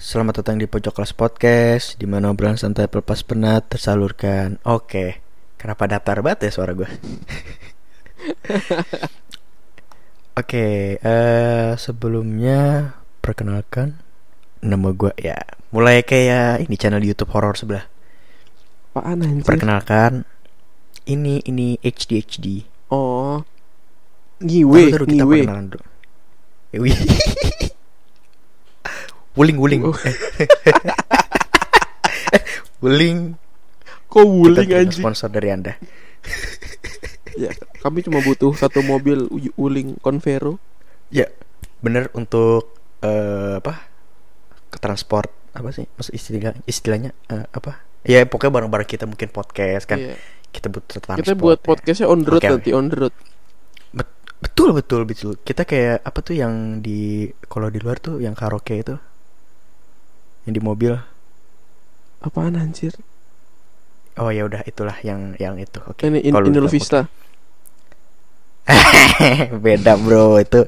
Selamat 0.00 0.40
datang 0.40 0.56
di 0.56 0.64
Pojok 0.64 0.96
Kelas 0.96 1.12
Podcast 1.12 2.00
di 2.00 2.08
mana 2.08 2.32
obrolan 2.32 2.56
santai 2.56 2.88
pelepas 2.88 3.20
penat 3.20 3.68
tersalurkan. 3.68 4.56
Oke, 4.64 5.20
kenapa 5.60 5.84
datar 5.84 6.24
banget 6.24 6.48
ya 6.48 6.56
suara 6.56 6.72
gue? 6.72 6.88
Oke, 10.40 10.96
eh 10.96 11.70
sebelumnya 11.76 12.96
perkenalkan 13.20 14.00
nama 14.64 14.88
gue 14.96 15.12
ya. 15.20 15.36
Mulai 15.68 16.00
kayak 16.00 16.64
ini 16.64 16.80
channel 16.80 17.04
YouTube 17.04 17.36
horor 17.36 17.60
sebelah. 17.60 17.84
Apaan 18.96 19.20
anjir? 19.20 19.44
Perkenalkan 19.44 20.24
ini 21.04 21.44
ini 21.44 21.76
HD 21.84 22.24
HD. 22.24 22.46
Oh. 22.88 23.44
Ngiwe, 24.40 24.96
taruh, 24.96 25.04
kita 25.04 25.28
ngiwe. 25.28 25.44
perkenalan 25.44 25.66
dulu. 25.76 25.84
Eh, 29.40 29.48
wuling 29.48 29.56
wuling. 29.56 29.82
Oh. 29.88 29.96
wuling. 32.84 33.18
Kok 34.12 34.26
wuling 34.28 34.68
anjir? 34.68 35.00
sponsor 35.00 35.32
dari 35.32 35.48
anda. 35.48 35.80
Ya, 37.40 37.48
kami 37.80 38.04
cuma 38.04 38.20
butuh 38.20 38.52
satu 38.52 38.84
mobil 38.84 39.24
wuling 39.56 39.96
Convero. 40.04 40.60
Ya, 41.08 41.32
bener 41.80 42.12
untuk 42.12 42.76
eh, 43.00 43.56
apa? 43.56 43.88
Ke 44.68 44.76
transport 44.76 45.32
apa 45.56 45.72
sih? 45.72 45.88
Maksud 45.88 46.12
istilah 46.12 46.52
istilahnya 46.68 47.16
eh, 47.32 47.48
apa? 47.48 47.80
Ya 48.04 48.20
pokoknya 48.28 48.60
barang-barang 48.60 48.88
kita 48.92 49.08
mungkin 49.08 49.32
podcast 49.32 49.88
kan. 49.88 50.04
Iya. 50.04 50.20
Kita 50.52 50.68
butuh 50.68 51.00
transport. 51.00 51.24
Kita 51.24 51.32
buat 51.32 51.58
ya. 51.62 51.64
podcastnya 51.64 52.06
on 52.12 52.20
the 52.20 52.28
road 52.28 52.42
Oke, 52.44 52.52
nanti 52.52 52.70
on 52.76 52.86
the 52.92 52.96
road. 53.08 53.14
Bet- 53.96 54.20
betul 54.44 54.76
betul 54.76 55.08
betul. 55.08 55.32
Kita 55.40 55.64
kayak 55.64 56.04
apa 56.04 56.18
tuh 56.20 56.36
yang 56.36 56.84
di 56.84 57.32
kalau 57.48 57.72
di 57.72 57.80
luar 57.80 57.96
tuh 58.04 58.20
yang 58.20 58.36
karaoke 58.36 58.84
itu? 58.84 59.00
Yang 60.50 60.58
di 60.58 60.66
mobil. 60.66 60.98
Apaan 62.18 62.58
anjir? 62.58 62.90
Oh 64.18 64.34
ya 64.34 64.42
udah 64.42 64.66
itulah 64.66 64.98
yang 65.06 65.38
yang 65.38 65.54
itu. 65.62 65.78
Oke. 65.86 66.10
Ini 66.10 66.26
in, 66.26 66.34
udah- 66.34 66.66
Vista. 66.66 67.06
Beda 69.64 69.94
bro 69.94 70.42
itu 70.42 70.66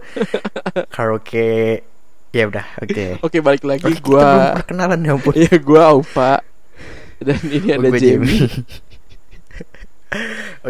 karaoke. 0.94 1.82
Ya 2.30 2.46
udah 2.46 2.62
oke. 2.78 3.26
Oke, 3.26 3.42
balik 3.42 3.66
lagi 3.66 3.90
belum 3.90 4.06
gua. 4.06 4.54
perkenalan 4.62 5.02
ya 5.02 5.18
ampun. 5.18 5.34
Iya, 5.34 5.58
gua 5.58 5.98
Aupa. 5.98 6.46
Dan 7.18 7.42
ini 7.50 7.74
ada 7.74 7.90
Gue 7.90 7.98
Jamie. 7.98 8.46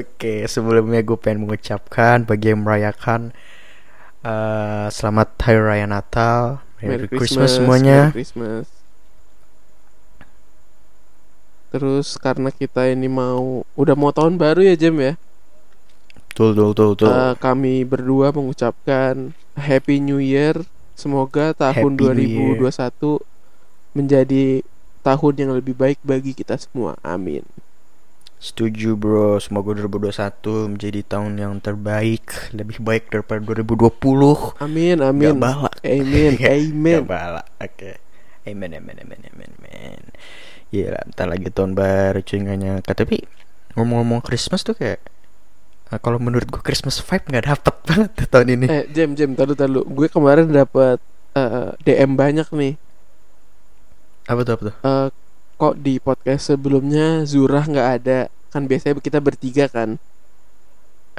Oke, 0.00 0.48
sebelumnya 0.48 1.04
gue 1.04 1.18
pengen 1.20 1.44
mengucapkan 1.44 2.24
bagi 2.24 2.54
yang 2.54 2.62
merayakan 2.62 3.34
eh, 4.24 4.86
selamat 4.88 5.28
Hari 5.38 5.60
Raya 5.60 5.86
Natal, 5.90 6.62
Merry, 6.78 7.10
Christmas, 7.10 7.58
semuanya. 7.58 8.10
Merry 8.10 8.22
Christmas. 8.22 8.66
Terus 11.72 12.20
karena 12.20 12.52
kita 12.52 12.84
ini 12.92 13.08
mau 13.08 13.64
udah 13.74 13.96
mau 13.96 14.12
tahun 14.12 14.36
baru 14.36 14.60
ya 14.60 14.76
Jam 14.76 15.00
ya. 15.00 15.16
Betul, 16.32 16.52
betul, 16.56 16.68
betul, 16.72 16.88
betul. 16.96 17.08
Eh, 17.12 17.34
kami 17.40 17.74
berdua 17.84 18.28
mengucapkan 18.32 19.32
Happy 19.56 20.00
New 20.00 20.20
Year. 20.20 20.60
Semoga 20.92 21.56
tahun 21.56 21.96
Happy 21.96 22.12
New 22.12 22.60
2021 22.60 23.24
menjadi 23.96 24.64
tahun 25.02 25.34
yang 25.36 25.50
lebih 25.56 25.74
baik 25.76 25.98
bagi 26.04 26.32
kita 26.32 26.56
semua. 26.56 26.96
Amin. 27.02 27.44
Setuju 28.42 28.98
bro, 28.98 29.38
semoga 29.38 29.70
2021 29.86 30.74
menjadi 30.74 31.00
tahun 31.06 31.38
yang 31.38 31.54
terbaik, 31.62 32.50
lebih 32.50 32.82
baik 32.82 33.06
daripada 33.06 33.38
2020. 33.38 34.58
Amin, 34.58 34.98
Gak 34.98 35.08
amin. 35.14 35.34
bala. 35.38 35.70
Amin, 35.86 36.34
Gak 36.42 36.50
amin. 36.50 37.00
bala. 37.06 37.46
Oke. 37.62 38.02
Amen, 38.42 38.74
amen, 38.74 38.98
amen, 38.98 39.20
amen, 39.30 39.50
amen. 39.62 40.02
Iya 40.72 40.96
lah, 40.96 41.04
bentar 41.04 41.28
lagi 41.28 41.48
tahun 41.52 41.72
baru 41.76 42.18
cuy 42.24 42.38
nggak 42.40 42.58
nyangka. 42.58 42.92
Tapi 42.96 43.16
ngomong-ngomong 43.76 44.24
Christmas 44.24 44.64
tuh 44.64 44.72
kayak 44.72 45.04
eh, 45.92 46.00
kalau 46.00 46.16
menurut 46.16 46.48
gue 46.48 46.62
Christmas 46.64 46.96
vibe 47.04 47.28
nggak 47.28 47.44
dapet 47.44 47.74
banget 47.88 48.10
tuh 48.16 48.28
tahun 48.32 48.48
ini. 48.56 48.66
Eh, 48.72 48.84
Jam, 48.96 49.12
Jam, 49.12 49.36
taruh, 49.36 49.52
taruh. 49.52 49.84
Gue 49.84 50.08
kemarin 50.08 50.48
dapat 50.48 50.96
eh, 51.36 51.70
DM 51.84 52.16
banyak 52.16 52.48
nih. 52.56 52.74
Apa 54.24 54.40
tuh 54.48 54.52
apa 54.56 54.62
tuh? 54.72 54.74
Eh, 54.80 55.08
kok 55.60 55.74
di 55.76 55.94
podcast 56.00 56.56
sebelumnya 56.56 57.28
Zurah 57.28 57.68
nggak 57.68 57.88
ada? 58.00 58.32
Kan 58.48 58.64
biasanya 58.64 58.96
kita 58.96 59.20
bertiga 59.20 59.68
kan. 59.68 60.00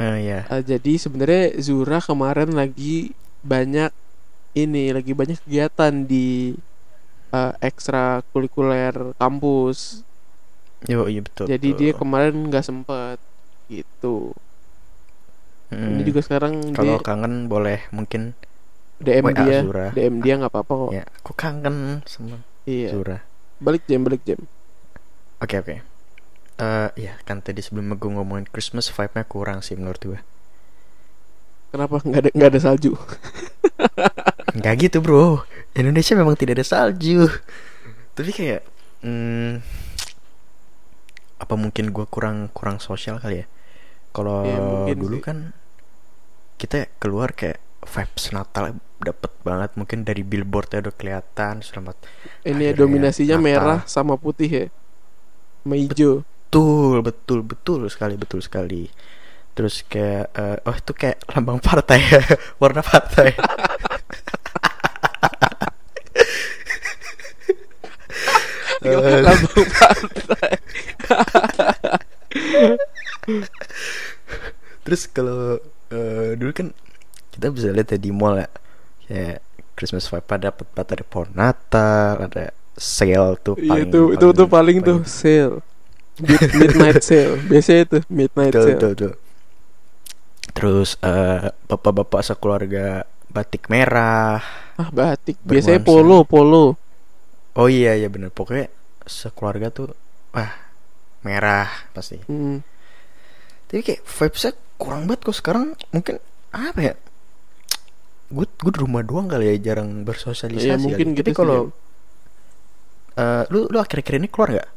Eh 0.02 0.18
ya. 0.26 0.50
Eh, 0.50 0.66
jadi 0.66 0.98
sebenarnya 0.98 1.62
Zura 1.62 2.02
kemarin 2.02 2.58
lagi 2.58 3.14
banyak 3.46 3.94
ini 4.58 4.94
lagi 4.94 5.14
banyak 5.14 5.38
kegiatan 5.46 6.06
di 6.10 6.58
eh, 7.34 7.54
ekstrakurikuler 7.66 9.18
kampus. 9.18 10.06
Yo, 10.86 11.08
iya 11.08 11.24
betul. 11.24 11.48
jadi 11.48 11.68
betul. 11.72 11.80
dia 11.80 11.92
kemarin 11.96 12.36
nggak 12.52 12.66
sempet 12.66 13.18
gitu. 13.72 14.36
Mm. 15.72 15.98
Ini 15.98 16.02
juga 16.06 16.22
sekarang 16.22 16.54
kalau 16.76 17.00
dia 17.00 17.08
kangen 17.08 17.50
boleh 17.50 17.82
mungkin 17.90 18.38
DM 19.02 19.26
WA 19.26 19.34
dia, 19.34 19.58
Zura. 19.64 19.88
DM 19.96 20.16
dia 20.22 20.34
nggak 20.38 20.52
apa-apa 20.54 20.74
kok. 20.76 20.92
ya. 20.94 21.04
Aku 21.24 21.32
kangen 21.34 22.06
sama 22.06 22.44
Iya. 22.64 22.96
Zura. 22.96 23.18
Balik 23.60 23.84
jam, 23.88 24.04
balik 24.06 24.22
jam. 24.24 24.40
Oke 25.42 25.60
oke. 25.60 25.76
Eh 26.60 26.90
ya 27.00 27.14
kan 27.26 27.42
tadi 27.42 27.60
sebelum 27.64 27.96
gue 27.98 28.12
ngomongin 28.14 28.46
Christmas 28.48 28.92
vibe-nya 28.92 29.26
kurang 29.26 29.60
sih 29.66 29.76
menurut 29.76 30.00
gue. 30.04 30.20
Kenapa 31.74 32.00
nggak 32.06 32.22
ada 32.22 32.30
nggak 32.32 32.50
ada 32.54 32.60
salju? 32.62 32.94
Enggak 34.54 34.74
gitu 34.80 34.98
bro. 35.02 35.42
Indonesia 35.74 36.14
memang 36.14 36.38
tidak 36.38 36.62
ada 36.62 36.66
salju. 36.66 37.26
Tapi 38.14 38.30
kayak 38.30 38.62
hmm, 39.02 39.52
apa 41.40 41.56
mungkin 41.58 41.90
gue 41.90 42.06
kurang 42.08 42.48
kurang 42.54 42.78
sosial 42.80 43.18
kali 43.18 43.42
ya? 43.42 43.48
Kalau 44.14 44.46
Ya, 44.86 44.94
dulu 44.94 45.18
sih. 45.18 45.26
kan 45.26 45.38
kita 46.56 46.86
keluar 46.98 47.34
kayak 47.34 47.58
vibes 47.84 48.32
Natal 48.32 48.78
dapet 49.04 49.32
banget 49.44 49.76
mungkin 49.76 50.08
dari 50.08 50.24
billboard 50.24 50.72
ya 50.72 50.80
udah 50.80 50.96
kelihatan 50.96 51.60
selamat 51.60 52.00
Ini 52.48 52.72
Akhirnya 52.72 52.72
dominasinya 52.72 53.36
Natal. 53.36 53.44
merah 53.44 53.80
sama 53.84 54.16
putih 54.16 54.48
ya. 54.48 54.66
Sama 55.64 55.76
hijau. 55.76 56.24
betul 56.54 57.02
betul 57.02 57.40
betul 57.42 57.80
sekali 57.90 58.14
betul 58.14 58.38
sekali 58.40 58.86
terus 59.54 59.82
kayak 59.84 60.30
eh, 60.32 60.58
oh 60.62 60.76
itu 60.76 60.94
kayak 60.94 61.18
lambang 61.30 61.58
partai 61.58 61.98
ya 62.00 62.22
warna 62.62 62.82
partai 62.82 63.34
Eh, 68.73 68.73
Lambang 68.86 69.66
partai. 69.72 70.54
terus 74.84 75.08
kalau 75.08 75.58
eh, 75.90 76.36
dulu 76.36 76.52
kan 76.52 76.68
kita 77.32 77.50
bisa 77.50 77.72
lihat 77.72 77.96
ya 77.96 78.00
di 78.00 78.12
mall 78.12 78.38
ya 78.38 78.50
kayak 79.08 79.40
Christmas 79.74 80.06
vibe 80.06 80.30
ada 80.30 80.54
dapat 80.54 80.86
ada 80.86 81.04
pohon 81.08 81.30
Natal 81.34 82.30
ada 82.30 82.52
sale 82.74 83.38
tuh 83.42 83.56
Iya 83.58 83.86
itu 83.88 84.14
itu 84.14 84.28
tuh 84.34 84.48
paling 84.50 84.82
tuh 84.82 85.02
sale. 85.06 85.62
Mid- 86.22 86.54
midnight 86.54 87.02
sale. 87.02 87.42
Biasanya 87.50 87.82
itu 87.90 87.98
midnight 88.10 88.54
Betul, 88.54 88.66
sale. 88.66 88.74
betul, 88.78 88.90
betul. 88.94 89.12
Terus 90.54 90.90
eh, 91.02 91.50
bapak-bapak 91.66 92.22
sekeluarga 92.22 93.02
batik 93.34 93.66
merah. 93.70 94.38
Ah 94.78 94.90
batik. 94.94 95.42
Biasanya 95.42 95.82
polo 95.82 96.22
polo. 96.22 96.78
Oh 97.54 97.70
iya 97.70 97.94
iya 97.94 98.10
bener 98.10 98.34
Pokoknya 98.34 98.70
sekeluarga 99.06 99.70
tuh 99.70 99.94
wah 100.34 100.54
merah 101.24 101.70
pasti. 101.94 102.20
Hmm. 102.28 102.66
Tapi 103.70 103.82
kayak 103.82 104.02
vibesnya 104.06 104.54
kurang 104.78 105.08
banget 105.08 105.22
kok 105.26 105.38
sekarang 105.38 105.66
mungkin 105.94 106.20
apa 106.52 106.80
ya? 106.82 106.94
Gue 108.34 108.46
gue 108.50 108.72
di 108.74 108.80
rumah 108.82 109.06
doang 109.06 109.30
kali 109.30 109.54
ya 109.54 109.74
jarang 109.74 110.04
bersosialisasi. 110.04 110.68
Iya, 110.68 110.78
mungkin 110.82 111.14
kali. 111.14 111.18
gitu 111.22 111.30
Tapi 111.32 111.38
kalau 111.38 111.60
eh, 113.18 113.44
lu 113.54 113.70
lu 113.70 113.78
akhir-akhir 113.78 114.20
ini 114.20 114.28
keluar 114.30 114.50
nggak? 114.58 114.70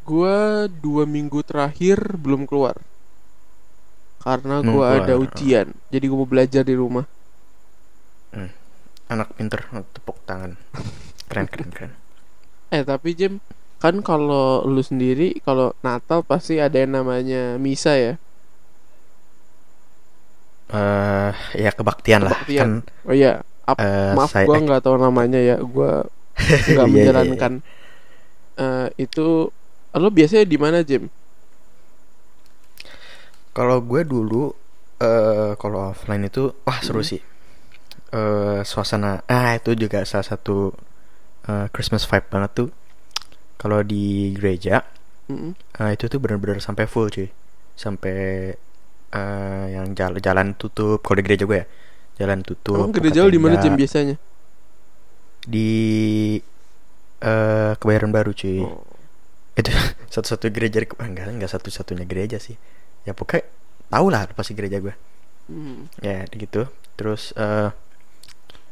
Gua 0.00 0.66
dua 0.66 1.04
minggu 1.06 1.40
terakhir 1.46 2.18
belum 2.18 2.44
keluar. 2.44 2.78
Karena 4.20 4.60
gua 4.60 4.98
keluar. 4.98 5.06
ada 5.06 5.14
ujian. 5.16 5.70
Jadi 5.88 6.04
gua 6.10 6.18
mau 6.26 6.28
belajar 6.28 6.62
di 6.66 6.74
rumah. 6.74 7.06
Anak 9.10 9.34
pinter 9.34 9.66
tepuk 9.94 10.22
tangan. 10.22 10.54
Keren 11.30 11.46
keren 11.52 11.70
keren. 11.76 11.92
Eh 12.76 12.82
tapi 12.90 13.10
Jim 13.18 13.32
kan 13.82 13.96
kalau 14.08 14.66
lu 14.72 14.82
sendiri 14.90 15.28
kalau 15.46 15.66
Natal 15.86 16.20
pasti 16.30 16.54
ada 16.66 16.76
yang 16.82 16.92
namanya 16.98 17.42
misa 17.64 17.92
ya. 17.96 18.12
Eh 20.70 21.32
ya 21.58 21.70
kebaktian 21.74 22.22
lah 22.26 22.38
Kebaktian. 22.46 22.70
kan. 22.70 22.70
Oh 23.08 23.14
iya, 23.14 23.42
ap- 23.66 23.82
eh, 23.82 24.14
maaf 24.16 24.30
saya- 24.30 24.50
eh, 24.54 24.60
nggak 24.62 24.82
tahu 24.86 24.96
namanya 25.00 25.40
ya. 25.42 25.56
Gua 25.58 26.06
nggak 26.70 26.88
Iya, 26.90 27.04
iya, 27.10 27.22
iya. 27.34 27.44
menjalankan 27.44 27.52
eh, 28.58 28.88
itu. 29.00 29.50
Lo 29.90 30.08
biasanya 30.14 30.46
di 30.46 30.58
mana 30.60 30.78
Jim? 30.86 31.10
Kalau 33.56 33.82
gue 33.82 34.02
dulu 34.06 34.54
eh 35.00 35.52
kalau 35.58 35.90
offline 35.92 36.28
itu 36.30 36.52
wah 36.66 36.78
seru 36.84 37.02
Hmm. 37.02 37.10
sih. 37.10 37.20
Eh 38.14 38.60
suasana 38.66 39.22
ah 39.30 39.50
itu 39.58 39.70
juga 39.82 40.02
salah 40.10 40.26
satu 40.26 40.74
eh, 41.48 41.66
Christmas 41.72 42.04
vibe 42.04 42.26
banget 42.28 42.50
tuh 42.56 42.68
kalau 43.56 43.80
di 43.84 44.32
gereja 44.36 44.82
Mm-mm. 45.30 45.52
eh, 45.78 45.90
itu 45.94 46.08
tuh 46.08 46.18
bener-bener 46.18 46.58
sampai 46.58 46.84
full 46.84 47.08
cuy 47.08 47.28
sampai 47.76 48.52
eh, 49.10 49.64
yang 49.72 49.92
jalan 49.94 50.18
jalan 50.20 50.48
tutup 50.56 51.00
kalau 51.00 51.20
di 51.20 51.24
gereja 51.24 51.44
gue 51.46 51.58
ya 51.62 51.66
jalan 52.20 52.44
tutup 52.44 52.76
Emang 52.76 52.92
gereja 52.92 53.24
di 53.26 53.40
mana 53.40 53.56
jam 53.56 53.72
biasanya? 53.74 54.16
di 55.40 55.70
eh 57.20 57.72
kebayoran 57.80 58.12
baru 58.12 58.32
cuy 58.32 58.60
Oh. 58.60 58.84
itu 59.56 59.68
satu-satu 60.14 60.48
gereja 60.52 60.80
di- 60.84 61.00
enggak 61.00 61.32
enggak 61.32 61.50
satu-satunya 61.52 62.04
gereja 62.04 62.36
sih 62.40 62.56
ya 63.04 63.12
pokoknya 63.16 63.44
tau 63.88 64.06
lah 64.08 64.28
pasti 64.32 64.52
gereja 64.52 64.80
gue 64.80 64.94
Hmm. 65.50 65.90
ya 65.98 66.30
gitu 66.30 66.70
terus 66.94 67.34
eh 67.34 67.74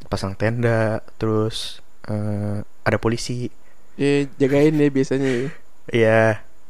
pasang 0.06 0.38
tenda 0.38 1.02
terus 1.18 1.82
eh 2.08 2.58
ada 2.84 2.98
polisi 2.98 3.52
Ya 3.98 4.24
jagain 4.38 4.78
ya 4.78 4.88
biasanya 4.94 5.28
ya. 5.28 5.48
Iya, 5.90 6.22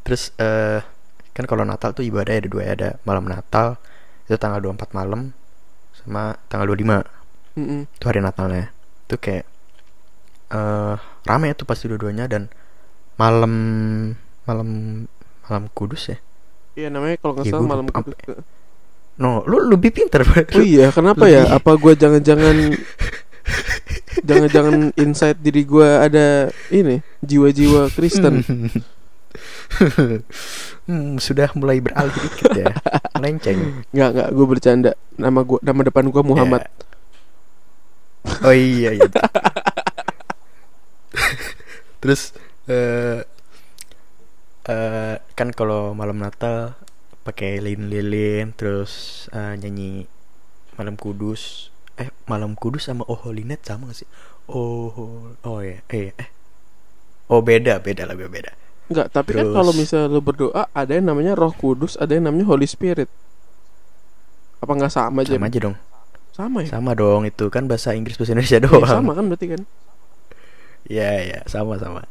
terus 0.06 0.32
eh 0.40 0.80
kan 1.36 1.44
kalau 1.46 1.62
Natal 1.62 1.94
tuh 1.94 2.02
ibadah 2.02 2.34
ada 2.34 2.48
dua 2.50 2.62
ya, 2.66 2.72
ada 2.74 2.90
malam 3.06 3.28
Natal 3.28 3.78
itu 4.26 4.36
tanggal 4.36 4.58
24 4.60 4.90
malam 4.96 5.20
sama 5.94 6.34
tanggal 6.48 6.66
25 6.68 7.04
Mm-mm. 7.58 7.82
itu 7.94 8.04
hari 8.08 8.20
Natalnya. 8.24 8.72
Itu 9.06 9.16
kayak 9.18 9.44
eh 10.48 10.94
rame 11.28 11.52
tuh 11.52 11.68
pasti 11.68 11.84
dua-duanya 11.86 12.24
dan 12.24 12.48
malam 13.20 13.52
malam 14.48 14.68
malam 15.44 15.64
kudus 15.76 16.08
ya. 16.12 16.18
Iya 16.78 16.88
namanya 16.88 17.20
kalau 17.20 17.32
nggak 17.36 17.46
Iya, 17.46 17.52
salah 17.52 17.62
gua 17.62 17.70
malam 17.76 17.86
kudus. 17.92 18.14
No, 19.18 19.42
lu 19.50 19.58
lebih 19.68 19.90
pinter. 19.92 20.22
Oh 20.54 20.62
iya, 20.62 20.88
kenapa 20.94 21.26
ya? 21.28 21.42
Lebih- 21.44 21.56
Apa 21.58 21.70
gua 21.76 21.92
jangan-jangan 21.98 22.56
jangan-jangan 24.24 24.94
inside 24.98 25.38
diri 25.42 25.62
gua 25.66 26.06
ada 26.06 26.50
ini 26.70 27.02
jiwa-jiwa 27.22 27.90
Kristen? 27.92 28.42
Hmm, 30.88 31.20
sudah 31.20 31.52
mulai 31.52 31.84
beralih 31.84 32.16
dikit 32.16 32.48
ya. 32.56 32.72
Melenceng. 33.20 33.84
Nggak 33.92 34.08
nggak, 34.16 34.28
gue 34.32 34.46
bercanda. 34.48 34.92
Nama 35.20 35.40
gua 35.44 35.60
nama 35.60 35.80
depan 35.84 36.08
gua 36.08 36.24
Muhammad. 36.24 36.64
Ya. 36.64 36.72
Oh 38.48 38.56
iya 38.56 38.96
iya. 38.96 39.04
Terus 42.00 42.32
eh 42.64 43.20
eh, 44.68 45.14
kan 45.36 45.48
kalau 45.52 45.92
malam 45.92 46.20
Natal 46.20 46.76
pakai 47.24 47.60
lilin-lilin 47.60 48.56
terus 48.56 49.26
eh, 49.36 49.56
nyanyi 49.60 50.08
malam 50.80 50.96
kudus 50.96 51.68
eh 51.98 52.08
malam 52.24 52.54
kudus 52.54 52.86
sama 52.86 53.02
oh 53.10 53.18
holy 53.18 53.42
night 53.42 53.62
sama 53.62 53.90
gak 53.90 54.02
sih 54.02 54.08
oh 54.48 54.94
oh 55.42 55.58
ya 55.60 55.82
eh 55.90 56.14
eh 56.14 56.28
oh 57.28 57.42
beda 57.42 57.82
beda 57.82 58.06
lah 58.06 58.14
beda 58.14 58.52
Nggak, 58.88 59.12
tapi 59.12 59.36
kan 59.36 59.44
Terus- 59.44 59.52
kalau 59.52 59.72
misalnya 59.76 60.08
lu 60.08 60.24
berdoa 60.24 60.64
ada 60.72 60.96
yang 60.96 61.04
namanya 61.12 61.36
Roh 61.36 61.52
Kudus, 61.52 62.00
ada 62.00 62.16
yang 62.16 62.24
namanya 62.24 62.48
Holy 62.48 62.64
Spirit. 62.64 63.04
Apa 64.64 64.72
nggak 64.72 64.88
sama 64.88 65.28
aja? 65.28 65.36
sama 65.36 65.44
aja 65.52 65.58
dong 65.60 65.76
Sama 66.32 66.58
ya? 66.64 66.68
sama 66.72 66.90
dong 66.96 67.28
itu 67.28 67.52
kan 67.52 67.68
bahasa 67.68 67.92
Inggris 67.92 68.16
bahasa 68.16 68.32
Indonesia 68.32 68.56
Iya, 68.56 68.64
doang 68.64 68.88
sama 68.88 69.12
kan 69.12 69.28
berarti 69.28 69.46
kan? 69.52 69.60
Iya 70.88 71.10
iya 71.20 71.38
sama 71.44 71.76
sama. 71.76 72.08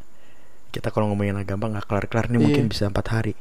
Kita 0.69 0.93
kalau 0.93 1.09
ngomongin 1.09 1.41
gampang 1.49 1.73
nggak 1.73 1.89
kelar 1.89 2.05
kelar 2.13 2.25
nih 2.29 2.37
Iya. 2.37 2.45
mungkin 2.45 2.65
bisa 2.69 2.85
empat 2.85 3.05
hari. 3.09 3.33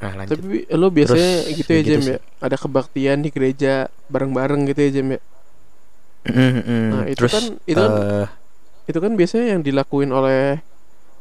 Nah 0.00 0.12
lanjut. 0.16 0.40
Tapi 0.40 0.56
lo 0.72 0.88
biasanya 0.88 1.30
Terus, 1.44 1.56
gitu 1.60 1.70
ya 1.70 1.76
ya 1.76 1.82
gitu 1.84 1.90
Jem 1.92 2.02
sih. 2.02 2.12
ya? 2.16 2.18
Ada 2.40 2.56
kebaktian 2.56 3.18
di 3.20 3.28
gereja 3.28 3.72
bareng-bareng 4.08 4.60
gitu 4.72 4.80
ya 4.80 4.90
Jem 4.96 5.08
ya? 5.16 5.20
Mm-mm. 6.24 6.84
Nah, 6.92 7.04
itu 7.08 7.16
Terus 7.20 7.32
kan- 7.32 7.52
itu 7.64 7.80
kan- 7.80 7.96
eh, 8.00 8.26
Itu 8.90 8.98
kan 8.98 9.12
biasanya 9.14 9.46
yang 9.54 9.62
dilakuin 9.62 10.10
oleh 10.10 10.58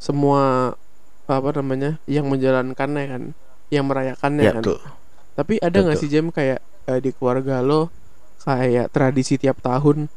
semua 0.02 0.74
apa 1.30 1.50
namanya 1.62 2.02
yang 2.10 2.26
menjalankannya 2.26 3.04
kan, 3.06 3.24
yang 3.70 3.86
merayakannya 3.86 4.42
ya 4.42 4.52
kan. 4.58 4.64
tuh. 4.66 4.82
Tapi 5.38 5.62
ada 5.62 5.78
nggak 5.78 6.00
sih 6.02 6.10
Jem 6.10 6.34
kayak 6.34 6.60
eh, 6.90 7.00
di 7.04 7.14
keluarga 7.14 7.62
lo 7.62 7.94
kayak 8.42 8.90
tradisi 8.90 9.38
tiap 9.38 9.62
tahun? 9.62 10.10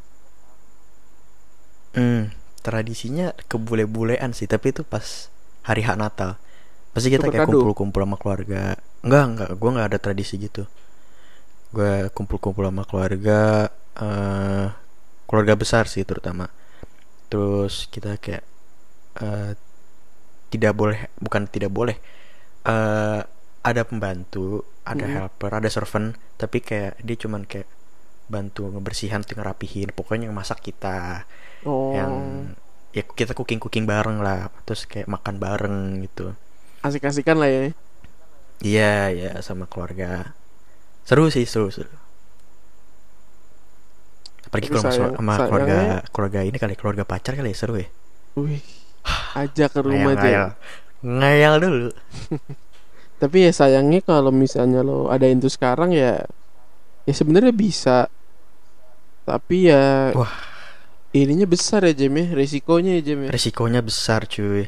Hmm, 1.92 2.32
tradisinya 2.64 3.36
kebule-bulean 3.52 4.32
sih, 4.32 4.48
tapi 4.48 4.72
itu 4.72 4.80
pas 4.80 5.28
hari 5.68 5.84
hak 5.84 6.00
Natal. 6.00 6.40
Pasti 6.92 7.08
kita 7.14 7.26
kayak 7.32 7.44
kumpul-kumpul 7.48 8.00
sama 8.04 8.16
keluarga. 8.20 8.62
Enggak 9.04 9.24
enggak, 9.30 9.50
gua 9.60 9.70
nggak 9.74 9.88
ada 9.90 9.98
tradisi 10.04 10.34
gitu. 10.46 10.62
Gua 11.72 12.08
kumpul-kumpul 12.12 12.64
sama 12.68 12.84
keluarga, 12.84 13.68
eh 13.96 14.66
keluarga 15.28 15.54
besar 15.62 15.84
sih 15.88 16.04
terutama. 16.04 16.46
Terus 17.30 17.88
kita 17.92 18.16
kayak 18.24 18.44
eh 19.22 19.52
tidak 20.52 20.72
boleh, 20.76 20.98
bukan 21.20 21.42
tidak 21.48 21.72
boleh. 21.72 21.96
eh 22.66 23.20
ada 23.62 23.82
pembantu, 23.90 24.62
ada 24.86 25.06
Mhm. 25.06 25.14
helper, 25.14 25.50
ada 25.52 25.68
servant, 25.70 26.14
tapi 26.40 26.58
kayak 26.62 26.98
dia 27.06 27.16
cuman 27.18 27.42
kayak 27.46 27.68
bantu 28.30 28.68
ngebersihan, 28.72 29.22
tuh 29.26 29.36
ngerapihin. 29.40 29.90
Pokoknya 29.96 30.28
yang 30.30 30.36
masak 30.38 30.60
kita 30.64 31.26
Oh, 31.64 31.92
yang 31.98 32.12
ya 32.96 33.02
kita 33.04 33.32
cooking 33.38 33.60
cooking 33.62 33.86
bareng 33.88 34.18
lah 34.26 34.48
terus 34.68 34.84
kayak 34.90 35.08
makan 35.08 35.36
bareng 35.44 35.76
gitu 36.06 36.34
asik-asikan 36.82 37.38
lah 37.38 37.46
ya. 37.46 37.62
iya 38.60 38.92
ya 39.08 39.30
sama 39.40 39.66
keluarga 39.66 40.34
seru 41.02 41.26
sih 41.28 41.42
seru 41.42 41.66
seru 41.68 41.90
apalagi 44.46 44.68
kalau 44.68 44.82
sama, 44.82 44.92
sayang- 44.92 45.16
sama 45.16 45.34
keluarga 45.40 45.74
sayangnya- 45.74 46.02
keluarga 46.10 46.40
ini 46.42 46.56
kali 46.56 46.74
keluarga 46.74 47.02
pacar 47.02 47.32
kali 47.34 47.50
ya 47.50 47.56
seru 47.56 47.74
ya 47.76 47.88
Wih, 48.32 48.64
ajak 49.34 49.70
ke 49.70 49.80
rumah 49.80 50.14
ngayal 50.14 50.48
Jem. 50.48 50.56
ngayal 51.02 51.54
dulu 51.58 51.88
Tapi 53.22 53.46
ya 53.46 53.54
sayangnya 53.54 54.02
kalau 54.02 54.34
misalnya 54.34 54.82
lo 54.82 55.06
adain 55.06 55.38
itu 55.38 55.46
sekarang 55.46 55.94
ya 55.94 56.26
ya 57.06 57.14
sebenarnya 57.14 57.54
bisa. 57.54 58.10
Tapi 59.22 59.70
ya 59.70 60.10
Wah. 60.10 60.26
ininya 61.14 61.46
besar 61.46 61.86
ya 61.86 61.94
Jem 61.94 62.10
ya, 62.12 62.34
resikonya 62.34 62.98
ya 62.98 63.02
Jem 63.04 63.20
ya. 63.22 63.30
resikonya 63.30 63.78
besar 63.78 64.26
cuy 64.26 64.66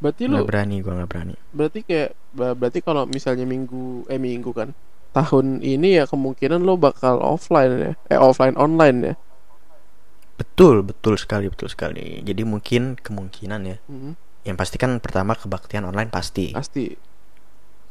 Berarti 0.00 0.22
nggak 0.26 0.44
lo 0.44 0.48
berani 0.48 0.76
gua 0.80 0.92
nggak 1.00 1.10
berani. 1.12 1.34
Berarti 1.52 1.80
kayak 1.84 2.10
berarti 2.32 2.78
kalau 2.80 3.04
misalnya 3.04 3.44
minggu 3.44 4.08
eh 4.08 4.16
minggu 4.16 4.50
kan 4.56 4.72
tahun 5.12 5.60
ini 5.60 5.98
ya 6.00 6.04
kemungkinan 6.06 6.62
lo 6.62 6.78
bakal 6.78 7.18
offline 7.20 7.72
ya 7.78 7.92
eh 8.08 8.18
offline 8.20 8.56
online 8.56 8.98
ya. 9.02 9.14
betul 10.40 10.80
betul 10.80 11.20
sekali 11.20 11.46
betul 11.52 11.68
sekali. 11.68 12.24
Jadi 12.24 12.42
mungkin 12.48 12.96
kemungkinan 12.96 13.60
ya. 13.68 13.76
Mhm, 13.92 14.12
yang 14.48 14.56
pasti 14.56 14.80
kan 14.80 14.96
pertama 15.04 15.36
kebaktian 15.36 15.84
online 15.84 16.08
pasti. 16.08 16.52
Pasti. 16.56 16.96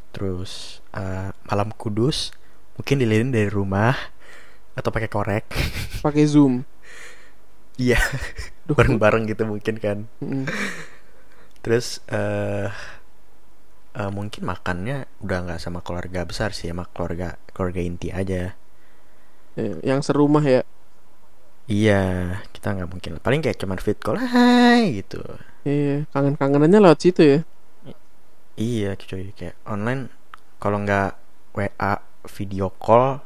terus 0.10 0.82
eh, 0.98 1.30
malam 1.46 1.70
kudus 1.78 2.34
mungkin 2.74 2.98
dilirin 2.98 3.30
dari 3.30 3.46
rumah 3.46 3.94
atau 4.74 4.90
pakai 4.90 5.10
korek. 5.12 5.46
Pakai 6.02 6.26
Zoom. 6.26 6.66
Iya, 7.80 7.96
bareng-bareng 8.68 9.24
gitu 9.32 9.48
mungkin 9.48 9.80
kan. 9.80 9.98
Mhm. 10.20 10.44
Terus 11.64 12.00
eh 12.08 12.70
eh, 13.96 14.12
mungkin 14.14 14.44
makannya 14.46 15.10
udah 15.24 15.38
nggak 15.46 15.60
sama 15.62 15.80
keluarga 15.86 16.24
besar 16.26 16.54
sih 16.56 16.70
sama 16.72 16.86
keluarga 16.94 17.36
keluarga 17.56 17.82
inti 17.84 18.10
aja 18.14 18.54
Ya, 19.60 19.76
yang 19.84 20.00
serumah 20.00 20.46
ya. 20.46 20.62
iya 21.68 22.02
kita 22.56 22.72
nggak 22.80 22.90
mungkin 22.90 23.12
paling 23.20 23.42
kayak 23.44 23.60
cuman 23.60 23.80
fit 23.82 24.00
call 24.00 24.18
hai 24.18 25.04
gitu 25.04 25.20
Iya, 25.68 26.08
kangen-kangenannya 26.16 26.80
lewat 26.80 27.00
situ 27.04 27.22
ya. 27.22 27.40
iya 28.56 28.96
cuy 28.96 29.36
kayak 29.36 29.56
online 29.68 30.08
kalau 30.60 30.80
nggak 30.80 31.16
WA 31.56 31.94
video 32.36 32.72
call 32.72 33.20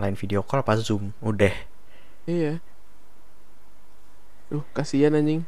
lain 0.00 0.16
video 0.16 0.40
call 0.44 0.64
pas 0.64 0.80
zoom 0.80 1.12
udah 1.20 1.52
Iya. 2.26 2.58
Duh, 4.50 4.62
kasihan 4.74 5.14
anjing. 5.14 5.42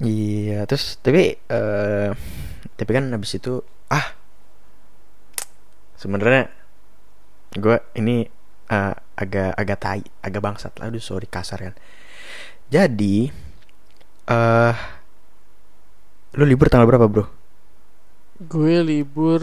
Iya, 0.00 0.64
terus 0.64 0.96
tapi 1.04 1.36
eh 1.36 2.10
tapi 2.80 2.90
kan 2.96 3.04
habis 3.12 3.36
itu 3.36 3.60
ah 3.92 4.16
sebenarnya 6.00 6.48
gue 7.60 7.76
ini 8.00 8.24
eh, 8.72 8.94
agak 9.22 9.52
agak 9.60 9.78
tai, 9.78 10.02
agak 10.24 10.40
bangsat 10.40 10.72
lah, 10.80 10.88
aduh 10.88 11.02
sorry 11.02 11.28
kasar 11.28 11.60
kan. 11.60 11.74
Jadi 12.72 13.28
eh 14.32 14.74
lu 16.32 16.44
libur 16.48 16.72
tanggal 16.72 16.88
berapa, 16.88 17.04
Bro? 17.12 17.28
Gue 18.48 18.80
libur 18.82 19.40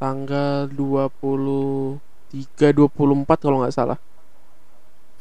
tanggal 0.00 0.66
23 0.72 2.72
24 2.72 3.44
kalau 3.44 3.60
nggak 3.62 3.76
salah. 3.76 4.00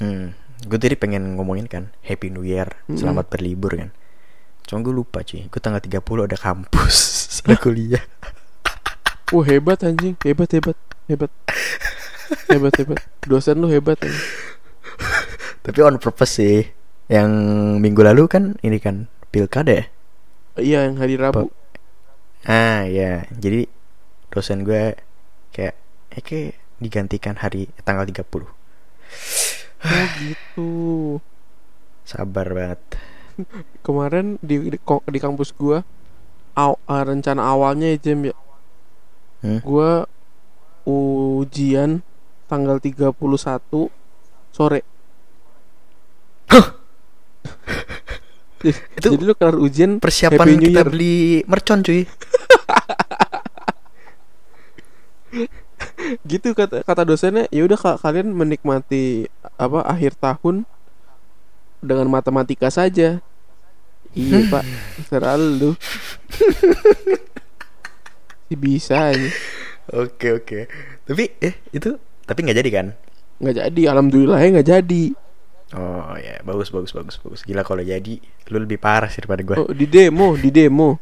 Hmm, 0.02 0.34
gue 0.66 0.78
tadi 0.82 0.98
pengen 0.98 1.38
ngomongin 1.38 1.70
kan 1.70 1.94
Happy 2.02 2.34
New 2.34 2.42
Year, 2.44 2.82
Mm-mm. 2.90 2.98
selamat 2.98 3.30
berlibur 3.30 3.78
kan. 3.78 3.94
Cuma 4.64 4.80
gue 4.80 4.96
lupa 4.96 5.22
cuy, 5.22 5.48
gue 5.48 5.62
tanggal 5.62 5.84
30 5.84 6.00
ada 6.00 6.38
kampus, 6.40 6.96
ada 7.46 7.56
kuliah. 7.60 8.04
Wah, 9.34 9.46
hebat 9.50 9.82
anjing, 9.84 10.16
hebat 10.24 10.50
hebat, 10.54 10.78
hebat. 11.10 11.32
Hebat 12.50 12.74
hebat. 12.80 13.00
Dosen 13.26 13.60
lu 13.60 13.68
hebat 13.68 13.98
anjing. 14.00 14.30
Tapi 15.64 15.80
on 15.84 15.98
purpose 16.00 16.40
sih. 16.40 16.64
Yang 17.12 17.32
minggu 17.84 18.02
lalu 18.04 18.30
kan 18.32 18.44
ini 18.64 18.80
kan 18.80 19.12
pilkada 19.34 19.74
ya? 19.74 19.86
Iya 20.60 20.80
yang 20.88 20.96
hari 21.02 21.18
Rabu. 21.18 21.50
Ah 22.46 22.86
ya, 22.86 23.26
jadi 23.34 23.68
dosen 24.30 24.68
gue 24.68 24.98
kayak 25.56 25.76
Eke 26.14 26.58
digantikan 26.78 27.40
hari 27.40 27.72
tanggal 27.88 28.06
30 28.06 28.28
Oh 29.84 30.06
gitu. 30.20 30.70
Sabar 32.04 32.52
banget 32.52 32.82
Kemarin 33.86 34.38
di 34.40 34.74
di, 34.74 34.78
di 34.80 35.20
kampus 35.20 35.54
gua 35.56 35.84
aw, 36.54 36.74
eh, 36.78 37.04
rencana 37.04 37.42
awalnya 37.42 37.90
ya 37.94 37.98
Jem 38.00 38.30
ya. 38.30 38.36
Hmm? 39.44 39.60
Gua 39.66 40.06
ujian 40.86 42.04
tanggal 42.48 42.78
31 42.78 43.16
sore. 44.54 44.82
Itu 48.64 49.20
Jadi 49.20 49.28
lu 49.28 49.36
kelar 49.36 49.60
ujian 49.60 50.00
Persiapan 50.00 50.56
kita 50.56 50.88
Year. 50.88 50.88
beli 50.88 51.44
mercon 51.44 51.84
cuy 51.84 52.08
gitu 56.30 56.54
kata 56.54 56.86
kata 56.86 57.04
dosennya 57.04 57.50
ya 57.50 57.66
udah 57.66 57.98
kalian 58.00 58.32
menikmati 58.32 59.28
apa 59.58 59.82
akhir 59.84 60.16
tahun 60.22 60.64
dengan 61.84 62.08
matematika 62.08 62.72
saja. 62.72 63.20
Iya 64.14 64.46
pak. 64.48 64.64
Selalu 65.10 65.74
sih 68.54 68.60
bisa 68.60 69.10
aja 69.10 69.30
Oke 69.90 70.30
oke. 70.32 70.60
Tapi 71.04 71.34
eh 71.42 71.58
itu 71.74 71.98
Tapi 72.24 72.40
nggak 72.46 72.58
jadi 72.64 72.72
kan? 72.72 72.88
nggak 73.44 73.56
jadi. 73.60 73.82
Alhamdulillah 73.92 74.40
ya 74.40 74.48
nggak 74.56 74.70
jadi. 74.70 75.04
Oh 75.76 76.16
ya. 76.16 76.40
Bagus 76.46 76.72
bagus 76.72 76.96
bagus 76.96 77.20
bagus. 77.20 77.44
Gila 77.44 77.68
kalau 77.68 77.84
jadi 77.84 78.22
Lu 78.54 78.64
lebih 78.64 78.80
parah 78.80 79.12
sih 79.12 79.20
daripada 79.20 79.44
gue 79.44 79.56
oh 79.60 79.74
di 79.74 79.90
demo 79.90 80.38
di 80.40 80.50
demo. 80.54 80.96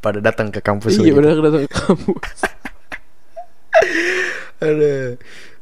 Pada 0.00 0.24
datang 0.24 0.48
ke 0.50 0.64
kampus 0.64 0.98
iya 0.98 1.12
gitu. 1.12 1.20
benar 1.20 1.36
datang 1.42 1.62
ke 1.68 1.74
kamu 1.74 2.12
Aduh. 4.64 5.10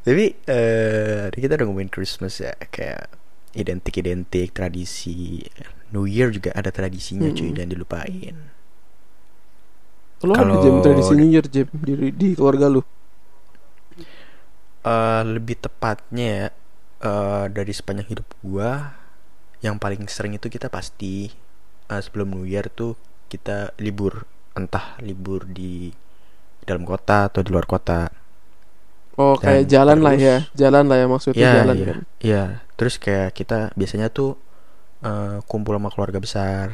Tapi 0.01 0.25
eh 0.45 1.29
tadi 1.29 1.37
kita 1.41 1.53
udah 1.59 1.65
ngomongin 1.67 1.91
Christmas 1.91 2.39
ya. 2.39 2.55
Kayak 2.71 3.11
identik-identik 3.53 4.55
tradisi 4.55 5.43
New 5.91 6.07
Year 6.07 6.31
juga 6.31 6.55
ada 6.55 6.71
tradisinya 6.71 7.27
cuy 7.31 7.51
Mm-mm. 7.51 7.57
dan 7.57 7.67
dilupain. 7.67 8.35
lo 10.21 10.37
ada 10.37 10.45
Kalau- 10.45 10.61
jam 10.61 10.75
tradisi 10.85 11.11
New 11.17 11.29
Year 11.29 11.45
jam 11.49 11.67
di, 11.73 12.13
di 12.13 12.27
keluarga 12.37 12.69
lu 12.69 12.81
Eh 14.81 15.21
lebih 15.25 15.61
tepatnya 15.61 16.25
ya 16.25 16.47
eh 17.01 17.45
dari 17.53 17.73
sepanjang 17.73 18.07
hidup 18.13 18.25
gua 18.41 18.97
yang 19.61 19.77
paling 19.77 20.05
sering 20.09 20.33
itu 20.37 20.49
kita 20.49 20.69
pasti 20.73 21.29
eh, 21.85 22.01
sebelum 22.01 22.33
New 22.33 22.45
Year 22.49 22.65
tuh 22.69 22.97
kita 23.29 23.77
libur 23.77 24.25
entah 24.57 24.97
libur 25.01 25.45
di 25.45 25.93
dalam 26.65 26.81
kota 26.85 27.29
atau 27.29 27.41
di 27.45 27.49
luar 27.53 27.65
kota. 27.65 28.09
Oh 29.19 29.35
Dan 29.35 29.43
kayak 29.43 29.63
jalan 29.67 29.97
lah 29.99 30.13
terus- 30.15 30.23
ya 30.27 30.37
jalan 30.55 30.83
lah 30.87 30.97
ya 30.99 31.05
maksudnya 31.09 31.41
Iya, 31.41 31.53
jalan 31.63 31.75
iya. 31.75 31.85
kan 31.87 31.97
Iya, 32.21 32.43
terus 32.79 32.95
kayak 32.95 33.29
kita 33.35 33.57
biasanya 33.75 34.07
tuh 34.11 34.37
eh, 35.01 35.37
kumpul 35.49 35.75
sama 35.75 35.89
keluarga 35.89 36.19
besar. 36.21 36.67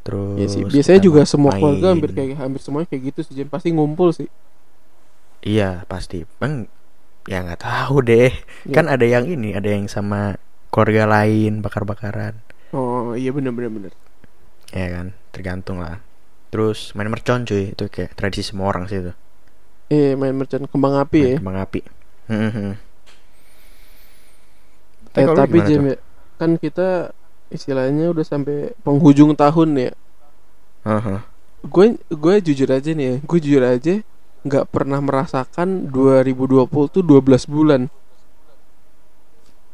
Terus 0.00 0.36
Iya 0.40 0.46
sih 0.48 0.62
biasanya 0.64 1.00
juga 1.04 1.20
semua 1.28 1.52
keluarga 1.52 1.92
hampir 1.92 2.10
kayak 2.16 2.40
hampir 2.40 2.60
semuanya 2.64 2.88
kayak 2.88 3.02
gitu 3.12 3.20
sih 3.26 3.44
pasti 3.44 3.68
ngumpul 3.74 4.14
sih 4.16 4.28
Iya, 5.40 5.84
pasti. 5.88 6.24
Bang 6.36 6.68
ya 7.24 7.40
nggak 7.40 7.60
tahu 7.64 8.04
deh. 8.04 8.28
Iya. 8.68 8.74
Kan 8.76 8.88
ada 8.92 9.04
yang 9.04 9.24
ini, 9.24 9.56
ada 9.56 9.68
yang 9.72 9.88
sama 9.88 10.36
keluarga 10.68 11.04
lain 11.08 11.60
bakar-bakaran. 11.60 12.40
oh 12.70 13.18
iya 13.18 13.34
bener 13.34 13.50
bener 13.50 13.66
bener 13.72 13.92
Ya 14.70 14.86
kan, 14.94 15.06
tergantung 15.34 15.82
lah. 15.82 15.98
Terus 16.54 16.94
main 16.94 17.10
mercon 17.10 17.42
cuy, 17.42 17.72
itu 17.74 17.84
kayak 17.90 18.14
tradisi 18.14 18.52
semua 18.54 18.70
orang 18.70 18.86
sih 18.86 19.02
itu. 19.02 19.12
Eh 19.90 20.14
main 20.14 20.32
mercon 20.32 20.64
kembang 20.64 20.94
api 20.96 21.18
Main 21.18 21.28
ya 21.28 21.38
kembang 21.38 21.58
api. 21.58 21.80
Eh, 25.10 25.26
tapi 25.26 25.58
tuh? 25.58 25.82
ya, 25.82 25.98
kan 26.38 26.54
kita 26.54 27.10
istilahnya 27.50 28.14
udah 28.14 28.22
sampai 28.22 28.70
penghujung 28.80 29.34
tahun 29.34 29.68
ya. 29.74 29.92
Heeh. 30.86 31.18
Gue 31.66 31.86
gue 32.06 32.34
jujur 32.40 32.70
aja 32.70 32.90
nih 32.94 33.04
ya, 33.04 33.16
gue 33.18 33.38
jujur 33.42 33.60
aja 33.60 33.94
nggak 34.40 34.64
pernah 34.70 35.02
merasakan 35.02 35.90
2020 35.90 36.70
tuh 36.88 37.02
12 37.02 37.44
bulan. 37.44 37.90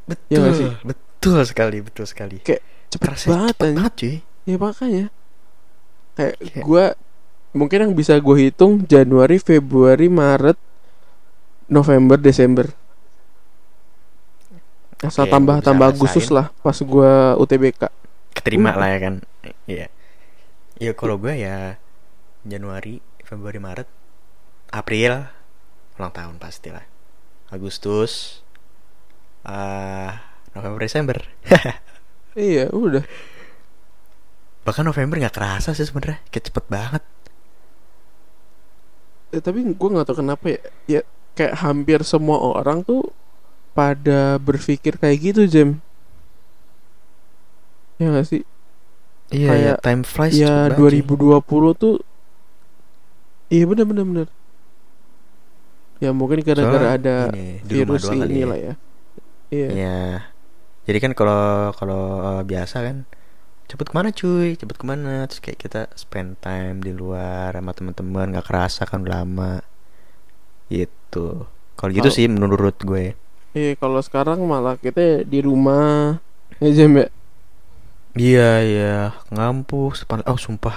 Betul, 0.09 0.25
Iya 0.27 0.37
nggak 0.41 0.55
sih? 0.57 0.71
betul 0.83 1.39
sekali, 1.45 1.79
betul 1.85 2.05
sekali. 2.09 2.37
Kayak 2.41 2.65
cepet 2.89 3.05
Kerasa 3.07 3.27
banget 3.29 3.53
cepet 3.53 3.63
aja. 3.63 3.75
banget 3.77 3.93
cuy. 3.95 4.15
Ya 4.47 4.57
makanya 4.57 5.05
kayak 6.17 6.35
Kayak- 6.41 6.65
gue 6.65 6.85
mungkin 7.59 7.79
yang 7.85 7.93
bisa 8.01 8.15
gue 8.27 8.37
hitung 8.43 8.73
Januari, 8.93 9.37
Februari, 9.41 10.09
Maret, 10.21 10.59
November, 11.69 12.19
Desember. 12.19 12.67
Asal 15.09 15.25
Oke, 15.25 15.31
yang 15.31 15.41
tambah 15.41 15.57
gua 15.57 15.61
bisa 15.61 15.67
tambah 15.67 15.87
Agustus 15.93 16.27
rasain. 16.27 16.33
lah 16.33 16.47
pas 16.65 16.77
gue 16.77 17.11
UTBK. 17.43 17.83
keterima 18.37 18.73
Hmm. 18.73 18.81
lah 18.81 18.89
ya 18.93 18.99
kan 19.01 19.15
iya 19.67 19.87
ya 20.77 20.93
kalau 20.93 21.17
gue 21.17 21.35
ya 21.37 21.81
Januari 22.45 23.01
Februari 23.25 23.59
Maret 23.59 23.89
April 24.71 25.13
ulang 25.97 26.13
tahun 26.13 26.37
pasti 26.37 26.69
lah 26.71 26.85
Agustus 27.49 28.43
ah 29.47 30.13
November 30.55 30.81
Desember 30.83 31.19
Iya, 32.37 32.69
udah. 32.69 33.05
bahkan 34.67 34.83
November 34.83 35.17
nggak 35.17 35.37
kerasa 35.37 35.71
sih 35.73 35.87
sebenarnya 35.87 36.19
kayak 36.29 36.51
cepet 36.51 36.65
banget 36.67 37.03
Eh, 39.35 39.43
tapi 39.43 39.67
gue 39.67 39.89
nggak 39.91 40.07
tahu 40.07 40.23
kenapa 40.23 40.45
ya 40.55 40.61
ya 40.87 41.01
kayak 41.37 41.55
hampir 41.61 42.01
semua 42.07 42.39
orang 42.39 42.81
tuh 42.87 43.11
pada 43.77 44.41
berpikir 44.41 44.97
kayak 44.97 45.19
gitu 45.21 45.43
Jem 45.45 45.71
ya 47.97 48.13
gak 48.13 48.27
sih 48.29 48.43
iya 49.33 49.49
Kayak, 49.51 49.65
ya 49.67 49.75
time 49.83 50.03
flies 50.05 50.35
ya 50.37 50.71
cepet 50.71 50.79
banget, 50.79 51.05
cuy. 51.05 51.73
2020 51.75 51.83
tuh 51.83 51.95
iya 53.51 53.65
bener 53.69 53.85
bener 53.85 54.05
bener 54.05 54.29
ya 55.97 56.11
mungkin 56.13 56.45
gara-gara 56.45 56.89
ada 56.97 57.17
ini, 57.33 57.61
virus 57.65 58.05
ini 58.13 58.41
ya. 58.45 58.47
lah 58.47 58.59
ya 58.61 58.75
iya 59.51 59.69
Iya. 59.71 59.99
Jadi 60.87 60.99
kan 61.03 61.13
kalau 61.19 61.75
kalau 61.75 62.03
eh, 62.23 62.43
biasa 62.47 62.77
kan 62.83 62.97
cepet 63.71 63.87
ke 63.91 63.95
mana 63.99 64.09
cuy, 64.15 64.55
cepet 64.61 64.77
ke 64.81 64.85
mana 64.87 65.27
terus 65.29 65.41
kayak 65.43 65.59
kita 65.59 65.81
spend 65.99 66.39
time 66.45 66.77
di 66.87 66.93
luar 66.95 67.51
sama 67.55 67.73
teman-teman 67.77 68.27
nggak 68.35 68.47
kerasa 68.47 68.83
kan 68.87 69.03
lama 69.07 69.63
gitu. 70.71 71.47
Kalau 71.77 71.91
gitu 71.93 72.09
sih 72.09 72.27
menurut 72.31 72.77
gue. 72.81 73.13
iya 73.57 73.73
kalau 73.81 74.01
sekarang 74.05 74.39
malah 74.45 74.77
kita 74.77 75.25
di 75.25 75.39
rumah 75.41 76.21
Jem 76.61 76.93
ya 77.01 77.07
Iya 78.17 78.51
iya 78.65 78.95
ngampus 79.35 80.05
depan 80.05 80.25
oh 80.31 80.39
sumpah 80.41 80.77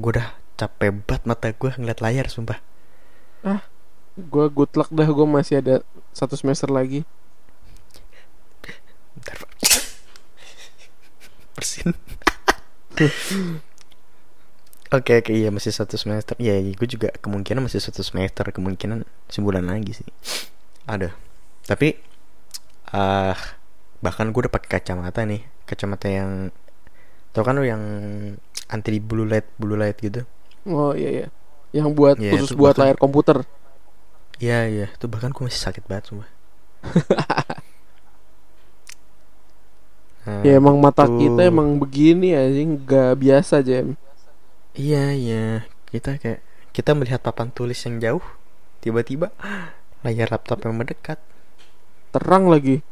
gue 0.00 0.10
udah 0.18 0.28
capek 0.58 0.90
banget 1.06 1.22
mata 1.28 1.48
gue 1.54 1.70
ngeliat 1.78 2.00
layar 2.04 2.26
sumpah. 2.26 2.58
gue 4.18 4.46
good 4.52 4.72
luck 4.78 4.90
dah 4.92 5.08
gue 5.08 5.26
masih 5.26 5.62
ada 5.62 5.74
satu 6.12 6.34
semester 6.36 6.68
lagi 6.68 7.06
Bentar. 9.14 9.38
Bersin. 11.54 11.92
Oke 14.90 15.22
oke 15.22 15.30
iya 15.30 15.54
masih 15.54 15.70
satu 15.70 15.94
semester. 15.94 16.34
Iya 16.42 16.58
iya, 16.58 16.74
gue 16.74 16.88
juga 16.90 17.14
kemungkinan 17.14 17.62
masih 17.62 17.78
satu 17.78 18.02
semester 18.02 18.42
kemungkinan 18.50 19.06
sebulan 19.30 19.62
lagi 19.62 19.94
sih. 20.02 20.08
Ada. 20.90 21.14
Tapi 21.62 21.94
ah 22.90 23.38
bahkan 24.02 24.34
gue 24.34 24.40
udah 24.46 24.52
pakai 24.52 24.82
kacamata 24.82 25.22
nih, 25.22 25.46
kacamata 25.62 26.10
yang 26.10 26.50
tau 27.30 27.46
kan 27.46 27.54
lo 27.54 27.62
yang 27.62 27.78
anti 28.66 28.98
blue 28.98 29.22
light 29.22 29.46
blue 29.62 29.78
light 29.78 29.94
gitu. 30.02 30.26
oh 30.66 30.90
iya 30.98 31.10
iya 31.22 31.26
yang 31.70 31.94
buat 31.94 32.18
Iya, 32.18 32.34
khusus 32.36 32.58
buat 32.58 32.74
bahkan- 32.74 32.90
layar 32.90 32.98
komputer 32.98 33.38
Iya 34.42 34.58
iya, 34.66 34.86
itu 34.90 35.06
bahkan 35.06 35.30
gue 35.30 35.42
masih 35.46 35.62
sakit 35.62 35.86
banget 35.86 36.10
sumpah. 36.10 36.26
Nah, 40.30 40.46
ya 40.46 40.62
emang 40.62 40.78
mata 40.78 41.10
tuh. 41.10 41.18
kita 41.18 41.50
emang 41.50 41.82
begini 41.82 42.38
anjing 42.38 42.86
nggak 42.86 43.18
biasa 43.18 43.66
Jem 43.66 43.98
Iya 44.78 45.10
iya 45.10 45.46
kita 45.90 46.22
kayak 46.22 46.40
kita 46.70 46.94
melihat 46.94 47.18
papan 47.18 47.50
tulis 47.50 47.82
yang 47.82 47.98
jauh 47.98 48.24
tiba-tiba 48.78 49.34
layar 50.06 50.30
laptop 50.30 50.62
yang 50.62 50.78
mendekat. 50.78 51.18
terang 52.14 52.50
lagi 52.50 52.82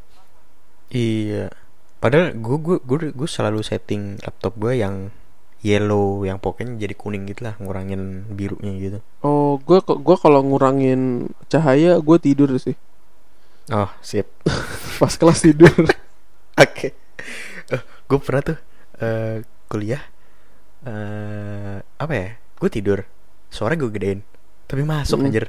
Iya. 0.88 1.52
Padahal 1.98 2.32
gue 2.38 2.56
gue 2.62 2.76
gue 2.80 2.98
gue 3.12 3.28
selalu 3.28 3.60
setting 3.60 4.16
laptop 4.24 4.56
gue 4.56 4.78
yang 4.78 5.10
yellow 5.58 6.22
yang 6.22 6.38
pokoknya 6.38 6.78
jadi 6.78 6.94
kuning 6.94 7.26
gitu 7.26 7.42
lah 7.42 7.58
ngurangin 7.58 8.24
birunya 8.30 8.72
gitu. 8.78 8.98
Oh, 9.26 9.58
gue 9.58 9.82
gua 9.82 10.16
kalau 10.16 10.40
ngurangin 10.46 11.28
cahaya 11.50 11.98
gue 11.98 12.16
tidur 12.22 12.54
sih. 12.62 12.78
Oh 13.74 13.90
sip. 14.00 14.30
Pas 15.02 15.12
kelas 15.12 15.42
tidur. 15.44 15.74
Oke. 16.64 16.94
Gue 18.08 18.18
pernah 18.18 18.42
tuh 18.42 18.58
eh, 19.00 19.44
kuliah 19.68 20.02
eh 20.86 21.78
apa 21.98 22.12
ya? 22.14 22.28
Gue 22.58 22.70
tidur. 22.70 23.00
Suara 23.48 23.74
gue 23.74 23.88
gedein. 23.90 24.20
Tapi 24.66 24.82
masuk 24.84 25.18
Hmm. 25.20 25.26
anjir. 25.28 25.46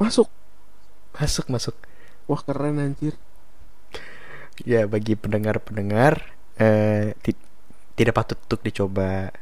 Masuk. 0.00 0.28
Masuk, 1.14 1.46
masuk. 1.48 1.76
Wah 2.26 2.40
keren 2.42 2.80
anjir. 2.80 3.14
Ya 4.62 4.84
bagi 4.86 5.16
pendengar-pendengar 5.18 6.22
eh 6.60 7.16
ti- 7.24 7.38
tidak 7.96 8.14
patut 8.18 8.38
untuk 8.44 8.60
dicoba. 8.62 9.32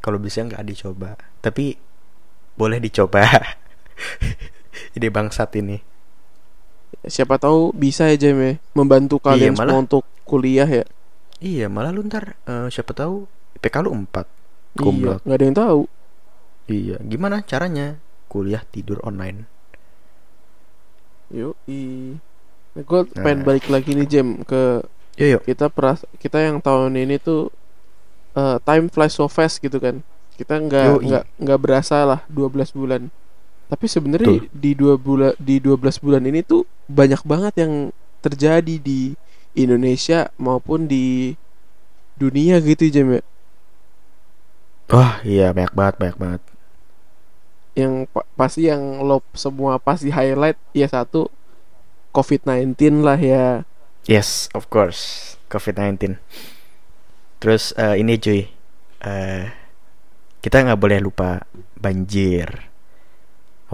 Kalau 0.00 0.18
bisa 0.20 0.44
nggak 0.44 0.64
dicoba. 0.64 1.16
Tapi 1.40 1.76
boleh 2.54 2.78
dicoba. 2.78 3.24
Ide 4.96 5.08
bangsat 5.10 5.54
ini. 5.58 5.78
Siapa 7.02 7.36
tahu 7.36 7.72
bisa 7.72 8.06
ya 8.06 8.16
Jem 8.16 8.38
ya 8.38 8.52
membantu 8.72 9.18
kalian 9.18 9.52
Iya, 9.52 9.56
malah- 9.56 9.72
semua 9.72 9.82
untuk 9.82 10.04
kuliah 10.22 10.66
ya. 10.66 10.84
Iya, 11.38 11.66
malah 11.66 11.90
lu 11.90 12.00
ntar 12.02 12.38
eh, 12.40 12.68
siapa 12.68 12.92
tahu 12.92 13.26
IPK 13.54 13.76
lu 13.80 13.90
4. 13.92 14.24
Iya, 14.76 15.18
nggak 15.20 15.36
ada 15.36 15.44
yang 15.44 15.56
tahu. 15.56 15.80
Iya, 16.64 16.96
gimana 17.00 17.40
caranya 17.40 17.98
kuliah 18.26 18.64
tidur 18.64 18.98
online? 19.02 19.44
Yuk, 21.28 21.56
nah, 21.66 22.82
gue 22.82 23.00
pengen 23.10 23.38
Nah. 23.42 23.44
balik 23.44 23.66
lagi 23.66 23.90
nih 23.92 24.06
Jem 24.06 24.28
ke 24.42 24.84
Yuk, 25.14 25.28
yuk. 25.30 25.42
kita 25.44 25.66
peras 25.68 26.02
kita 26.16 26.38
yang 26.38 26.58
tahun 26.58 26.94
ini 26.94 27.18
tuh 27.18 27.50
eh, 28.32 28.58
time 28.60 28.86
flies 28.88 29.14
so 29.14 29.26
fast 29.26 29.58
gitu 29.58 29.78
kan. 29.78 30.02
Kita 30.34 30.58
nggak 30.58 30.86
nggak 31.00 31.24
nggak 31.38 31.60
berasa 31.60 32.02
lah 32.02 32.20
12 32.26 32.70
bulan. 32.72 33.08
Tapi 33.64 33.86
sebenarnya 33.88 34.44
di 34.52 34.72
dua 34.76 34.94
bulan 35.00 35.32
di 35.40 35.56
12 35.58 36.04
bulan 36.04 36.22
ini 36.28 36.44
tuh 36.44 36.68
banyak 36.86 37.24
banget 37.24 37.64
yang 37.64 37.72
terjadi 38.20 38.76
di 38.80 39.16
Indonesia 39.56 40.28
maupun 40.36 40.84
di 40.86 41.32
dunia 42.18 42.60
gitu 42.60 42.86
Jem 42.90 43.18
ya. 43.18 43.22
Wah, 44.92 45.18
iya 45.24 45.48
banyak 45.50 45.72
banget, 45.72 45.94
banyak 45.96 46.18
banget. 46.20 46.42
Yang 47.74 47.94
pa- 48.12 48.28
pasti 48.36 48.68
yang 48.68 49.00
lo 49.02 49.24
semua 49.34 49.80
pasti 49.80 50.12
highlight 50.12 50.60
ya 50.76 50.86
satu 50.86 51.32
COVID-19 52.14 53.02
lah 53.02 53.18
ya. 53.18 53.66
Yes, 54.06 54.52
of 54.52 54.68
course. 54.68 55.34
COVID-19. 55.50 56.20
Terus 57.40 57.72
eh, 57.74 57.98
ini 57.98 58.20
cuy. 58.20 58.42
eh 59.04 59.44
kita 60.44 60.60
nggak 60.60 60.80
boleh 60.80 61.00
lupa 61.00 61.48
banjir. 61.80 62.73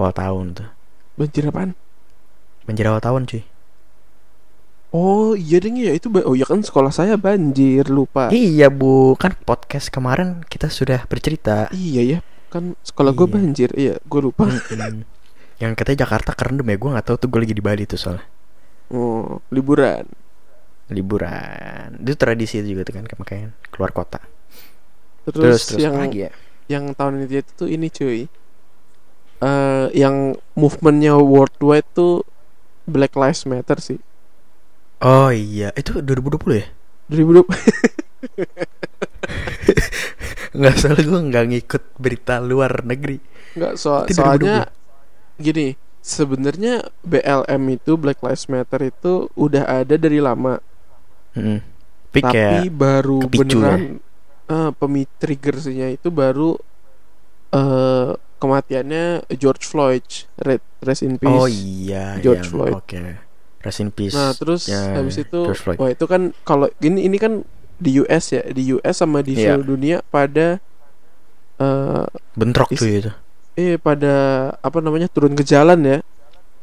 Awal 0.00 0.16
tahun 0.16 0.46
tuh. 0.56 0.68
Banjir 1.20 1.44
apaan? 1.44 1.76
Banjir 2.64 2.88
awal 2.88 3.04
tahun 3.04 3.28
cuy. 3.28 3.44
Oh 4.90 5.38
iya 5.38 5.60
deng 5.62 5.78
ya 5.78 5.92
itu 5.94 6.08
oh 6.10 6.34
ya 6.34 6.42
kan 6.42 6.64
sekolah 6.64 6.88
saya 6.90 7.20
banjir 7.20 7.86
lupa. 7.86 8.32
Iya, 8.32 8.72
Bu. 8.72 9.14
Kan 9.14 9.36
podcast 9.44 9.92
kemarin 9.92 10.40
kita 10.48 10.66
sudah 10.66 11.04
bercerita. 11.06 11.68
Iya 11.70 12.16
ya 12.16 12.18
kan 12.50 12.74
sekolah 12.82 13.14
gue 13.14 13.26
Iya. 13.30 13.34
banjir 13.38 13.70
iya 13.78 13.94
gue 14.02 14.20
lupa. 14.24 14.50
Yang 15.62 15.72
katanya 15.78 16.08
Jakarta 16.08 16.34
kerendam 16.34 16.66
ya, 16.66 16.74
gue 16.74 16.90
nggak 16.90 17.06
tahu 17.06 17.16
tuh 17.20 17.28
gue 17.30 17.40
lagi 17.46 17.54
di 17.54 17.62
Bali 17.62 17.84
tuh 17.86 18.00
soalnya. 18.00 18.26
Oh 18.90 19.38
liburan. 19.54 20.08
Liburan. 20.90 22.00
Itu 22.02 22.18
tradisi 22.18 22.58
itu 22.58 22.74
juga 22.74 22.82
tuh 22.88 22.94
kan 22.98 23.04
makanya 23.14 23.54
keluar 23.70 23.94
kota. 23.94 24.18
Terus, 25.28 25.36
Terus 25.38 25.62
terus, 25.76 25.82
yang 25.84 25.94
lagi 25.94 26.26
ya? 26.26 26.30
yang 26.66 26.90
tahun 26.98 27.22
ini 27.22 27.46
itu 27.46 27.50
tuh 27.54 27.68
ini 27.70 27.86
cuy. 27.86 28.26
Eh 29.40 29.86
yang 29.96 30.36
movementnya 30.56 31.16
worldwide 31.16 31.88
tuh 31.96 32.24
Black 32.88 33.14
Lives 33.16 33.44
Matter 33.50 33.78
sih. 33.80 34.00
Oh 35.10 35.30
iya, 35.32 35.68
itu 35.80 35.90
2020 36.06 36.60
ya? 36.60 36.66
2020 37.08 37.56
Nggak 40.56 40.74
salah 40.80 41.02
gue 41.02 41.20
nggak 41.30 41.44
ngikut 41.50 41.82
berita 41.98 42.34
luar 42.42 42.82
negeri. 42.82 43.18
nggak 43.56 43.74
so 43.82 44.06
Itu 44.10 44.12
soalnya 44.14 44.70
gini 45.40 45.76
sebenarnya 46.00 46.74
BLM 47.04 47.62
itu 47.76 47.92
Black 48.00 48.20
Lives 48.24 48.46
Matter 48.52 48.80
itu 48.92 49.28
udah 49.36 49.64
ada 49.82 49.94
dari 50.00 50.20
lama 50.22 50.60
Mm-mm. 51.36 51.58
Tapi 52.10 52.20
tapi 52.20 52.58
baru 52.70 53.20
kepicu 53.22 53.58
ya? 53.66 53.78
beneran 53.78 54.00
eh 54.50 54.70
pemi 54.78 55.06
triggersnya 55.20 55.94
itu 55.94 56.08
baru 56.10 56.58
eh 57.54 58.10
kematiannya 58.40 59.04
George 59.32 59.62
Floyd 59.62 60.02
Red 60.36 60.64
rest 60.80 61.04
in 61.04 61.14
peace 61.14 61.28
oh 61.30 61.44
iya, 61.44 62.16
George 62.18 62.40
yang- 62.40 62.50
Floyd. 62.50 62.74
Oke. 62.74 62.96
Rest 63.60 63.78
in 63.78 63.92
peace. 63.92 64.16
nah 64.16 64.32
terus 64.32 64.64
ya, 64.64 64.96
habis 64.96 65.20
itu 65.20 65.40
wah 65.76 65.86
itu 65.86 66.04
kan 66.04 66.32
kalau 66.42 66.72
ini 66.80 67.04
ini 67.04 67.14
kan 67.14 67.44
di 67.76 67.96
US 67.98 68.24
ya 68.30 68.40
di 68.42 68.72
US 68.72 68.96
sama 68.96 69.20
di 69.20 69.36
Iya. 69.36 69.54
seluruh 69.54 69.68
dunia 69.70 69.96
pada 70.06 70.56
eh 71.56 72.04
Bentrok 72.32 72.72
is- 72.72 72.80
cuy 72.80 72.98
itu. 72.98 73.12
eh 73.54 73.76
pada 73.76 74.12
apa 74.56 74.78
namanya 74.80 75.06
turun 75.06 75.32
ke 75.32 75.44
jalan 75.44 75.76
ya 75.80 75.98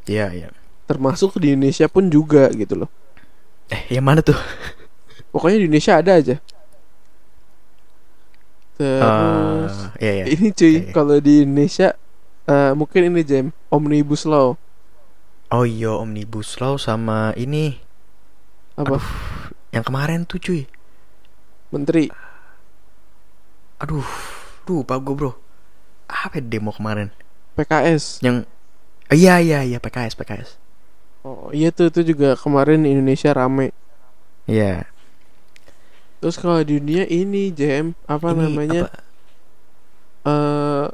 Iya 0.06 0.26
iya. 0.32 0.50
termasuk 0.86 1.38
di 1.38 1.54
Indonesia 1.54 1.86
pun 1.86 2.08
juga 2.08 2.50
gitu 2.52 2.74
loh 2.76 2.90
Eh 3.68 3.92
yang 3.92 4.02
mana 4.02 4.24
tuh? 4.24 4.38
pokoknya 5.30 5.60
di 5.60 5.66
Indonesia 5.68 5.94
ada 5.96 6.18
aja 6.18 6.42
terus 8.78 9.74
Ah, 9.74 9.98
iya 9.98 10.12
iya. 10.22 10.26
ini 10.30 10.54
cuy 10.54 10.76
Oke. 10.86 10.94
kalau 10.94 11.18
di 11.18 11.42
Indonesia 11.42 11.98
eh, 12.46 12.72
mungkin 12.78 13.10
ini 13.10 13.22
Jam 13.26 13.46
omnibus 13.68 14.24
law 14.24 14.54
Oh 15.48 15.64
iya 15.64 15.96
omnibus 15.96 16.60
law 16.60 16.76
sama 16.76 17.32
ini 17.34 17.80
apa 18.76 19.00
Aduh, 19.00 19.06
yang 19.72 19.82
kemarin 19.82 20.28
tuh 20.28 20.38
cuy. 20.38 20.68
menteri 21.72 22.12
Aduh, 23.78 24.04
lupa 24.66 24.98
gue 24.98 25.14
bro. 25.14 25.32
Apa 26.10 26.42
demo 26.42 26.74
kemarin? 26.74 27.14
PKS 27.54 28.22
Yang 28.22 28.50
Oh, 29.08 29.16
iya 29.16 29.40
iya 29.40 29.64
iya 29.64 29.80
PKS 29.80 30.20
PKS. 30.20 30.50
oh 31.24 31.48
iya 31.56 31.72
tuh 31.72 31.88
itu 31.88 32.12
juga 32.12 32.36
kemarin 32.36 32.84
Indonesia 32.84 33.32
rame 33.32 33.72
Iya. 34.46 34.84
Terus 36.22 36.36
kalau 36.42 36.62
di 36.66 36.78
dunia 36.82 37.04
ini 37.10 37.54
Jam 37.54 37.94
apa 38.10 38.30
Ini 38.30 38.38
namanya 38.38 38.82
apa? 38.84 38.88
eh 40.26 40.88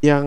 yang 0.00 0.26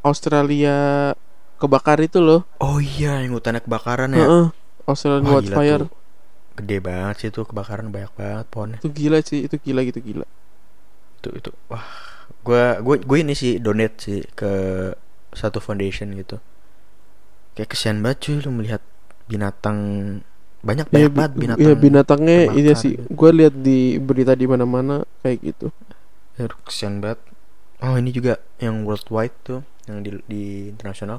Australia 0.00 1.12
kebakar 1.60 2.00
itu 2.00 2.18
loh 2.24 2.42
Oh 2.66 2.78
iya 2.92 3.12
yang 3.24 3.32
hutannya 3.36 3.60
kebakaran 3.66 4.10
ya. 4.20 4.28
Heeh, 4.28 4.44
Australian 4.90 5.26
Wah, 5.26 5.34
wildfire 5.34 5.82
tuh. 5.88 5.88
Gede 6.58 6.76
banget 6.88 7.14
sih 7.20 7.30
tuh 7.36 7.44
kebakaran 7.50 7.88
banyak 7.94 8.12
banget 8.20 8.46
pohonnya. 8.52 8.80
itu 8.80 8.86
gila 8.96 9.18
sih 9.28 9.40
itu 9.46 9.56
gila 9.64 9.80
gitu 9.88 10.00
gila 10.08 10.26
Itu 11.20 11.28
itu. 11.36 11.50
Wah, 11.70 11.84
gua 12.46 12.80
gue 12.80 12.96
gue 13.04 13.18
ini 13.20 13.34
sih 13.36 13.60
donate 13.60 13.96
sih 14.00 14.20
ke 14.38 14.50
satu 15.36 15.58
foundation 15.62 16.12
gitu. 16.16 16.40
Kayak 17.54 17.70
kesian 17.74 17.98
banget 18.02 18.18
cuy 18.24 18.36
lu 18.46 18.50
melihat 18.54 18.82
binatang 19.30 19.78
banyak 20.68 20.86
Iya, 20.90 21.06
banyak 21.08 21.12
banget 21.16 21.32
bi- 21.34 21.40
binatang. 21.42 21.60
iya, 21.62 21.72
binatangnya 21.84 22.38
terbakar 22.46 22.82
sih 22.82 22.92
gitu. 22.96 23.02
gue 23.18 23.30
lihat 23.38 23.54
di 23.66 23.78
berita 24.02 24.32
di 24.34 24.46
mana-mana 24.50 25.06
kayak 25.22 25.38
gitu 25.46 25.66
Aduh, 26.40 26.58
kesian 26.66 26.94
banget. 27.04 27.20
Oh, 27.84 27.94
ini 28.00 28.10
juga 28.18 28.34
yang 28.64 28.76
worldwide 28.88 29.36
tuh, 29.46 29.60
yang 29.88 29.98
di 30.04 30.10
di 30.32 30.42
internasional. 30.72 31.18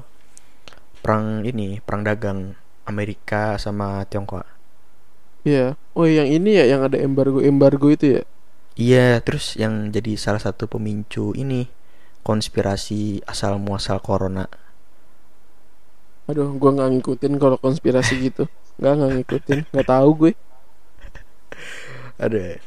Perang 1.02 1.26
ini, 1.50 1.68
perang 1.86 2.02
dagang 2.08 2.40
Amerika 2.90 3.42
sama 3.64 3.88
Tiongkok. 4.10 4.46
Iya. 5.48 5.74
Oh, 5.98 6.06
yang 6.06 6.28
ini 6.30 6.50
ya 6.58 6.64
yang 6.72 6.80
ada 6.86 6.98
embargo-embargo 6.98 7.86
itu 7.94 8.06
ya. 8.18 8.22
Iya, 8.86 9.06
terus 9.26 9.44
yang 9.62 9.74
jadi 9.96 10.12
salah 10.24 10.40
satu 10.46 10.64
pemicu 10.74 11.24
ini 11.42 11.60
konspirasi 12.28 13.00
asal 13.32 13.52
muasal 13.66 13.98
corona. 14.08 14.44
Aduh, 16.30 16.48
gua 16.60 16.70
nggak 16.74 16.88
ngikutin 16.92 17.32
kalau 17.42 17.56
konspirasi 17.64 18.14
gitu. 18.26 18.42
Nggak 18.78 18.94
ngikutin, 19.14 19.58
nggak 19.72 19.86
tahu 19.92 20.08
gue. 20.20 20.32
Ada 22.20 22.60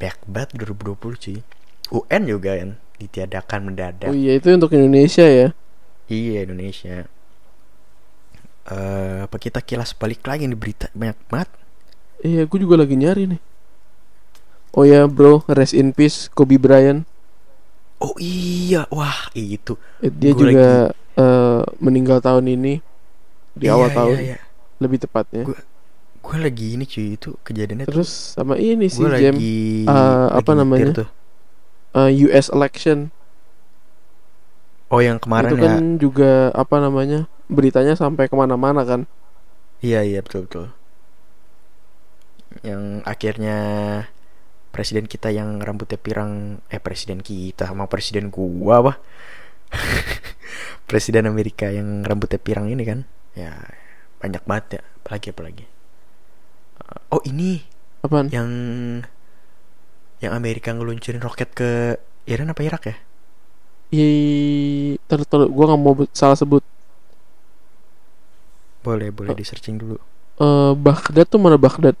banyak 0.00 0.18
banget 0.26 0.50
2020 0.56 1.14
cuy. 1.20 1.38
UN 1.90 2.22
juga 2.26 2.52
kan 2.60 2.70
ditiadakan 3.00 3.60
mendadak. 3.72 4.10
Oh 4.10 4.16
iya, 4.16 4.36
itu 4.38 4.48
untuk 4.52 4.70
Indonesia 4.76 5.24
ya. 5.26 5.48
Iya 6.10 6.44
Indonesia. 6.44 7.08
Eh, 8.70 9.18
apa 9.26 9.36
kita 9.40 9.64
kilas 9.64 9.96
balik 9.96 10.22
lagi 10.28 10.46
nih 10.46 10.58
berita 10.58 10.86
banyak 10.94 11.18
banget. 11.32 11.50
Iya, 12.20 12.42
gue 12.46 12.58
juga 12.60 12.76
lagi 12.80 12.94
nyari 12.96 13.24
nih. 13.36 13.40
Oh 14.70 14.86
ya, 14.86 15.06
bro, 15.10 15.42
rest 15.50 15.74
in 15.74 15.90
peace 15.90 16.30
Kobe 16.30 16.54
Bryant. 16.58 17.02
Oh 18.00 18.16
iya, 18.16 18.88
wah 18.88 19.28
itu. 19.36 19.76
Eh, 20.00 20.08
Dia 20.12 20.32
Gua 20.32 20.40
juga 20.48 20.66
eh, 21.20 21.60
meninggal 21.80 22.18
tahun 22.24 22.48
ini 22.48 22.80
di 23.56 23.66
Iya, 23.66 23.72
awal 23.72 23.90
iya, 23.90 23.96
tahun, 23.98 24.16
iya. 24.24 24.36
Lebih 24.80 24.98
tepatnya. 25.04 25.44
Gua- 25.46 25.64
Gue 26.20 26.36
lagi 26.36 26.76
ini 26.76 26.84
cuy 26.84 27.16
itu 27.16 27.32
kejadiannya 27.46 27.86
tuh. 27.88 28.04
Terus 28.04 28.10
sama 28.36 28.54
ini 28.60 28.86
sih 28.92 29.00
gue 29.00 29.08
Jam 29.08 29.34
lagi 29.34 29.52
eh, 29.88 30.26
apa 30.36 30.52
lagi 30.52 30.60
namanya? 30.60 30.92
tuh. 30.92 31.08
eh, 31.96 32.10
US 32.28 32.46
election. 32.52 33.08
Oh 34.90 34.98
yang 34.98 35.22
kemarin 35.22 35.54
itu 35.54 35.56
ya. 35.56 35.64
kan 35.78 35.84
juga 36.02 36.30
apa 36.52 36.76
namanya 36.82 37.30
beritanya 37.46 37.94
sampai 37.94 38.26
ke 38.26 38.34
mana-mana 38.34 38.82
kan. 38.82 39.00
Iya 39.80 40.00
iya 40.04 40.20
betul 40.24 40.44
betul. 40.46 40.66
Yang 42.66 42.82
akhirnya 43.06 43.56
presiden 44.70 45.06
kita 45.10 45.34
yang 45.34 45.58
rambutnya 45.58 45.98
pirang 45.98 46.62
eh 46.70 46.78
presiden 46.82 47.20
kita 47.22 47.66
sama 47.70 47.90
presiden 47.90 48.30
gua 48.30 48.74
apa? 48.82 48.92
presiden 50.90 51.26
Amerika 51.30 51.70
yang 51.70 52.02
rambutnya 52.06 52.38
pirang 52.40 52.66
ini 52.70 52.82
kan? 52.86 53.00
Ya 53.36 53.54
banyak 54.20 54.42
banget 54.44 54.66
ya. 54.78 54.82
Apalagi 55.02 55.26
apalagi. 55.32 55.64
Uh, 56.80 57.18
oh 57.18 57.22
ini 57.24 57.64
Apaan? 58.04 58.28
yang 58.30 58.48
yang 60.20 60.32
Amerika 60.36 60.72
ngeluncurin 60.76 61.20
roket 61.20 61.50
ke 61.56 61.96
Iran 62.28 62.52
apa 62.52 62.60
Irak 62.60 62.82
ya? 62.86 62.96
Ih, 63.90 65.00
ter, 65.10 65.18
ter, 65.26 65.40
gue 65.50 65.64
nggak 65.66 65.80
mau 65.80 65.96
salah 66.14 66.36
sebut. 66.38 66.62
Boleh 68.80 69.12
boleh 69.12 69.32
Oh. 69.32 69.36
di 69.36 69.44
searching 69.44 69.76
dulu. 69.76 69.96
Eh, 70.40 70.72
Baghdad 70.76 71.26
tuh 71.28 71.40
mana 71.40 71.60
Baghdad? 71.60 71.96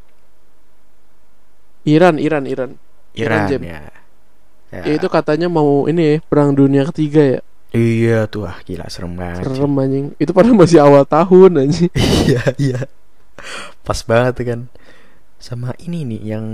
Iran, 1.84 2.16
Iran, 2.20 2.44
Iran. 2.48 2.70
Iran, 3.16 3.48
Iran 3.48 3.62
ya. 3.64 3.80
Ya. 4.70 4.80
Ya 4.86 4.92
itu 4.96 5.08
katanya 5.10 5.50
mau 5.50 5.84
ini 5.90 6.00
ya, 6.00 6.14
perang 6.30 6.54
dunia 6.54 6.86
ketiga 6.88 7.20
ya. 7.36 7.40
Iya 7.70 8.26
tuh 8.26 8.50
ah 8.50 8.58
gila 8.66 8.90
serem 8.90 9.14
banget. 9.14 9.46
Serem 9.46 9.70
anjing. 9.78 10.06
Itu 10.18 10.34
padahal 10.34 10.58
masih 10.58 10.82
awal 10.82 11.06
tahun 11.06 11.50
anjing. 11.66 11.90
iya 12.26 12.42
iya 12.58 12.80
pas 13.80 13.96
banget 14.04 14.44
kan 14.44 14.60
sama 15.40 15.72
ini 15.80 16.04
nih 16.04 16.20
yang 16.36 16.46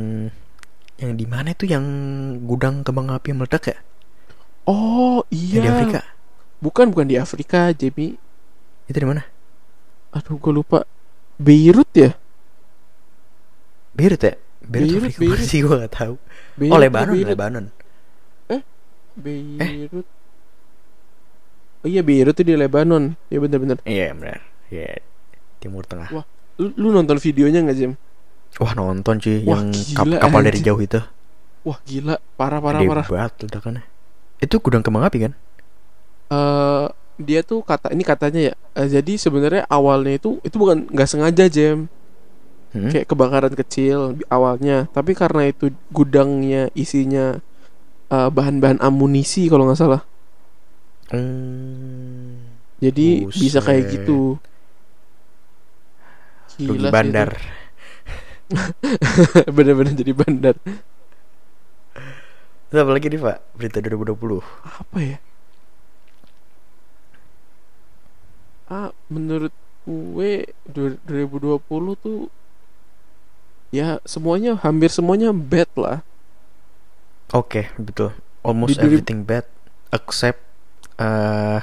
yang 1.02 1.18
di 1.18 1.26
mana 1.26 1.50
tuh 1.50 1.66
yang 1.66 1.82
gudang 2.46 2.86
kembang 2.86 3.10
api 3.10 3.34
yang 3.34 3.42
meledak 3.42 3.74
ya 3.74 3.78
Oh 4.70 5.26
Yang 5.26 5.50
iya. 5.50 5.60
di 5.60 5.68
Afrika 5.68 6.00
Bukan 6.56 6.94
bukan 6.94 7.06
di 7.10 7.18
Afrika, 7.18 7.74
Jamie. 7.74 8.14
itu 8.86 8.96
di 8.96 9.04
mana 9.04 9.26
Aduh, 10.14 10.38
gue 10.38 10.52
lupa. 10.54 10.86
Beirut 11.36 11.90
ya? 11.92 12.14
Beirut 13.92 14.22
ya 14.22 14.38
Beirut, 14.62 14.88
Beirut, 14.88 15.02
Afrika 15.10 15.18
Beirut. 15.26 15.42
sih 15.42 15.58
gue 15.66 15.74
gak 15.74 15.94
tahu 15.96 16.14
Beirut, 16.54 16.72
oh 16.72 16.78
Lebanon 16.78 17.12
Beirut. 17.12 17.28
Lebanon 17.34 17.66
Beirut. 19.18 20.06
Oh 21.86 21.88
iya 21.88 22.02
Beirut 22.02 22.34
tuh 22.34 22.42
di 22.42 22.58
Lebanon. 22.58 23.14
Ya 23.30 23.38
bener-bener. 23.38 23.78
iya 23.86 24.10
benar 24.10 24.42
iya 24.66 24.98
Timur 25.56 25.86
Tengah 25.86 26.10
Wah, 26.10 26.26
Lu, 26.58 26.74
lu 26.74 26.90
nonton 26.90 27.14
videonya 27.16 27.62
nggak 27.62 27.78
Jim? 27.78 27.92
wah 28.56 28.72
nonton 28.72 29.20
cuy 29.20 29.44
Wah, 29.44 29.60
yang 29.60 29.70
gila, 29.70 30.16
kapal 30.18 30.40
dari 30.42 30.58
jauh 30.58 30.80
itu 30.80 30.98
Wah 31.62 31.78
gila, 31.84 32.16
parah 32.34 32.58
parah 32.58 32.80
gede 32.80 32.90
parah. 32.90 33.06
banget 33.06 33.32
ledakannya 33.44 33.84
itu 34.38 34.54
gudang 34.58 34.82
kembang 34.82 35.04
api 35.04 35.30
kan 35.30 35.32
Eh 36.26 36.86
dia 37.16 37.40
tuh 37.40 37.62
kata 37.62 37.94
ini 37.94 38.02
katanya 38.02 38.50
ya. 38.50 38.54
eh, 38.74 38.88
jadi 38.90 39.12
sebenarnya 39.16 39.62
awalnya 39.68 40.18
itu 40.18 40.42
itu 40.42 40.56
bukan 40.58 40.90
nggak 40.90 41.06
sengaja 41.06 41.46
Jam. 41.46 41.86
Hmm? 42.74 42.90
Kayak 42.90 43.06
kebakaran 43.06 43.54
kecil 43.54 43.98
awalnya. 44.26 44.90
Tapi 44.90 45.14
karena 45.14 45.48
itu 45.48 45.70
gudangnya 45.88 46.68
isinya 46.74 47.38
eh, 48.08 48.28
bahan-bahan 48.28 48.82
amunisi 48.82 49.46
kalau 49.46 49.70
nggak 49.70 49.78
salah. 49.78 50.02
Hmm, 51.10 52.42
Jadi 52.82 53.24
bisa 53.30 53.58
kayak 53.62 53.84
gitu. 53.88 54.36
Gila 56.58 56.90
bandar. 56.90 57.30
Bener-bener 59.56 59.92
jadi 59.94 60.12
bandar. 60.14 60.54
Terus 62.66 62.80
apa 62.82 62.92
lagi 62.92 63.06
nih 63.06 63.20
pak 63.22 63.36
berita 63.54 63.78
2020 63.78 64.42
Apa 64.82 64.98
ya? 64.98 65.16
Ah, 68.66 68.90
menurut 69.06 69.54
gue 69.86 70.50
du- 70.66 70.98
2020 71.06 71.94
tuh 71.94 72.26
ya 73.70 74.02
semuanya 74.02 74.58
hampir 74.58 74.90
semuanya 74.90 75.30
bad 75.30 75.70
lah. 75.78 75.98
Oke, 77.34 77.70
betul. 77.78 78.14
Almost 78.46 78.78
Di 78.78 78.86
everything 78.86 79.26
bad 79.26 79.46
except 79.90 80.45
uh, 81.00 81.60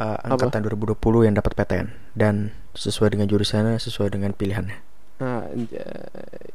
uh, 0.00 0.18
angkatan 0.24 0.64
2020 0.64 1.26
yang 1.28 1.34
dapat 1.36 1.52
PTN 1.56 1.86
dan 2.16 2.54
sesuai 2.72 3.16
dengan 3.16 3.26
jurusannya, 3.28 3.76
sesuai 3.76 4.14
dengan 4.14 4.32
pilihannya. 4.32 4.78
Nah, 5.20 5.44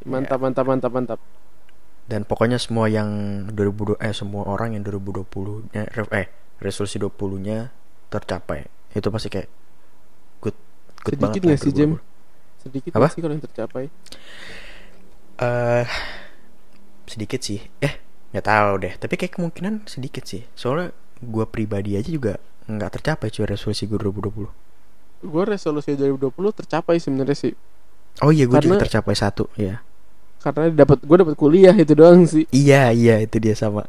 mantap 0.10 0.40
mantap 0.42 0.66
mantap 0.66 0.92
mantap. 0.92 1.20
Dan 2.06 2.26
pokoknya 2.26 2.62
semua 2.62 2.86
yang 2.86 3.10
2020 3.54 3.98
eh 3.98 4.14
semua 4.14 4.46
orang 4.46 4.78
yang 4.78 4.84
2020-nya 4.86 5.90
eh 6.14 6.28
resolusi 6.62 7.02
20-nya 7.02 7.70
tercapai. 8.10 8.66
Itu 8.94 9.10
pasti 9.10 9.30
kayak 9.30 9.50
good 10.42 10.58
good 11.02 11.18
Sedikit 11.18 11.42
banget 11.46 11.62
sih? 11.62 11.74
2020. 11.74 12.02
Sedikit 12.66 12.92
Apa? 12.98 13.08
sih 13.10 13.22
kalau 13.22 13.34
yang 13.38 13.44
tercapai. 13.46 13.84
Eh 15.42 15.86
sedikit 17.06 17.42
sih. 17.42 17.62
Eh, 17.82 17.94
nggak 18.34 18.46
tahu 18.46 18.72
deh. 18.82 18.94
Tapi 18.98 19.14
kayak 19.18 19.34
kemungkinan 19.38 19.86
sedikit 19.86 20.26
sih. 20.26 20.46
Soalnya 20.58 20.94
gua 21.22 21.46
pribadi 21.48 21.96
aja 22.00 22.10
juga 22.12 22.34
nggak 22.66 22.92
tercapai 23.02 23.30
cuy 23.30 23.46
resolusi 23.46 23.86
gue 23.86 23.98
2020. 24.00 24.50
Gue 25.26 25.44
resolusi 25.48 25.92
2020 25.98 26.32
tercapai 26.60 26.96
sebenarnya 27.02 27.38
sih. 27.38 27.54
Oh 28.24 28.32
iya, 28.32 28.46
gue 28.48 28.60
juga 28.64 28.80
tercapai 28.80 29.16
satu, 29.16 29.46
ya. 29.60 29.84
Karena 30.44 30.70
dapat 30.72 31.00
gue 31.04 31.18
dapat 31.22 31.36
kuliah 31.36 31.76
itu 31.76 31.94
doang 31.98 32.24
sih. 32.30 32.46
Iya, 32.54 32.94
iya 32.94 33.16
itu 33.26 33.38
dia 33.44 33.56
sama. 33.58 33.84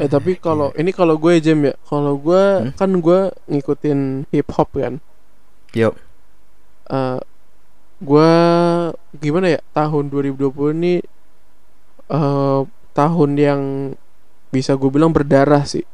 Eh 0.00 0.08
tapi 0.08 0.32
kalau 0.46 0.68
ini 0.78 0.90
kalau 0.94 1.14
gue 1.18 1.32
jam 1.42 1.58
ya, 1.68 1.74
kalau 1.88 2.14
gue 2.20 2.42
Hmm? 2.58 2.72
kan 2.78 2.90
gue 3.04 3.20
ngikutin 3.50 3.98
hip 4.32 4.48
hop 4.56 4.68
kan. 4.78 4.94
Yuk, 5.72 5.94
eh 6.90 7.18
gue 8.02 8.30
gimana 9.22 9.46
ya 9.54 9.60
tahun 9.72 10.04
2020 10.10 10.76
ini 10.78 10.94
eh 12.10 12.60
tahun 12.92 13.30
yang 13.38 13.62
bisa 14.52 14.76
gue 14.76 14.90
bilang 14.92 15.10
berdarah 15.16 15.64
sih. 15.64 15.84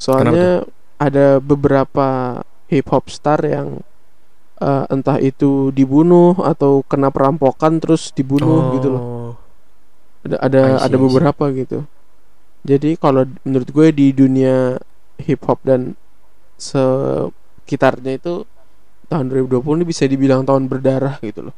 Soalnya 0.00 0.64
ada 0.96 1.38
beberapa 1.40 2.40
hip 2.72 2.88
hop 2.92 3.12
star 3.12 3.40
yang 3.44 3.84
eh, 4.60 4.84
entah 4.92 5.18
itu 5.20 5.72
dibunuh 5.76 6.36
atau 6.40 6.82
kena 6.86 7.12
perampokan 7.12 7.78
terus 7.82 8.12
dibunuh 8.16 8.68
gitu 8.72 8.88
loh. 8.96 9.02
Oh, 9.04 9.30
Ada 10.24 10.36
ada 10.40 10.62
see, 10.76 10.88
ada 10.88 10.96
beberapa 11.00 11.44
gitu. 11.52 11.84
Jadi 12.64 12.96
kalau 13.00 13.24
menurut 13.44 13.68
gue 13.72 13.88
di 13.92 14.06
dunia 14.12 14.76
hip 15.20 15.42
hop 15.48 15.60
dan 15.64 15.96
sekitarnya 16.60 18.20
itu 18.20 18.44
tahun 19.10 19.26
2020 19.32 19.80
ini 19.80 19.86
bisa 19.88 20.04
dibilang 20.06 20.44
tahun 20.48 20.68
berdarah 20.70 21.18
gitu 21.24 21.50
loh. 21.50 21.56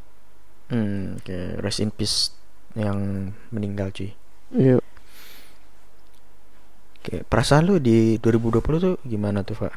Hmm, 0.73 1.21
oke, 1.21 1.39
rest 1.61 1.81
in 1.85 1.91
peace 1.93 2.33
yang 2.75 3.31
meninggal 3.53 3.93
cuy. 3.93 4.15
Iya. 4.53 4.79
Oke, 7.03 7.27
perasaan 7.27 7.67
lu 7.67 7.83
di 7.83 8.15
2020 8.23 8.63
tuh 8.79 8.95
gimana 9.03 9.43
tuh, 9.43 9.59
Pak? 9.59 9.75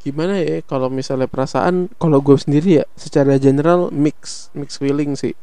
Gimana 0.00 0.38
ya 0.38 0.62
kalau 0.62 0.86
misalnya 0.86 1.26
perasaan 1.26 1.90
kalau 1.98 2.22
gue 2.22 2.38
sendiri 2.38 2.80
ya 2.80 2.84
secara 2.94 3.34
general 3.42 3.90
mix 3.90 4.48
mix 4.54 4.78
feeling 4.78 5.18
sih. 5.18 5.34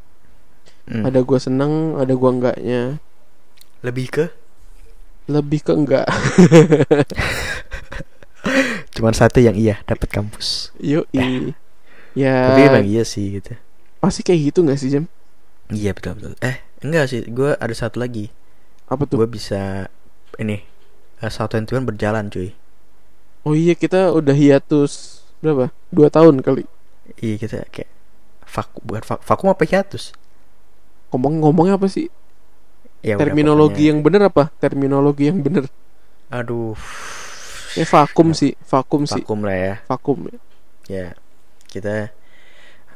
Hmm, 0.88 1.04
Ada 1.04 1.20
gue 1.20 1.38
seneng, 1.38 2.00
ada 2.00 2.16
gue 2.16 2.30
enggaknya. 2.32 2.82
lebih 3.84 4.08
ke 4.10 4.24
Lebih 5.28 5.60
ke 5.60 5.72
enggak. 5.76 6.08
cuman 8.96 9.14
satu 9.14 9.38
yang 9.38 9.54
iya 9.54 9.78
dapat 9.84 10.08
kampus. 10.10 10.72
Yuk. 10.80 11.06
Ya. 12.16 12.50
Tapi 12.50 12.60
emang 12.66 12.86
iya 12.88 13.04
sih 13.04 13.38
gitu. 13.38 13.54
pasti 14.00 14.22
kayak 14.22 14.40
gitu 14.50 14.58
nggak 14.64 14.78
sih 14.80 14.90
Jam? 14.90 15.04
Iya 15.68 15.92
betul 15.92 16.16
betul. 16.16 16.32
Eh, 16.40 16.64
enggak 16.80 17.12
sih, 17.12 17.20
gue 17.28 17.52
ada 17.54 17.74
satu 17.76 18.00
lagi. 18.00 18.32
Apa 18.88 19.04
tuh? 19.04 19.20
Gue 19.22 19.28
bisa 19.28 19.92
ini 20.40 20.64
uh, 21.20 21.30
South 21.30 21.52
Twenty 21.52 21.76
berjalan 21.84 22.32
cuy. 22.32 22.56
Oh 23.46 23.54
iya 23.54 23.72
kita 23.76 24.12
udah 24.12 24.34
hiatus 24.34 25.22
berapa? 25.40 25.70
Dua 25.92 26.08
tahun 26.08 26.40
kali. 26.40 26.64
Iya 27.20 27.36
kita 27.40 27.56
kayak 27.72 27.88
vakum 28.48 28.80
bukan 28.84 29.02
vakum, 29.04 29.24
vakum 29.24 29.46
apa 29.52 29.64
hiatus? 29.64 30.12
Ngomong-ngomongnya 31.12 31.76
apa 31.80 31.88
sih? 31.88 32.08
Ya 33.00 33.14
Terminologi 33.16 33.86
pokoknya- 33.86 33.88
yang 33.88 33.98
bener 34.02 34.22
apa? 34.28 34.44
Terminologi 34.58 35.30
yang 35.30 35.38
bener. 35.40 35.64
aduh 36.28 36.76
Ya 37.72 37.84
vakum 37.88 38.34
sih, 38.36 38.52
vakum 38.66 39.06
sih, 39.06 39.22
vakum 39.22 39.44
lah 39.44 39.54
ya. 39.56 39.74
vakum. 39.86 40.18
ya. 40.90 41.14
Kita 41.68 42.10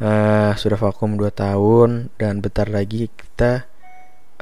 eh 0.02 0.52
sudah 0.58 0.78
vakum 0.80 1.14
2 1.14 1.30
tahun 1.30 2.10
dan 2.18 2.42
bentar 2.42 2.66
lagi 2.66 3.06
kita 3.08 3.68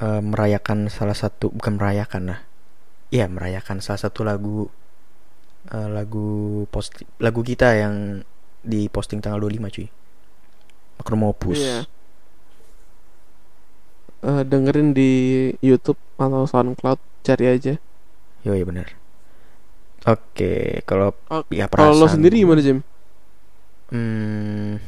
eh, 0.01 0.21
merayakan 0.25 0.89
salah 0.89 1.15
satu 1.15 1.53
bukan 1.53 1.77
merayakan 1.77 2.35
lah. 2.35 2.41
Iya 3.11 3.27
merayakan 3.29 3.85
salah 3.85 4.01
satu 4.01 4.25
lagu 4.25 4.67
eh, 5.71 5.89
lagu 5.89 6.65
post 6.73 7.05
lagu 7.21 7.41
kita 7.45 7.77
yang 7.77 8.25
di 8.61 8.89
posting 8.89 9.21
tanggal 9.21 9.41
25 9.41 9.77
cuy. 9.77 9.89
Makromopus. 11.01 11.59
Iya. 11.61 11.79
Eh, 14.21 14.43
dengerin 14.45 14.93
di 14.93 15.13
YouTube 15.65 15.97
atau 16.21 16.45
SoundCloud, 16.45 17.01
cari 17.25 17.47
aja. 17.49 17.81
Yo 18.45 18.53
ya 18.53 18.65
benar. 18.69 18.93
Oke, 20.09 20.81
kalau 20.89 21.13
Oh, 21.29 21.45
ya 21.53 21.69
Kalau 21.69 21.93
lo 21.93 22.05
perasaan 22.05 22.21
sendiri 22.21 22.41
gimana 22.41 22.61
Jim? 22.65 22.81
Hmm, 23.93 24.81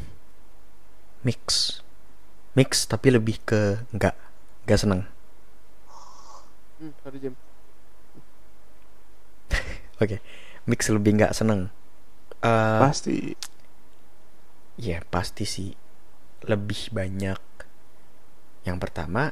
mix, 1.25 1.81
mix 2.57 2.88
tapi 2.88 3.12
lebih 3.12 3.37
ke 3.44 3.83
enggak, 3.92 4.16
enggak 4.66 4.81
seneng. 4.83 5.03
Hmm. 6.79 6.92
Oke, 10.03 10.18
mix 10.66 10.88
lebih 10.90 11.18
enggak 11.18 11.35
seneng. 11.37 11.70
Eh, 12.42 12.79
Pasti. 12.79 13.35
ya 14.77 14.98
pasti 15.12 15.44
sih 15.55 15.70
lebih 16.51 16.81
banyak. 16.96 17.40
Yang 18.66 18.79
pertama, 18.83 19.22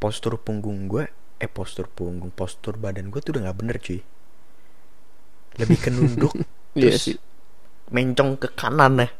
postur 0.00 0.34
punggung 0.46 0.78
gue, 0.92 1.04
eh 1.44 1.50
postur 1.56 1.86
punggung, 1.96 2.32
postur 2.40 2.74
badan 2.84 3.06
gue 3.12 3.20
tuh 3.24 3.30
udah 3.36 3.42
nggak 3.48 3.58
bener 3.60 3.76
cuy. 3.84 4.00
Lebih 5.60 5.78
ke 5.84 5.90
nunduk, 5.92 6.32
Iya 6.78 6.80
terus 6.80 6.96
sih. 6.98 7.16
mencong 7.94 8.30
ke 8.42 8.48
kanan 8.56 8.94
ya. 9.04 9.08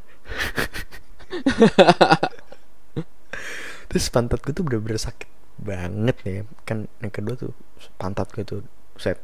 terus 3.93 4.09
pantat 4.09 4.41
gue 4.41 4.57
tuh 4.57 4.65
bener-bener 4.65 4.97
sakit 4.97 5.29
banget 5.61 6.17
ya 6.25 6.41
kan 6.65 6.89
yang 7.05 7.13
kedua 7.13 7.37
tuh 7.37 7.53
pantat 8.01 8.33
gue 8.33 8.43
tuh 8.43 8.61
set 8.97 9.21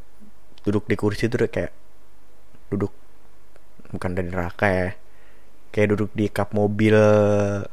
duduk 0.68 0.84
di 0.84 0.94
kursi 1.00 1.32
tuh 1.32 1.40
udah 1.40 1.50
kayak 1.50 1.72
duduk 2.68 2.92
bukan 3.88 4.12
dari 4.12 4.28
neraka 4.28 4.66
ya 4.68 4.88
kayak 5.72 5.96
duduk 5.96 6.10
di 6.12 6.28
kap 6.28 6.52
mobil 6.52 6.96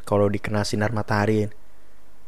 kalau 0.07 0.31
dikena 0.31 0.63
sinar 0.63 0.95
matahari 0.95 1.51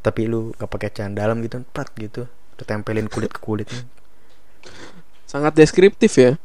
tapi 0.04 0.28
lu 0.28 0.52
nggak 0.60 0.68
pakai 0.68 0.92
celana 0.92 1.16
dalam 1.16 1.40
gitu 1.40 1.64
prat 1.72 1.88
gitu 1.96 2.28
ditempelin 2.60 3.08
kulit 3.08 3.32
ke 3.32 3.40
kulit 3.40 3.72
Sangat 5.28 5.60
deskriptif 5.60 6.16
ya. 6.16 6.40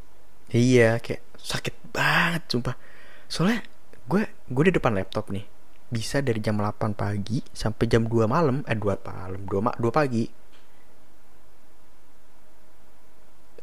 Iya, 0.51 0.99
kayak 0.99 1.23
sakit 1.39 1.95
banget 1.95 2.43
sumpah. 2.51 2.75
Soalnya 3.31 3.63
gue 4.11 4.27
gue 4.27 4.65
di 4.69 4.73
depan 4.75 4.99
laptop 4.99 5.31
nih. 5.31 5.47
Bisa 5.93 6.25
dari 6.25 6.41
jam 6.41 6.57
8 6.57 6.97
pagi 6.97 7.45
sampai 7.53 7.85
jam 7.85 8.09
2 8.09 8.25
malam, 8.25 8.65
eh 8.65 8.73
2 8.75 8.97
malam, 8.99 9.41
2 9.45 9.61
ma 9.61 9.73
2 9.77 9.93
pagi. 9.93 10.25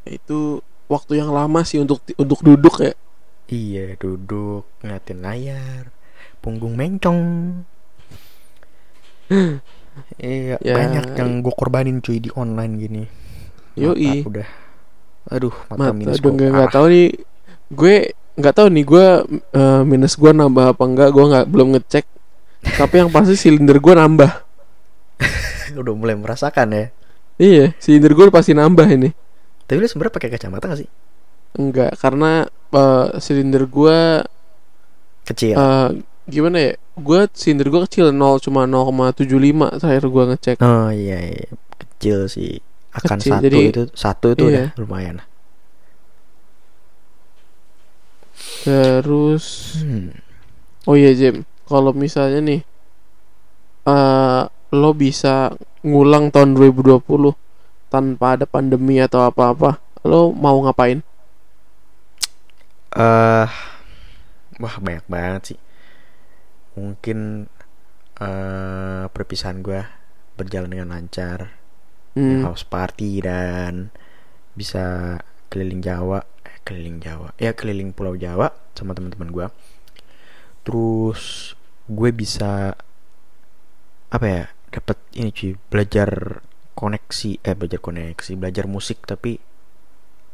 Itu 0.06 0.62
waktu 0.86 1.22
yang 1.22 1.34
lama 1.34 1.62
sih 1.62 1.82
untuk 1.82 2.06
untuk 2.15 2.39
duduk 2.42 2.82
ya. 2.82 2.94
Iya, 3.50 3.98
duduk 3.98 4.70
ngeliatin 4.82 5.26
layar, 5.26 5.89
punggung 6.38 6.78
mencong. 6.78 7.22
iya, 10.22 10.58
Ya. 10.62 10.74
banyak 10.78 11.18
yang 11.18 11.42
gue 11.42 11.54
korbanin 11.54 11.98
cuy 12.00 12.22
di 12.22 12.30
online 12.34 12.74
gini. 12.78 13.04
Yoi. 13.74 14.22
Mata 14.22 14.30
udah 14.30 14.50
Aduh, 15.30 15.54
mata, 15.70 15.78
Mata 15.78 15.94
minus 15.94 16.18
nggak 16.18 16.34
nggak 16.34 16.70
parah. 16.70 16.74
tahu 16.74 16.86
nih. 16.89 17.10
Gue 17.70 17.96
nggak 18.34 18.56
tahu 18.56 18.68
nih 18.72 18.86
gue 18.86 19.06
eh, 19.54 19.82
minus 19.86 20.13
gue 20.13 20.32
nambah 20.32 20.65
apa 20.74 20.84
enggak. 20.86 21.10
Gue 21.10 21.26
nggak 21.30 21.46
belum 21.50 21.68
ngecek. 21.74 22.06
Tapi 22.60 22.95
yang 22.98 23.10
pasti 23.10 23.36
silinder 23.36 23.78
gue 23.78 23.93
nambah. 23.93 24.32
udah 25.80 25.93
mulai 25.93 26.15
merasakan 26.15 26.67
ya. 26.72 26.86
Iya, 27.39 27.65
silinder 27.78 28.12
gue 28.12 28.26
pasti 28.30 28.52
nambah 28.52 28.88
ini. 28.89 29.10
Tapi 29.63 29.78
lu 29.78 29.88
sebenarnya 29.88 30.13
pakai 30.13 30.30
kacamata 30.30 30.65
gak 30.67 30.80
sih? 30.82 30.89
Enggak, 31.56 31.95
karena 31.98 32.43
eh, 32.50 33.08
silinder 33.17 33.63
gue 33.63 34.00
Kecil. 35.24 35.56
eh, 35.56 35.89
gimana 36.26 36.58
ya? 36.60 36.74
Gue 37.00 37.32
silinder 37.32 37.69
gue 37.69 37.82
kecil 37.86 38.12
0 38.12 38.43
cuma 38.43 38.67
0,75 38.67 39.24
terakhir 39.80 40.04
gue 40.06 40.24
ngecek. 40.34 40.58
Oh 40.60 40.91
iya, 40.91 41.17
iya. 41.22 41.48
kecil 41.95 42.28
sih. 42.28 42.60
Akan 42.91 43.22
Kecil, 43.22 43.32
satu 43.38 43.45
jadi- 43.45 43.69
itu 43.69 43.84
satu 43.93 44.28
itu 44.34 44.43
iya. 44.45 44.52
udah 44.52 44.67
lumayan. 44.82 45.15
Terus 48.63 49.78
Hmm. 49.80 50.12
oh 50.84 50.95
iya 50.95 51.12
Jim, 51.13 51.43
kalau 51.72 51.92
misalnya 52.04 52.40
nih 52.50 52.62
eh 53.94 54.42
lo 54.80 54.92
bisa 55.04 55.36
ngulang 55.90 56.26
tahun 56.34 56.52
2020 56.58 57.34
tanpa 57.94 58.26
ada 58.38 58.46
pandemi 58.46 58.96
atau 59.02 59.20
apa-apa, 59.30 59.82
lo 60.06 60.22
mau 60.44 60.58
ngapain? 60.66 61.00
eh 62.96 63.50
wah 64.62 64.76
banyak 64.86 65.06
banget 65.14 65.42
sih. 65.56 65.60
Mungkin 66.78 67.50
eh 68.20 69.06
perpisahan 69.16 69.60
gue 69.66 69.82
berjalan 70.40 70.72
dengan 70.74 70.90
lancar, 70.96 71.40
Hmm, 72.16 72.44
house 72.44 72.64
party 72.68 73.22
dan 73.24 73.92
bisa 74.60 75.18
keliling 75.52 75.82
Jawa, 75.84 76.20
eh, 76.48 76.58
keliling 76.68 77.00
Jawa, 77.04 77.30
ya 77.40 77.52
keliling 77.58 77.92
Pulau 77.96 78.16
Jawa 78.20 78.52
sama 78.78 78.94
teman-teman 78.98 79.30
gue. 79.32 79.48
Terus 80.66 81.54
gue 81.89 82.10
bisa 82.13 82.78
apa 84.10 84.25
ya 84.25 84.43
dapat 84.69 84.97
ini 85.17 85.34
cuy 85.34 85.58
belajar 85.69 86.41
koneksi 86.78 87.41
eh 87.41 87.56
belajar 87.58 87.80
koneksi 87.82 88.32
belajar 88.38 88.65
musik 88.69 89.04
tapi 89.04 89.41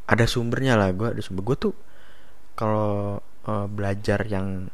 ada 0.05 0.27
sumbernya 0.29 0.77
lah 0.77 0.91
gue 0.91 1.07
ada 1.15 1.21
sumber 1.23 1.43
gue 1.47 1.57
tuh 1.71 1.75
kalau 2.53 3.19
eh, 3.47 3.67
belajar 3.71 4.27
yang 4.27 4.69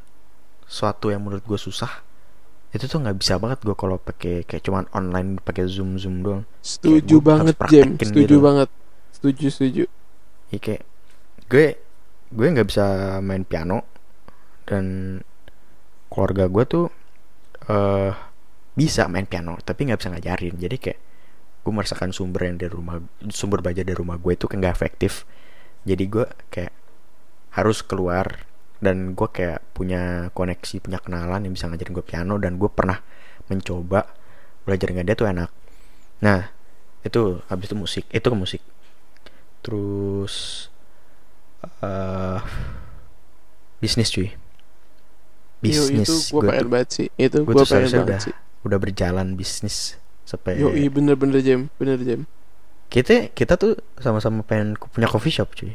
suatu 0.65 1.13
yang 1.13 1.21
menurut 1.21 1.45
gue 1.45 1.59
susah 1.61 2.03
itu 2.71 2.87
tuh 2.87 3.03
nggak 3.03 3.17
bisa 3.19 3.35
banget 3.35 3.59
gue 3.67 3.75
kalau 3.75 3.99
pakai 3.99 4.47
kayak 4.47 4.63
cuman 4.63 4.87
online 4.95 5.43
pakai 5.43 5.67
zoom 5.67 5.99
zoom 5.99 6.23
doang 6.23 6.47
setuju 6.63 7.19
banget 7.19 7.55
praktekin 7.59 7.99
setuju 7.99 8.35
gitu. 8.39 8.39
banget. 8.39 8.69
Setuju, 9.11 9.45
setuju. 9.53 9.83
ya 10.49 10.57
kayak 10.57 10.83
gue 11.51 11.67
gue 12.31 12.47
nggak 12.47 12.67
bisa 12.71 13.19
main 13.19 13.43
piano 13.43 13.83
dan 14.63 15.19
keluarga 16.11 16.51
gue 16.51 16.63
tuh 16.67 16.85
eh 17.71 18.11
bisa 18.75 19.07
main 19.07 19.23
piano 19.23 19.55
tapi 19.63 19.87
nggak 19.87 19.99
bisa 20.03 20.11
ngajarin. 20.11 20.55
Jadi 20.59 20.77
kayak 20.77 20.99
gue 21.61 21.71
merasakan 21.71 22.11
sumber 22.11 22.51
yang 22.51 22.57
dari 22.59 22.73
rumah 22.73 22.99
sumber 23.31 23.63
belajar 23.63 23.87
dari 23.87 23.95
rumah 23.95 24.19
gue 24.19 24.35
itu 24.35 24.45
kayak 24.51 24.59
nggak 24.59 24.75
efektif. 24.75 25.23
Jadi 25.87 26.03
gue 26.11 26.25
kayak 26.51 26.73
harus 27.55 27.79
keluar 27.83 28.47
dan 28.81 29.13
gue 29.13 29.29
kayak 29.29 29.61
punya 29.77 30.33
koneksi 30.33 30.81
punya 30.81 30.99
kenalan 30.99 31.47
yang 31.47 31.53
bisa 31.53 31.69
ngajarin 31.69 31.93
gue 31.95 32.05
piano 32.05 32.35
dan 32.41 32.57
gue 32.57 32.69
pernah 32.71 32.99
mencoba 33.47 34.09
belajar 34.67 34.87
dengan 34.91 35.05
dia 35.07 35.15
tuh 35.15 35.29
enak. 35.29 35.49
Nah 36.25 36.49
itu 37.01 37.41
habis 37.49 37.65
itu 37.71 37.75
musik 37.77 38.05
itu 38.11 38.27
ke 38.27 38.37
musik. 38.37 38.61
Terus 39.61 40.67
eh 41.61 42.41
bisnis 43.81 44.09
cuy 44.09 44.40
Yo, 45.61 45.67
bisnis 45.85 46.03
itu 46.03 46.15
gue 46.27 46.33
Gua 46.35 46.49
pengen 46.49 46.67
banget 46.67 46.89
sih. 46.91 47.07
Itu 47.15 47.37
gue 47.41 47.53
pengen 47.55 47.87
banget 47.87 48.03
udah 48.03 48.19
sih. 48.19 48.35
udah 48.61 48.77
berjalan 48.77 49.27
bisnis 49.33 49.95
sampai 50.23 50.57
Yo, 50.57 50.69
iya 50.71 50.87
bener-bener 50.87 51.39
Jim, 51.39 51.69
bener 51.75 51.97
Jim. 51.97 52.25
kita 52.87 53.29
kita 53.29 53.55
tuh 53.55 53.73
sama-sama 53.97 54.41
pengen 54.41 54.75
punya 54.75 55.05
coffee 55.05 55.31
shop 55.31 55.53
cuy 55.53 55.73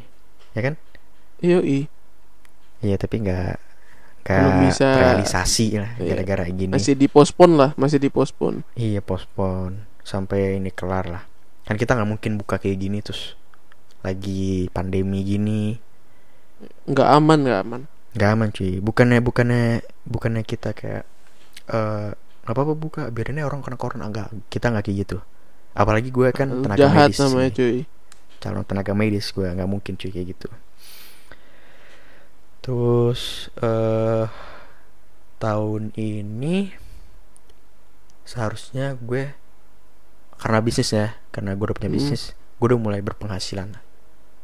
ya 0.51 0.61
kan 0.61 0.73
Yo, 1.37 1.59
iya. 1.59 1.85
iya 2.79 2.95
tapi 2.95 3.19
nggak 3.19 3.57
nggak 4.21 4.55
bisa. 4.61 4.87
realisasi 4.91 5.77
lah 5.77 5.91
Iya. 5.95 6.13
gara-gara 6.13 6.45
gini 6.47 6.69
Masih 6.69 6.93
dipospon 6.93 7.55
lah, 7.55 7.71
masih 7.73 7.97
dipospon. 7.97 8.61
iya 8.73 8.99
pospon 8.99 9.81
sampai 10.01 10.57
ini 10.57 10.69
kelar 10.69 11.07
lah 11.07 11.23
kan 11.63 11.75
kita 11.75 11.93
nggak 11.93 12.09
mungkin 12.09 12.31
buka 12.35 12.55
kayak 12.57 12.77
gini 12.77 12.99
terus 12.99 13.35
lagi 13.99 14.67
pandemi 14.69 15.21
gini 15.21 15.79
Nggak 16.85 17.07
aman, 17.13 17.39
nggak 17.39 17.59
aman. 17.61 17.81
Nggak 18.15 18.29
aman 18.31 18.49
cuy. 18.53 18.79
Bukannya 18.79 19.19
bukannya 19.19 19.63
bukannya 20.05 20.43
kita 20.43 20.71
kayak 20.71 21.03
eh 21.67 22.09
nggak 22.15 22.53
apa-apa 22.55 22.73
buka. 22.75 23.01
Biarinnya 23.11 23.43
orang 23.43 23.59
kena 23.59 23.75
corona. 23.75 24.07
Enggak 24.07 24.31
kita 24.47 24.71
nggak 24.71 24.85
kayak 24.87 24.97
gitu. 25.03 25.17
Apalagi 25.73 26.09
gue 26.09 26.27
kan 26.31 26.47
tenaga 26.63 26.79
Jahat 26.87 27.11
medis. 27.13 27.19
namanya 27.19 27.51
cuy. 27.53 27.77
calon 28.37 28.63
tenaga 28.63 28.93
medis 28.93 29.27
gue. 29.33 29.47
Nggak 29.49 29.69
mungkin 29.69 29.93
cuy 29.97 30.09
kayak 30.13 30.27
gitu. 30.37 30.49
Terus 32.61 33.47
eh 33.59 34.25
tahun 35.37 35.93
ini 35.93 36.73
seharusnya 38.27 38.97
gue 38.97 39.31
karena 40.37 40.59
bisnis 40.59 40.91
ya 40.91 41.15
karena 41.31 41.53
gue 41.55 41.65
udah 41.71 41.77
punya 41.77 41.89
Hmm. 41.89 41.97
bisnis 41.97 42.33
gue 42.57 42.65
udah 42.67 42.79
mulai 42.79 43.01
berpenghasilan. 43.01 43.77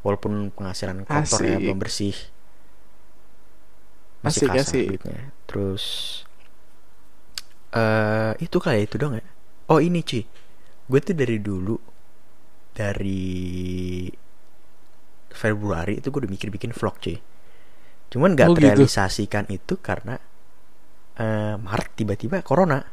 Walaupun 0.04 0.52
penghasilan 0.52 1.08
kotor 1.08 1.40
ya 1.42 1.56
Asik. 1.58 1.64
belum 1.64 1.80
bersih 1.80 2.16
Asik, 4.24 4.48
kasar 4.50 4.64
asik. 4.64 4.86
duitnya 4.96 5.20
terus 5.46 5.84
eh 7.74 8.32
itu 8.40 8.58
kali 8.62 8.80
ya, 8.80 8.84
itu 8.86 8.96
dong 8.98 9.14
ya 9.18 9.26
oh 9.68 9.80
ini 9.82 10.00
cuy 10.02 10.24
gue 10.84 11.00
tuh 11.00 11.16
dari 11.16 11.38
dulu 11.40 11.76
dari 12.72 13.24
Februari 15.34 15.98
itu 15.98 16.08
gue 16.08 16.20
udah 16.26 16.32
mikir 16.32 16.50
bikin 16.54 16.72
vlog 16.72 16.96
cuy 17.02 17.18
cuman 18.14 18.38
nggak 18.38 18.48
Oh, 18.48 18.54
gitu. 18.54 18.62
terrealisasikan 18.62 19.50
itu 19.50 19.74
karena 19.82 20.22
eh 21.18 21.56
Maret 21.58 21.98
tiba-tiba 21.98 22.46
corona 22.46 22.86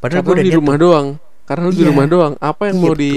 padahal 0.00 0.20
gue 0.22 0.44
di 0.44 0.52
rumah 0.52 0.76
tuh. 0.76 0.84
doang. 0.88 1.08
Karena 1.44 1.66
lu 1.66 1.74
di 1.74 1.82
Iya. 1.82 1.90
rumah 1.92 2.06
doang. 2.08 2.34
Apa 2.40 2.70
yang 2.70 2.78
Iya, 2.78 2.84
mau 2.84 2.92
betul. 2.94 3.02
di 3.04 3.12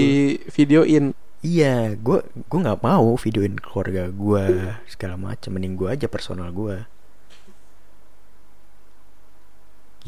videoin? 0.52 1.04
Iya, 1.40 1.96
gue 1.96 2.18
gue 2.28 2.58
nggak 2.60 2.80
mau 2.82 3.16
videoin 3.16 3.56
keluarga 3.56 4.10
gue 4.10 4.44
segala 4.84 5.16
macam. 5.16 5.48
Mending 5.54 5.78
gue 5.78 5.88
aja 5.88 6.06
personal 6.12 6.52
gue. 6.52 6.84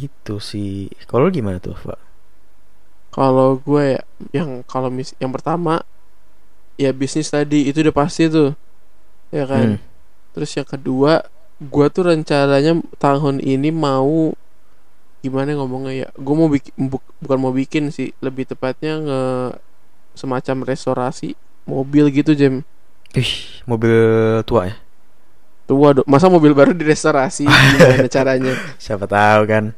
Gitu 0.01 0.35
sih. 0.51 0.71
Kalau 1.11 1.27
gimana 1.37 1.59
tuh, 1.67 1.77
Pak? 1.87 1.99
Kalau 3.15 3.57
gue 3.65 3.97
ya, 3.97 4.01
yang 4.37 4.61
kalau 4.69 4.93
mis 4.93 5.17
yang 5.17 5.33
pertama 5.33 5.81
ya 6.77 6.93
bisnis 6.93 7.29
tadi 7.33 7.69
itu 7.69 7.79
udah 7.85 7.95
pasti 7.95 8.29
tuh. 8.29 8.53
Ya 9.35 9.45
kan? 9.49 9.77
Hmm. 9.77 9.79
Terus 10.37 10.51
yang 10.59 10.69
kedua, 10.69 11.25
gue 11.61 11.87
tuh 11.93 12.05
rencananya 12.13 12.79
tahun 13.01 13.43
ini 13.43 13.71
mau 13.73 14.33
gimana 15.25 15.57
ngomongnya 15.59 15.93
ya? 16.07 16.09
Gue 16.17 16.35
mau 16.39 16.49
bikin 16.51 16.73
bu- 16.93 17.07
bukan 17.23 17.39
mau 17.41 17.53
bikin 17.55 17.91
sih, 17.91 18.15
lebih 18.23 18.47
tepatnya 18.49 18.93
nge 19.03 19.21
semacam 20.17 20.57
restorasi 20.67 21.37
mobil 21.69 22.09
gitu, 22.11 22.33
Jem. 22.35 22.63
Ih, 23.17 23.33
mobil 23.67 23.95
tua 24.47 24.69
ya? 24.71 24.75
Tua 25.67 25.99
dong. 25.99 26.07
Masa 26.07 26.31
mobil 26.31 26.55
baru 26.55 26.71
direstorasi 26.71 27.47
gimana 27.75 28.07
caranya? 28.07 28.55
Siapa 28.79 29.05
tahu 29.11 29.43
kan. 29.47 29.65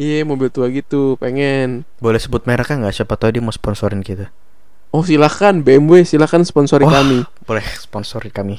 Iya, 0.00 0.26
mobil 0.26 0.50
tua 0.50 0.66
gitu, 0.72 1.14
pengen. 1.20 1.86
Boleh 2.02 2.18
sebut 2.18 2.42
mereknya 2.42 2.80
nggak? 2.80 2.96
Siapa 2.96 3.14
tahu 3.14 3.38
dia 3.38 3.44
mau 3.44 3.54
sponsorin 3.54 4.02
kita. 4.02 4.34
Oh, 4.90 5.06
silakan 5.06 5.62
BMW, 5.62 6.02
silakan 6.02 6.42
sponsori 6.42 6.82
Wah. 6.88 6.98
kami. 6.98 7.22
Boleh 7.46 7.62
sponsori 7.78 8.34
kami. 8.34 8.58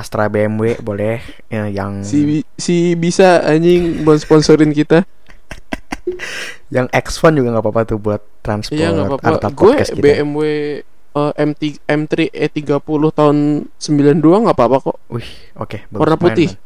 Astra 0.00 0.32
BMW 0.32 0.80
boleh 0.80 1.20
ya, 1.48 1.68
yang 1.68 2.04
Si 2.04 2.44
si 2.56 2.96
bisa 2.96 3.44
anjing 3.44 4.00
mau 4.00 4.16
sponsorin 4.16 4.72
kita. 4.72 5.04
yang 6.74 6.88
X1 6.88 7.36
juga 7.36 7.52
nggak 7.52 7.64
apa-apa 7.64 7.82
tuh 7.84 7.98
buat 8.00 8.22
transport 8.40 8.80
Iya 8.80 8.96
nggak 8.96 9.06
apa-apa. 9.12 9.48
Gue 9.52 9.76
podcast 9.76 9.92
kita. 9.92 10.24
Eh, 11.16 11.32
M3 11.32 11.80
M3 11.88 12.28
E30 12.28 13.00
tahun 13.16 13.36
92 13.80 14.20
nggak 14.20 14.56
apa-apa 14.56 14.76
kok. 14.84 14.96
Wih, 15.08 15.30
oke. 15.56 15.88
bagus. 15.88 16.00
Warna 16.04 16.16
putih. 16.20 16.50
main. 16.52 16.64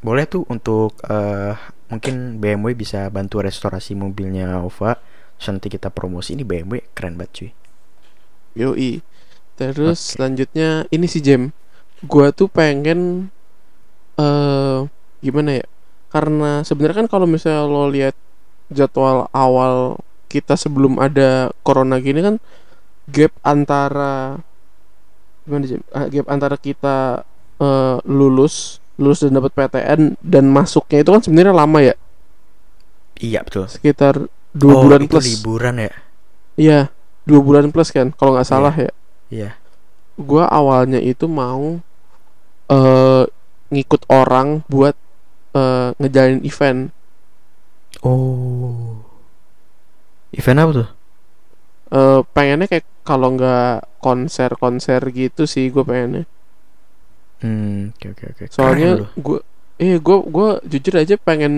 Boleh 0.00 0.24
tuh 0.24 0.42
untuk 0.48 0.96
eh, 1.04 1.52
mungkin 1.92 2.40
BMW 2.40 2.72
bisa 2.72 3.12
bantu 3.12 3.44
restorasi 3.44 3.92
mobilnya 3.92 4.64
Ova. 4.64 4.96
Terus 5.36 5.46
nanti 5.52 5.68
kita 5.68 5.92
promosi 5.92 6.32
ini 6.32 6.48
BMW 6.48 6.80
keren 6.96 7.20
banget 7.20 7.32
cuy. 7.36 7.50
Yoi. 8.56 9.04
Terus 9.60 10.00
Oke. 10.00 10.10
selanjutnya 10.16 10.88
ini 10.88 11.04
si 11.04 11.20
Jem. 11.20 11.52
Gua 12.08 12.32
tuh 12.32 12.48
pengen 12.48 13.28
eh 14.16 14.80
gimana 15.20 15.60
ya? 15.60 15.66
Karena 16.08 16.64
sebenarnya 16.64 17.04
kan 17.04 17.08
kalau 17.12 17.28
misalnya 17.28 17.68
lo 17.68 17.84
lihat 17.92 18.16
jadwal 18.72 19.28
awal 19.36 20.00
kita 20.32 20.56
sebelum 20.56 20.96
ada 20.96 21.52
corona 21.60 22.00
gini 22.00 22.24
kan 22.24 22.40
gap 23.12 23.32
antara 23.44 24.40
gimana 25.44 25.64
Jem? 25.68 25.82
Ah, 25.92 26.08
gap 26.08 26.26
antara 26.26 26.56
kita 26.56 27.22
eh, 27.60 27.96
lulus 28.08 28.80
lulus 28.96 29.20
dan 29.20 29.36
dapat 29.36 29.52
PTN 29.52 30.16
dan 30.20 30.44
masuknya 30.48 31.04
itu 31.04 31.10
kan 31.12 31.20
sebenarnya 31.20 31.52
lama 31.54 31.78
ya 31.82 31.94
Iya 33.22 33.44
betul. 33.46 33.68
sekitar 33.70 34.26
dua 34.50 34.74
oh, 34.74 34.82
bulan 34.84 35.04
itu 35.04 35.12
plus 35.14 35.24
liburan 35.28 35.74
ya? 35.78 35.92
iya 36.56 36.80
dua 37.24 37.40
bulan 37.40 37.70
plus 37.70 37.88
kan 37.88 38.10
kalau 38.12 38.34
nggak 38.34 38.48
salah 38.48 38.74
ya 38.74 38.90
Iya. 39.32 39.50
gua 40.18 40.44
awalnya 40.48 41.00
itu 41.00 41.24
mau 41.24 41.80
eh 42.68 43.24
ngikut 43.68 44.04
orang 44.08 44.60
buat 44.68 44.92
eh 45.52 45.88
ngejalanin 46.00 46.42
event 46.44 46.88
Oh. 48.02 48.98
Event 50.32 50.58
apa 50.58 50.70
tuh? 50.74 50.88
eh 51.92 52.20
pengennya 52.32 52.66
kayak 52.66 52.88
kalau 53.02 53.34
nggak 53.34 53.86
konser-konser 53.98 55.02
gitu 55.10 55.46
sih 55.46 55.68
gue 55.68 55.82
pengennya 55.82 56.24
Hmm, 57.42 57.90
oke 57.98 58.06
oke 58.14 58.24
oke. 58.30 58.44
Keren 58.46 58.54
soalnya 58.54 58.90
gue 59.18 59.38
eh 59.82 59.98
gue 59.98 60.18
gue 60.30 60.48
jujur 60.70 60.94
aja 60.94 61.18
pengen 61.18 61.54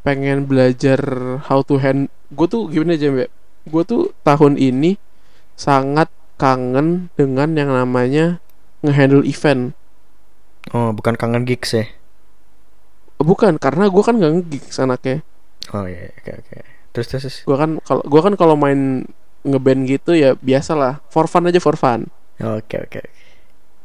pengen 0.00 0.48
belajar 0.48 1.00
how 1.44 1.60
to 1.60 1.76
hand 1.76 2.08
gue 2.32 2.46
tuh 2.48 2.72
gimana 2.72 2.96
aja 2.96 3.12
mbak 3.12 3.28
gue 3.68 3.82
tuh 3.84 4.02
tahun 4.24 4.56
ini 4.56 4.96
sangat 5.52 6.08
kangen 6.40 7.12
dengan 7.12 7.52
yang 7.52 7.68
namanya 7.68 8.40
ngehandle 8.80 9.24
event 9.28 9.76
Oh, 10.72 10.92
bukan 10.92 11.16
kangen 11.16 11.44
gigs 11.44 11.72
ya? 11.72 11.84
bukan 13.20 13.60
karena 13.60 13.92
gue 13.92 14.00
kan 14.00 14.16
nggak 14.16 14.32
nge-gigs 14.32 14.76
anaknya 14.80 15.20
Oh 15.70 15.84
iya, 15.84 16.08
oke 16.08 16.32
oke. 16.40 16.56
Terus 16.90 17.06
terus. 17.06 17.22
terus. 17.28 17.36
gue 17.44 17.56
kan 17.56 17.70
kalau 17.84 18.02
gua 18.02 18.20
kan 18.26 18.34
kalau 18.34 18.56
main 18.56 19.04
ngeband 19.42 19.88
gitu 19.88 20.12
ya 20.12 20.36
biasalah 20.36 21.00
for 21.08 21.24
fun 21.24 21.48
aja 21.48 21.58
for 21.58 21.74
fun 21.74 22.06
Oke 22.40 22.80
oke. 22.80 23.00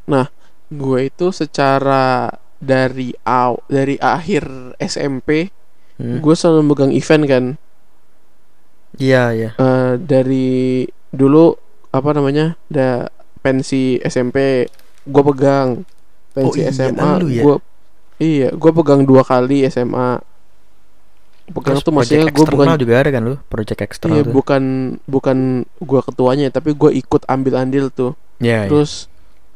oke. 0.08 0.26
gue 0.66 1.00
itu 1.04 1.28
secara 1.30 2.32
dari 2.58 3.12
aw 3.22 3.60
dari 3.66 3.96
akhir 3.98 4.46
SMP 4.78 5.52
Hmm. 5.96 6.20
gue 6.20 6.36
selalu 6.36 6.62
megang 6.68 6.92
event 6.92 7.24
kan 7.24 7.46
Iya 8.96 9.24
iya. 9.32 9.50
Eh, 9.56 9.94
dari 9.96 10.84
dulu 11.10 11.56
apa 11.90 12.12
namanya 12.12 12.60
da 12.68 13.08
pensi 13.40 13.96
SMP 14.04 14.68
gue 15.08 15.24
pegang 15.32 15.88
pensi 16.32 16.60
Oh 16.60 16.68
iya, 16.68 16.72
SMA 16.72 17.12
ya? 17.32 17.44
gue 17.48 17.56
iya 18.20 18.50
gue 18.52 18.72
pegang 18.76 19.08
dua 19.08 19.24
kali 19.24 19.64
SMA 19.68 20.20
pegang 21.46 21.78
Terus 21.78 21.84
tuh 21.84 21.94
maksudnya 21.94 22.26
gue 22.26 22.46
bukan 22.48 22.68
juga 22.76 22.94
ada 22.98 23.10
kan 23.10 23.22
lu? 23.22 23.36
Project 23.46 23.80
eksternal 23.80 24.16
iya 24.16 24.24
tuh. 24.24 24.34
bukan 24.34 24.64
bukan 25.06 25.38
gue 25.78 26.02
ketuanya 26.02 26.48
tapi 26.50 26.74
gue 26.74 26.92
ikut 26.96 27.22
ambil 27.26 27.54
andil 27.60 27.90
tuh 27.90 28.18
Iya, 28.38 28.66
iya. 28.66 28.70
terus 28.70 29.06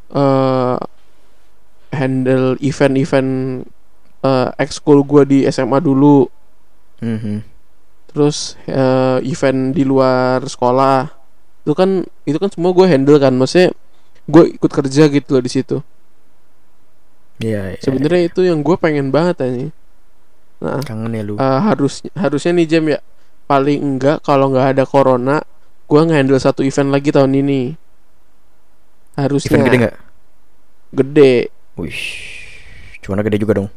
eh 0.09 0.77
handle 1.89 2.53
event-event 2.59 3.31
eh 4.19 4.47
ekskul 4.57 5.01
gue 5.01 5.21
di 5.25 5.39
SMA 5.45 5.79
dulu 5.79 6.29
Mhm. 6.99 7.41
terus 8.07 8.59
eh, 8.65 9.17
event 9.23 9.71
di 9.71 9.81
luar 9.81 10.43
sekolah 10.43 11.07
itu 11.59 11.73
kan 11.73 12.01
itu 12.23 12.35
kan 12.35 12.49
semua 12.49 12.69
gue 12.69 12.85
handle 12.85 13.17
kan 13.17 13.31
maksudnya 13.31 13.71
gue 14.25 14.43
ikut 14.51 14.67
kerja 14.69 15.07
gitu 15.07 15.29
loh 15.31 15.41
di 15.41 15.49
situ 15.49 15.79
Iya, 17.39 17.71
iya. 17.71 17.79
sebenarnya 17.79 18.27
itu 18.27 18.43
yang 18.43 18.59
gue 18.59 18.75
pengen 18.75 19.09
banget 19.09 19.39
aja 19.39 19.71
nah 20.59 20.79
kangen 20.83 21.11
ya 21.11 21.23
lu. 21.23 21.35
eh, 21.35 21.59
harus 21.63 22.03
harusnya 22.13 22.51
nih 22.53 22.67
jam 22.67 22.83
ya 22.85 22.99
paling 23.45 23.79
enggak 23.79 24.19
kalau 24.21 24.51
nggak 24.51 24.75
ada 24.75 24.83
corona 24.83 25.39
gue 25.85 26.01
ngehandle 26.03 26.37
satu 26.37 26.61
event 26.61 26.91
lagi 26.91 27.09
tahun 27.09 27.33
ini 27.33 27.61
harusnya 29.15 29.51
Event 29.51 29.65
gede 29.65 29.77
nggak? 29.79 29.95
gede 30.91 31.33
Wih, 31.75 32.01
cuman 32.99 33.23
gede 33.23 33.39
juga 33.39 33.53
dong. 33.55 33.69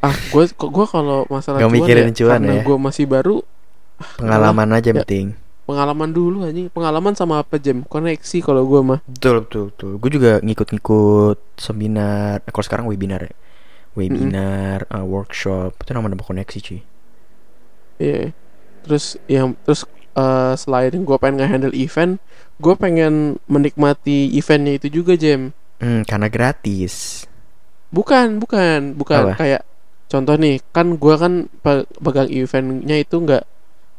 ah 0.00 0.14
gue 0.14 0.44
kok 0.48 0.70
gue 0.70 0.86
kalau 0.86 1.26
masalah 1.26 1.58
Nggak 1.58 1.66
cuan 1.68 1.78
mikirin 1.80 2.04
ya, 2.04 2.14
cuan 2.14 2.30
karena 2.38 2.52
ya? 2.52 2.62
gue 2.62 2.76
masih 2.78 3.04
baru 3.04 3.36
Pengalaman 4.16 4.68
aja 4.70 4.90
Ya. 4.90 5.00
penting. 5.00 5.34
pengalaman 5.64 6.10
dulu 6.10 6.44
aja 6.44 6.60
pengalaman 6.68 7.14
sama 7.14 7.40
apa 7.40 7.56
jam 7.56 7.80
koneksi 7.82 8.38
kalau 8.38 8.62
gue 8.62 8.80
mah 8.84 9.00
Betul 9.04 9.42
betul 9.42 9.62
betul. 9.72 9.90
Gue 9.96 10.10
juga 10.12 10.32
ngikut-ngikut 10.38 11.38
seminar. 11.56 12.38
eh, 12.38 12.50
Kalau 12.50 12.64
sekarang 12.64 12.84
webinar 12.84 13.22
ya. 13.22 13.32
Webinar, 13.98 14.86
eh, 14.90 15.06
workshop 15.06 15.78
itu 15.82 15.90
nama-nama 15.94 16.22
koneksi 16.22 16.58
cuy. 16.60 16.80
Iya. 17.98 18.34
Terus 18.84 19.16
yang 19.30 19.54
terus 19.64 19.86
eh, 20.14 20.54
selain 20.58 20.94
gue 20.94 21.16
pengen 21.18 21.36
nge-handle 21.42 21.74
event, 21.74 22.12
gue 22.60 22.74
pengen 22.78 23.38
menikmati 23.50 24.30
eventnya 24.34 24.78
itu 24.78 25.02
juga 25.02 25.14
Jam. 25.18 25.50
Hmm, 25.82 26.02
karena 26.06 26.28
gratis. 26.30 27.26
Bukan, 27.94 28.42
bukan, 28.42 28.98
bukan 28.98 29.22
Apa? 29.30 29.34
kayak 29.38 29.62
contoh 30.10 30.34
nih, 30.38 30.58
kan 30.74 30.98
gue 30.98 31.14
kan 31.14 31.32
pe- 31.62 31.88
pegang 32.02 32.30
eventnya 32.30 32.96
itu 32.98 33.16
nggak 33.22 33.44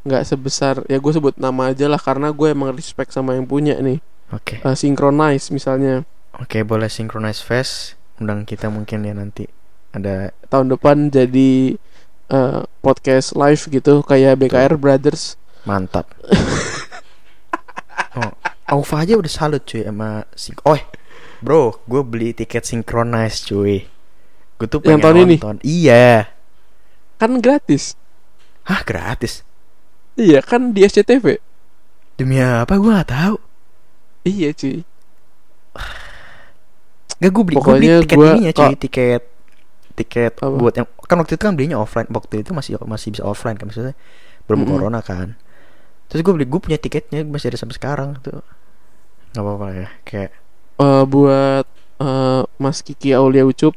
nggak 0.05 0.21
sebesar 0.21 0.85
ya 0.85 1.01
gue 1.01 1.11
sebut 1.17 1.33
nama 1.41 1.73
aja 1.73 1.89
lah 1.89 1.97
karena 1.97 2.29
gue 2.29 2.53
emang 2.53 2.77
respect 2.77 3.09
sama 3.15 3.33
yang 3.33 3.47
punya 3.49 3.79
nih. 3.81 3.99
Oke. 4.33 4.61
Eh, 4.61 4.75
synchronize 4.77 5.49
misalnya 5.53 6.05
Oke, 6.35 6.67
boleh 6.67 6.91
synchronize 6.91 7.39
fest. 7.39 7.95
Undang 8.19 8.43
kita 8.43 8.67
mungkin 8.67 9.07
ya 9.07 9.15
nanti. 9.15 9.47
Ada 9.95 10.35
tahun 10.45 10.75
depan 10.75 11.07
jadi 11.07 11.79
eh, 12.27 12.61
podcast 12.83 13.31
live 13.31 13.63
gitu 13.71 14.03
kayak 14.03 14.35
BKR 14.37 14.75
Brothers. 14.75 15.39
mantap. 15.63 16.11
oh, 18.19 18.31
Aufa 18.67 19.01
aja 19.01 19.15
udah 19.15 19.31
salut 19.31 19.63
cuy 19.63 19.81
sama 19.81 20.27
sing 20.35 20.53
Oh, 20.61 20.77
bro, 21.39 21.79
gue 21.85 22.01
beli 22.01 22.29
tiket 22.33 22.61
synchronize 22.61 23.41
cuy. 23.41 23.85
Gue 24.55 24.67
tuh 24.67 24.79
Yang 24.79 24.85
pengen 24.85 24.99
tahun 25.01 25.17
ini? 25.17 25.35
nonton. 25.37 25.57
Iya. 25.63 26.29
Kan 27.15 27.39
gratis. 27.39 27.95
Hah, 28.65 28.81
gratis? 28.83 29.45
Iya, 30.15 30.41
kan 30.41 30.71
di 30.71 30.81
SCTV. 30.81 31.37
Demi 32.15 32.39
apa 32.39 32.75
gue 32.75 32.89
gak 32.89 33.09
tahu. 33.09 33.35
Iya, 34.23 34.51
cuy. 34.51 34.81
Gak 37.15 37.31
gue 37.31 37.43
beli, 37.43 37.55
gua 37.55 37.73
beli 37.73 37.87
Pokoknya 37.87 37.95
tiket 38.03 38.17
gua 38.17 38.29
ini 38.29 38.41
ya 38.43 38.51
cuy, 38.51 38.69
kok- 38.69 38.81
tiket 38.81 39.21
tiket 39.95 40.37
Apa? 40.43 40.51
buat 40.51 40.75
yang 40.75 40.87
kan 41.07 41.17
waktu 41.17 41.39
itu 41.39 41.43
kan 41.47 41.55
belinya 41.55 41.79
offline 41.79 42.07
waktu 42.11 42.43
itu 42.43 42.51
masih 42.51 42.75
masih 42.83 43.15
bisa 43.15 43.23
offline 43.23 43.55
kan 43.55 43.65
maksudnya 43.71 43.95
belum 44.45 44.67
Mm-mm. 44.67 44.71
corona 44.75 44.99
kan 45.01 45.33
terus 46.11 46.21
gue 46.21 46.33
beli 46.35 46.45
gue 46.45 46.59
punya 46.61 46.77
tiketnya 46.77 47.25
masih 47.25 47.49
ada 47.49 47.57
sampai 47.57 47.75
sekarang 47.79 48.09
tuh 48.21 48.43
nggak 49.33 49.43
apa-apa 49.43 49.67
ya 49.73 49.89
kayak 50.03 50.31
Eh, 50.75 51.03
buat 51.07 51.63
eh, 52.03 52.43
Mas 52.59 52.83
Kiki 52.83 53.15
Aulia 53.15 53.47
Ucup 53.47 53.71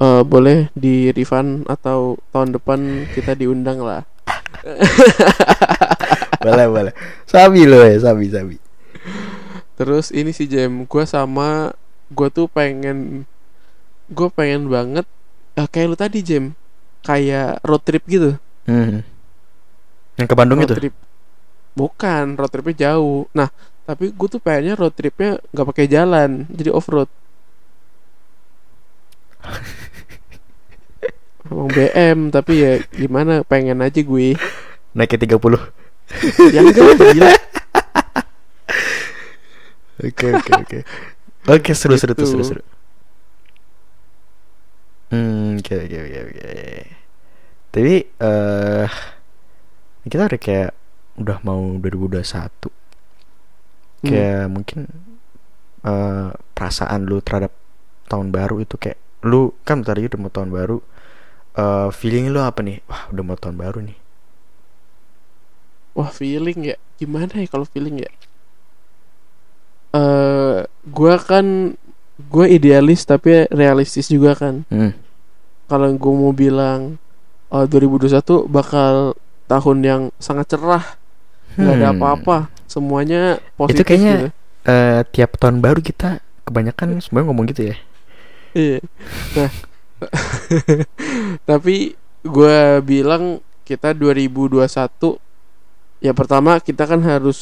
eh, 0.00 0.22
boleh 0.24 0.72
di 0.72 1.12
refund 1.12 1.68
atau 1.68 2.16
tahun 2.32 2.56
depan 2.56 2.80
kita 3.12 3.36
diundang 3.36 3.84
lah. 3.84 4.02
boleh 6.44 6.66
boleh 6.68 6.92
sabi 7.26 7.66
lo 7.68 7.82
ya 7.82 7.98
sabi 8.00 8.30
sabi 8.32 8.56
Terus 9.76 10.08
ini 10.08 10.32
sih 10.32 10.48
Jem, 10.48 10.88
gue 10.88 11.04
sama 11.04 11.76
gue 12.08 12.28
tuh 12.32 12.48
pengen 12.48 13.28
gue 14.06 14.28
pengen 14.30 14.68
banget 14.68 15.06
eh, 15.54 15.66
kayak 15.66 15.86
lu 15.88 15.96
tadi 15.96 16.18
Jem, 16.20 16.52
kayak 17.02 17.60
road 17.62 17.82
trip 17.82 18.02
gitu. 18.06 18.36
hmm. 18.64 19.02
yang 20.16 20.26
ke 20.26 20.34
Bandung 20.34 20.60
road 20.60 20.68
itu 20.68 20.74
trip. 20.76 20.94
Bukan, 21.76 22.40
road 22.40 22.48
tripnya 22.48 22.88
jauh. 22.88 23.28
Nah, 23.32 23.52
tapi 23.84 24.08
gue 24.08 24.28
tuh 24.28 24.40
pengennya 24.40 24.74
road 24.74 24.96
tripnya 24.96 25.36
nggak 25.52 25.66
pakai 25.68 25.86
jalan, 25.86 26.48
jadi 26.48 26.72
off 26.72 26.88
road. 26.88 27.10
Emang 31.46 31.70
BM 31.70 32.18
tapi 32.28 32.58
ya 32.58 32.72
gimana 32.90 33.46
pengen 33.46 33.78
aja 33.78 34.02
gue 34.02 34.34
naiknya 34.90 35.38
30 35.38 35.38
oke 35.38 35.62
Ya 36.50 36.58
enggak 36.58 36.98
gila 37.14 37.30
oke 40.02 40.26
oke 40.34 40.78
oke 41.46 41.70
seru 41.72 41.94
seru 41.94 42.12
tuh 42.12 42.26
seru 42.26 42.42
Gitu. 42.42 42.50
seru 42.50 42.62
hmm 45.10 45.58
oke 45.62 45.74
oke 45.86 45.96
oke 46.06 46.18
oke. 46.26 46.46
Tapi 47.72 47.94
eh 48.22 48.88
kita 50.06 50.22
udah 50.30 50.40
kayak 50.40 50.70
udah 51.20 51.38
mau 51.42 51.60
2021 51.80 52.70
Hmm. 54.02 54.26
kayak 54.26 54.46
mungkin 54.54 54.86
eh 55.86 56.28
perasaan 56.56 57.06
lu 57.10 57.18
terhadap 57.26 57.52
tahun 58.10 58.28
baru 58.34 58.56
itu 58.64 58.76
kayak 58.82 58.98
lu 59.26 59.54
kan 59.66 59.82
lagi 59.86 60.08
udah 60.10 60.20
mau 60.22 60.32
tahun 60.32 60.50
baru 60.54 60.78
eh 61.62 61.88
feeling 62.00 62.26
lu 62.34 62.40
apa 62.42 62.60
nih? 62.66 62.78
Wah 62.90 63.02
udah 63.12 63.24
mau 63.26 63.38
tahun 63.38 63.56
baru 63.60 63.78
nih. 63.88 63.98
Wah 65.98 66.10
feeling 66.18 66.60
ya? 66.70 66.76
Gimana 67.00 67.32
ya 67.42 67.46
kalau 67.52 67.66
feeling 67.72 67.96
ya? 68.04 68.10
Eh 69.94 70.58
Gua 70.86 71.14
kan 71.18 71.74
Gue 72.18 72.48
idealis 72.50 73.04
tapi 73.04 73.44
realistis 73.48 74.08
juga 74.08 74.32
kan 74.32 74.64
hmm. 74.66 74.92
Kalau 75.66 75.88
gue 75.90 76.12
mau 76.14 76.30
bilang 76.30 76.96
eh, 77.48 77.66
2021 77.66 78.16
bakal 78.46 79.12
tahun 79.44 79.78
yang 79.80 80.02
sangat 80.16 80.46
cerah 80.48 80.84
nggak 81.54 81.74
ada 81.74 81.86
Hmm. 81.86 81.94
apa-apa 81.94 82.38
Semuanya 82.66 83.38
positif 83.54 83.86
kayaknya 83.86 84.14
gitu. 84.16 84.28
Eh, 84.66 85.00
tiap 85.10 85.36
tahun 85.36 85.60
baru 85.60 85.78
kita 85.78 86.18
kebanyakan 86.42 86.98
semuanya 86.98 87.26
ngomong 87.28 87.46
gitu 87.48 87.70
ya 87.70 87.76
Iya. 88.52 88.80
Nah, 89.36 89.50
tapi 91.48 91.92
gue 92.22 92.58
bilang 92.82 93.38
kita 93.62 93.92
2021 93.92 94.64
ya 96.00 96.12
pertama 96.12 96.58
kita 96.58 96.86
kan 96.86 97.00
harus 97.00 97.38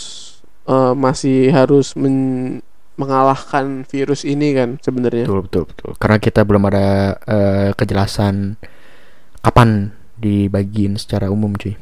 eh, 0.65 0.93
masih 0.95 1.51
harus 1.51 1.95
men- 1.95 2.61
mengalahkan 2.95 3.83
virus 3.85 4.23
ini 4.23 4.55
kan 4.55 4.79
sebenarnya. 4.79 5.27
betul 5.27 5.43
betul 5.45 5.63
betul 5.67 5.91
karena 5.99 6.19
kita 6.19 6.41
belum 6.43 6.63
ada 6.69 6.87
eh, 7.21 7.71
kejelasan 7.75 8.55
kapan 9.41 9.91
dibagiin 10.15 10.95
secara 10.95 11.29
umum 11.29 11.53
cuy 11.55 11.75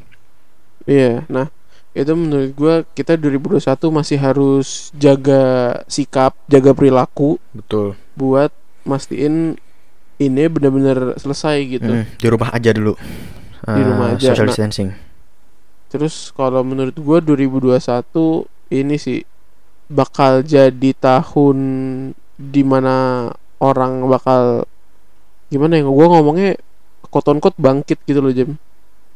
Iya. 0.83 1.23
Nah, 1.31 1.47
itu 1.95 2.11
menurut 2.11 2.51
gue 2.51 2.75
kita 2.93 3.15
2021 3.15 3.63
masih 3.93 4.19
harus 4.19 4.91
jaga 4.93 5.43
sikap, 5.87 6.35
jaga 6.51 6.75
perilaku 6.75 7.39
betul 7.55 7.95
buat 8.13 8.51
mastiin 8.83 9.55
ini 10.19 10.43
benar-benar 10.51 11.15
selesai 11.17 11.57
gitu. 11.69 11.87
Hmm, 11.87 12.03
di 12.19 12.27
rumah 12.27 12.51
aja 12.51 12.75
dulu 12.75 12.99
Di 13.63 13.83
rumah 13.85 14.11
Eh, 14.11 14.15
aja, 14.19 14.35
social 14.35 14.47
nah. 14.47 14.51
distancing 14.51 14.91
Terus 15.87 16.33
kalau 16.33 16.65
menurut 16.65 16.97
gue 16.97 17.19
2021 17.21 17.79
ini 18.73 18.97
sih 18.97 19.23
bakal 19.93 20.41
jadi 20.41 20.91
tahun 20.95 21.59
di 22.35 22.63
mana 22.63 23.29
orang 23.59 24.03
bakal 24.07 24.65
gimana 25.47 25.77
ya 25.77 25.85
gue 25.85 26.07
ngomongnya 26.09 26.51
koton 27.07 27.39
kot 27.39 27.53
bangkit 27.55 28.01
gitu 28.03 28.19
loh 28.19 28.33
Jem. 28.33 28.57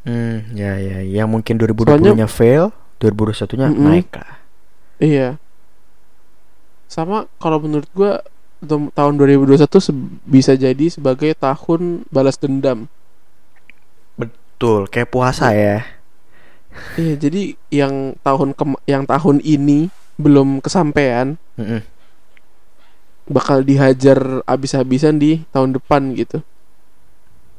hmm 0.04 0.52
ya 0.52 0.76
ya 0.76 0.98
yang 1.02 1.26
mungkin 1.26 1.56
2020 1.56 1.88
Soalnya- 1.88 2.14
nya 2.14 2.28
fail 2.28 2.70
2021 2.98 3.56
nya 3.56 3.68
Mm-mm. 3.68 3.82
naik 3.82 4.08
lah 4.12 4.32
Iya. 4.96 5.36
Sama 6.86 7.28
kalau 7.36 7.58
menurut 7.58 7.84
gue 7.90 8.12
tahun 8.90 9.14
2021 9.14 9.60
se- 9.76 9.92
bisa 10.24 10.52
jadi 10.54 10.86
sebagai 10.86 11.34
tahun 11.34 12.08
balas 12.08 12.36
dendam. 12.36 12.88
betul 14.14 14.86
kayak 14.86 15.10
puasa 15.10 15.52
ya 15.52 15.84
Iya, 16.94 17.16
jadi 17.18 17.42
yang 17.70 17.92
tahun 18.18 18.52
yang 18.84 19.04
tahun 19.04 19.40
ini 19.40 19.88
belum 20.16 20.64
kesampaian 20.64 21.36
Mm-mm. 21.60 21.80
bakal 23.26 23.60
dihajar 23.66 24.42
abis-abisan 24.46 25.18
di 25.18 25.42
tahun 25.50 25.76
depan 25.76 26.14
gitu. 26.16 26.40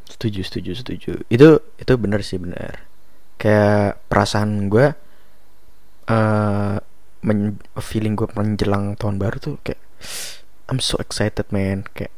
setuju 0.08 0.42
setuju 0.48 0.72
setuju. 0.80 1.12
Itu 1.28 1.60
itu 1.78 1.94
benar 2.00 2.24
sih 2.24 2.40
benar 2.40 2.88
kayak 3.38 4.02
perasaan 4.10 4.72
gue 4.72 4.96
eh 6.08 6.76
men- 7.28 7.60
feeling 7.84 8.16
gue 8.16 8.28
menjelang 8.34 8.96
tahun 8.96 9.20
baru 9.20 9.38
tuh 9.38 9.56
kayak 9.66 9.82
I'm 10.72 10.80
so 10.80 10.96
excited 11.04 11.48
man. 11.52 11.84
Kayak 11.92 12.14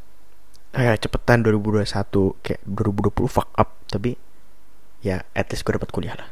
kayak 0.74 1.02
cepetan 1.02 1.42
2021 1.42 2.46
kayak 2.46 2.62
2020 2.66 3.26
fuck 3.26 3.50
up. 3.58 3.74
Tapi 3.90 4.14
ya 5.02 5.26
at 5.34 5.50
least 5.50 5.66
gue 5.66 5.74
dapat 5.74 5.90
kuliah 5.90 6.14
lah. 6.18 6.30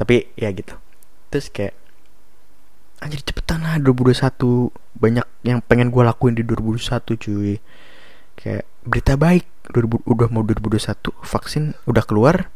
Tapi 0.00 0.32
ya 0.40 0.48
gitu. 0.56 0.74
Terus 1.28 1.52
kayak 1.52 1.74
anjir 3.02 3.20
cepetan 3.24 3.64
lah 3.66 3.76
2021 3.82 4.70
banyak 4.96 5.26
yang 5.42 5.58
pengen 5.64 5.90
gue 5.90 6.02
lakuin 6.04 6.34
di 6.38 6.44
2021 6.46 7.20
cuy. 7.20 7.58
Kayak 8.34 8.64
berita 8.84 9.14
baik 9.18 9.44
2000 9.72 10.04
udah 10.06 10.28
mau 10.30 10.42
2021 10.46 11.12
vaksin 11.24 11.74
udah 11.88 12.04
keluar. 12.06 12.48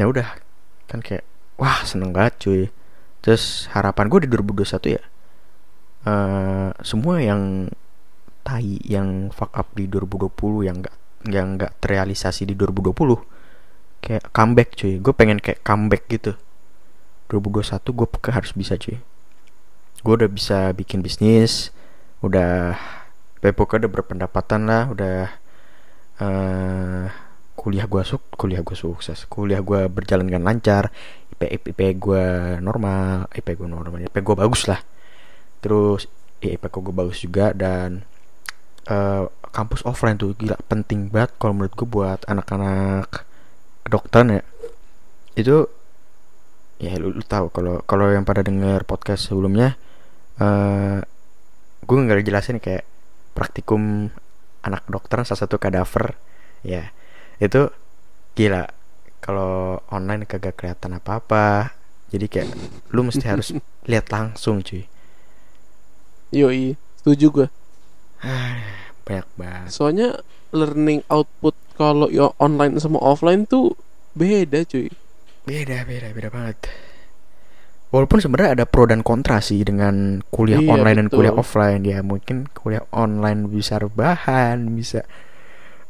Ya 0.00 0.08
udah 0.08 0.38
kan 0.86 1.02
kayak 1.02 1.24
wah 1.60 1.84
seneng 1.84 2.10
banget 2.14 2.34
cuy. 2.40 2.62
Terus 3.20 3.66
harapan 3.74 4.06
gue 4.08 4.24
di 4.24 4.28
2021 4.30 4.96
ya 4.96 5.02
eh 6.06 6.70
semua 6.86 7.18
yang 7.18 7.66
tai 8.46 8.78
yang 8.86 9.34
fuck 9.34 9.50
up 9.58 9.74
di 9.74 9.90
2020 9.90 10.70
yang 10.70 10.78
enggak 10.78 10.94
yang 11.26 11.58
enggak 11.58 11.74
terrealisasi 11.82 12.46
di 12.46 12.54
2020 12.54 12.94
kayak 14.06 14.24
comeback 14.30 14.78
cuy. 14.78 15.02
Gue 15.02 15.14
pengen 15.14 15.42
kayak 15.42 15.66
comeback 15.66 16.06
gitu. 16.06 16.38
2021 17.26 17.82
gue 17.90 18.06
harus 18.30 18.52
bisa 18.54 18.78
cuy 18.78 19.02
gue 20.06 20.14
udah 20.22 20.30
bisa 20.30 20.70
bikin 20.70 21.02
bisnis 21.02 21.74
udah 22.22 22.78
ya 23.42 23.50
pokoknya 23.50 23.86
udah 23.86 23.92
berpendapatan 23.98 24.60
lah 24.70 24.84
udah 24.94 25.18
eh 26.22 27.06
kuliah 27.58 27.90
gue 27.90 28.02
suk 28.06 28.22
kuliah 28.38 28.62
gue 28.62 28.78
sukses 28.78 29.26
kuliah 29.26 29.58
gue 29.58 29.90
berjalan 29.90 30.30
dengan 30.30 30.46
lancar 30.46 30.94
IP 31.34 31.74
IP 31.74 31.80
gue 31.98 32.24
normal 32.62 33.26
IP 33.34 33.58
gue 33.58 33.68
normal 33.68 34.06
IP 34.06 34.16
gue 34.24 34.36
bagus 34.38 34.70
lah. 34.70 34.80
Terus 35.60 36.08
ya, 36.40 36.56
IP 36.56 36.64
gue 36.70 36.94
bagus 36.94 37.20
juga 37.20 37.52
dan 37.52 38.06
eh 38.86 39.24
kampus 39.52 39.82
offline 39.88 40.20
tuh 40.20 40.36
gila 40.36 40.56
penting 40.68 41.08
banget 41.10 41.34
kalau 41.40 41.52
menurut 41.56 41.74
gue 41.74 41.88
buat 41.88 42.20
anak-anak 42.24 43.26
kedokteran 43.84 44.40
ya. 44.40 44.42
Itu 45.36 45.68
ya 46.80 46.96
lu, 46.96 47.12
lu 47.12 47.24
tahu 47.24 47.52
kalau 47.52 47.84
kalau 47.84 48.08
yang 48.12 48.24
pada 48.24 48.40
denger 48.40 48.84
podcast 48.88 49.28
sebelumnya 49.28 49.76
eh 50.42 50.98
gue 51.86 51.96
nggak 51.96 52.26
jelasin 52.26 52.58
kayak 52.58 52.84
praktikum 53.32 54.10
anak 54.64 54.82
dokter 54.90 55.22
salah 55.22 55.40
satu 55.46 55.56
kadaver. 55.56 56.16
Ya 56.66 56.90
itu 57.38 57.70
gila. 58.34 58.68
Kalau 59.20 59.82
online 59.90 60.28
kagak 60.28 60.54
kelihatan 60.60 60.98
apa 60.98 61.18
apa 61.18 61.46
jadi 62.12 62.26
kayak 62.30 62.48
lu 62.94 63.06
mesti 63.06 63.24
harus 63.32 63.54
lihat 63.86 64.10
langsung 64.10 64.62
cuy. 64.62 64.86
Yoi, 66.34 66.74
setuju 67.00 67.26
gue. 67.30 67.48
banyak 69.06 69.28
banget. 69.38 69.70
Soalnya 69.70 70.18
learning 70.50 71.06
output 71.06 71.54
kalau 71.78 72.10
yo 72.10 72.34
online 72.42 72.80
sama 72.82 72.98
offline 72.98 73.46
tuh 73.46 73.76
beda 74.16 74.64
cuy. 74.66 74.88
beda 75.46 75.86
beda 75.86 76.10
beda 76.10 76.28
banget 76.34 76.66
walaupun 77.94 78.18
sebenarnya 78.18 78.52
ada 78.60 78.64
pro 78.68 78.84
dan 78.84 79.00
kontra 79.00 79.38
sih 79.40 79.62
dengan 79.62 80.20
kuliah 80.28 80.60
Iya, 80.60 80.70
online 80.74 80.96
dan 81.00 81.06
betul. 81.08 81.16
kuliah 81.22 81.34
offline 81.34 81.82
ya. 81.82 81.98
Mungkin 82.02 82.36
kuliah 82.52 82.84
online 82.92 83.46
bisa 83.48 83.78
rebahan 83.78 84.58
bisa 84.74 85.02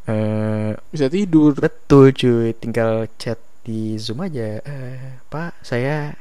eh 0.07 0.73
Bisa 0.93 1.07
tidur. 1.11 1.57
betul 1.57 2.13
cuy. 2.13 2.55
Tinggal 2.55 3.11
chat 3.19 3.39
di 3.67 3.99
zoom 3.99 4.23
aja. 4.23 4.61
Eh 4.63 5.21
pak 5.27 5.59
saya 5.61 6.15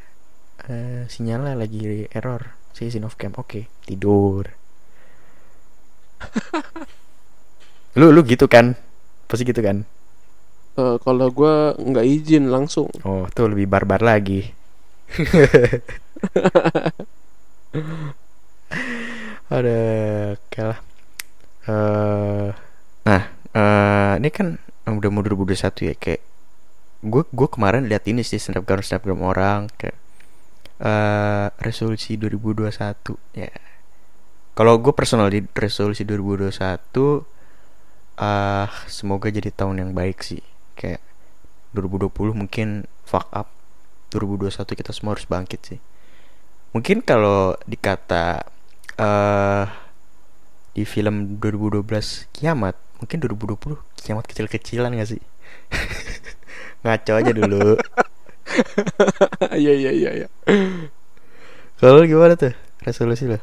eh, 0.65 1.05
sinyalnya 1.05 1.53
lagi 1.53 2.07
error. 2.09 2.55
Saya 2.73 2.89
izin 2.89 3.05
off 3.05 3.15
cam. 3.15 3.32
Oke 3.38 3.69
tidur. 3.86 4.49
Lu 7.95 8.11
lu 8.11 8.21
gitu 8.28 8.47
kan? 8.51 8.76
Pasti 9.30 9.47
gitu 9.47 9.61
kan? 9.63 9.88
Eh, 10.76 10.97
kalau 10.99 11.32
gue 11.32 11.55
nggak 11.80 12.05
izin 12.05 12.51
langsung. 12.51 12.91
Oh 13.07 13.23
tuh 13.32 13.47
lebih 13.47 13.67
barbar 13.71 14.03
lagi 14.03 14.51
ada 19.49 19.77
oke 20.35 20.61
lah. 20.61 20.79
Eh, 21.65 22.49
nah 23.05 23.23
eh 23.55 24.13
ini 24.21 24.29
kan 24.29 24.57
udah 24.85 25.09
mau 25.09 25.21
2021 25.25 25.89
ya 25.89 25.95
kayak 25.97 26.21
gue 27.05 27.23
gue 27.29 27.47
kemarin 27.49 27.85
lihat 27.89 28.05
ini 28.09 28.21
sih 28.25 28.41
snapgram 28.41 28.81
snapgram 28.85 29.21
orang 29.21 29.69
kayak 29.77 29.97
eh 30.81 31.47
resolusi 31.61 32.17
2021 32.19 32.69
ya. 33.37 33.49
Kalau 34.55 34.79
gue 34.79 34.93
personal 34.95 35.27
di 35.31 35.43
resolusi 35.51 36.07
2021 36.07 36.55
ah 38.15 38.71
semoga 38.87 39.27
jadi 39.27 39.51
tahun 39.51 39.83
yang 39.83 39.91
baik 39.91 40.23
sih 40.23 40.39
kayak 40.79 41.03
2020 41.75 42.31
mungkin 42.31 42.87
fuck 43.03 43.27
up 43.35 43.54
2021 44.16 44.80
kita 44.80 44.91
semua 44.95 45.13
harus 45.20 45.28
bangkit 45.28 45.61
sih. 45.76 45.80
Mungkin 46.76 47.03
kalau 47.03 47.55
dikata 47.68 48.43
eh 48.99 49.66
di 50.76 50.84
film 50.84 51.39
2012 51.39 52.32
kiamat 52.36 52.76
mungkin 52.99 53.18
2020 53.24 53.80
kiamat 54.03 54.26
kecil-kecilan 54.28 54.91
gak 54.99 55.09
sih? 55.16 55.22
Ngaco 56.84 57.13
aja 57.20 57.32
dulu. 57.36 57.76
Iya 59.55 59.74
iya 59.74 59.91
iya 59.91 60.11
iya. 60.24 60.28
Kalau 61.80 62.03
gimana 62.07 62.36
tuh 62.39 62.53
resolusi 62.84 63.28
lo 63.28 63.39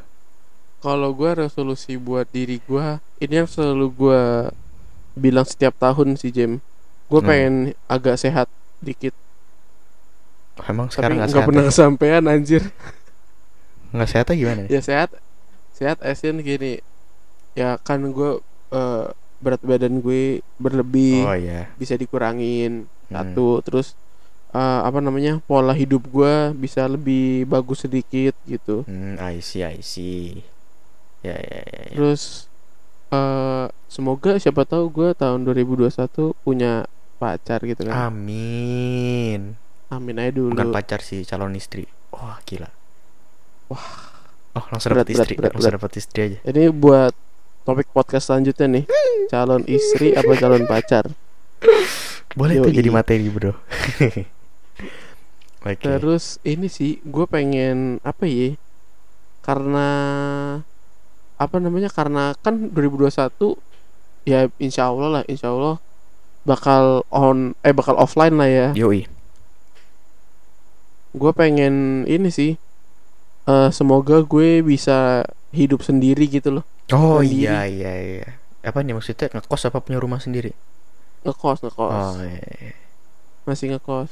kalau 0.83 1.15
gue 1.15 1.31
resolusi 1.47 1.95
buat 1.95 2.27
diri 2.27 2.59
gue 2.59 2.87
ini 3.23 3.33
yang 3.43 3.47
selalu 3.47 3.87
gue 3.95 4.21
bilang 5.15 5.47
setiap 5.47 5.75
tahun 5.79 6.19
sih 6.19 6.33
Jem 6.33 6.59
gue 7.07 7.21
Hmm. 7.21 7.29
pengen 7.29 7.55
agak 7.87 8.19
sehat 8.19 8.47
dikit 8.83 9.15
emang 10.69 10.87
sekarang 10.93 11.17
nggak 11.17 11.31
sehat 11.33 11.47
pernah 11.49 11.65
ya? 11.65 11.73
sampean 11.73 12.23
anjir. 12.29 12.63
Nggak 13.93 14.09
sehat 14.09 14.25
atau 14.29 14.37
gimana? 14.37 14.61
Ya? 14.69 14.77
ya 14.77 14.81
sehat 14.81 15.09
sehat 15.73 15.97
asin 16.05 16.41
gini. 16.41 16.81
Ya 17.57 17.77
kan 17.81 18.01
gue 18.09 18.41
eh, 18.73 19.05
berat 19.43 19.61
badan 19.61 19.99
gue 19.99 20.39
berlebih 20.57 21.25
oh 21.25 21.37
iya. 21.37 21.69
bisa 21.77 21.97
dikurangin 21.97 22.85
Hmm. 23.09 23.19
satu. 23.35 23.61
Terus 23.61 23.93
eh, 24.53 24.81
apa 24.85 24.97
namanya 24.97 25.37
pola 25.45 25.73
hidup 25.73 26.05
gue 26.09 26.33
bisa 26.57 26.85
lebih 26.89 27.45
bagus 27.45 27.85
sedikit 27.85 28.33
gitu. 28.45 28.85
Hmm 28.85 29.17
I 29.21 29.41
see 29.41 29.61
I 29.61 29.81
see. 29.81 30.41
Ya 31.21 31.37
ya 31.37 31.61
ya, 31.63 31.81
ya. 31.93 31.95
terus 31.97 32.49
eh 33.13 33.65
semoga 33.87 34.41
siapa 34.41 34.65
tahu 34.65 34.89
gue 34.89 35.09
tahun 35.13 35.45
2021 35.45 35.93
punya 36.41 36.89
pacar 37.21 37.61
gitu 37.61 37.85
kan. 37.85 38.09
Amin 38.09 39.62
amin 39.97 40.15
aja 40.21 40.31
dulu 40.33 40.53
bukan 40.55 40.71
pacar 40.73 40.99
sih 41.03 41.25
calon 41.25 41.53
istri 41.53 41.85
wah 42.13 42.39
gila 42.47 42.69
Wah. 43.71 43.87
oh 44.57 44.65
langsung 44.69 44.93
dapat 44.93 45.09
istri 45.13 45.33
berat, 45.37 45.53
langsung 45.57 45.75
dapat 45.77 45.91
istri 45.97 46.19
aja 46.21 46.39
ini 46.49 46.69
buat 46.69 47.13
topik 47.63 47.89
podcast 47.95 48.29
selanjutnya 48.31 48.67
nih 48.81 48.85
calon 49.31 49.63
istri 49.65 50.13
apa 50.13 50.31
calon 50.35 50.63
pacar 50.67 51.09
boleh 52.33 52.59
tuh 52.59 52.71
Yoi. 52.73 52.77
jadi 52.81 52.89
materi 52.89 53.27
bro 53.29 53.53
oke 55.63 55.79
Terus 55.79 56.43
ini 56.43 56.67
sih 56.67 56.99
gue 57.05 57.23
pengen 57.23 58.03
apa 58.03 58.27
ya? 58.27 58.57
Karena 59.45 59.87
apa 61.39 61.55
namanya? 61.61 61.87
Karena 61.87 62.35
kan 62.41 62.67
2021 62.73 63.55
ya 64.27 64.51
insya 64.59 64.91
Allah 64.91 65.07
lah, 65.19 65.23
insya 65.29 65.55
Allah 65.55 65.79
bakal 66.43 67.07
on 67.07 67.55
eh 67.63 67.71
bakal 67.71 67.95
offline 67.95 68.35
lah 68.35 68.49
ya. 68.51 68.67
yoi 68.75 69.07
Gue 71.13 71.31
pengen 71.31 72.03
ini 72.05 72.29
sih. 72.29 72.53
eh 73.43 73.69
semoga 73.75 74.23
gue 74.23 74.63
bisa 74.63 75.27
hidup 75.51 75.83
sendiri 75.83 76.31
gitu 76.31 76.49
loh. 76.49 76.63
oh 76.95 77.19
Mandiri. 77.19 77.43
iya 77.43 77.67
iya 77.67 77.93
iya 77.99 78.29
apa 78.63 78.79
nih 78.79 78.95
maksudnya 78.95 79.27
ngekos 79.27 79.67
apa 79.67 79.83
punya 79.83 79.99
rumah 79.99 80.23
sendiri 80.23 80.55
Ngekos, 81.27 81.59
ngekos. 81.59 81.91
oh 81.91 82.23
iya, 82.23 82.39
iya. 82.63 82.75
Masih 83.43 83.75
ngekos. 83.75 84.07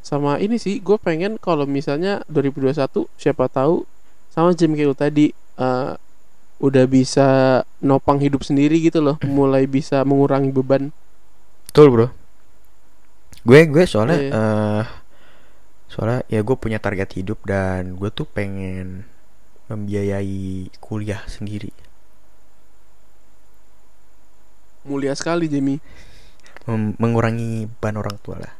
Sama 0.00 0.38
ini 0.38 0.54
sih 0.56 0.78
gue 0.78 0.94
pengen 1.02 1.34
kalau 1.42 1.66
misalnya 1.66 2.22
2021 2.30 3.10
siapa 3.18 3.50
tahu 3.50 3.82
sama 4.30 4.54
Jim 4.54 4.70
lu 4.78 4.94
tadi 4.94 5.34
eh, 5.34 5.92
udah 6.62 6.84
bisa 6.86 7.28
nopang 7.82 8.22
hidup 8.22 8.46
sendiri 8.46 8.78
gitu 8.78 9.02
loh, 9.02 9.18
mulai 9.26 9.66
bisa 9.66 10.06
mengurangi 10.06 10.54
beban. 10.54 10.94
betul 11.66 11.90
bro 11.90 12.06
gue 13.42 13.60
gue 13.66 13.84
soalnya 13.86 14.18
Iya. 14.20 14.30
eh 14.30 14.84
soalnya 16.00 16.24
ya 16.32 16.40
gue 16.40 16.56
punya 16.56 16.80
target 16.80 17.12
hidup 17.12 17.44
dan 17.44 18.00
gue 18.00 18.08
tuh 18.08 18.24
pengen 18.24 19.04
membiayai 19.68 20.72
kuliah 20.80 21.20
sendiri. 21.28 21.68
Mulia 24.88 25.12
sekali 25.12 25.44
Jamie. 25.44 25.76
Mem- 26.64 26.96
mengurangi 26.96 27.68
beban 27.68 28.00
orang 28.00 28.16
tua 28.24 28.40
lah. 28.40 28.54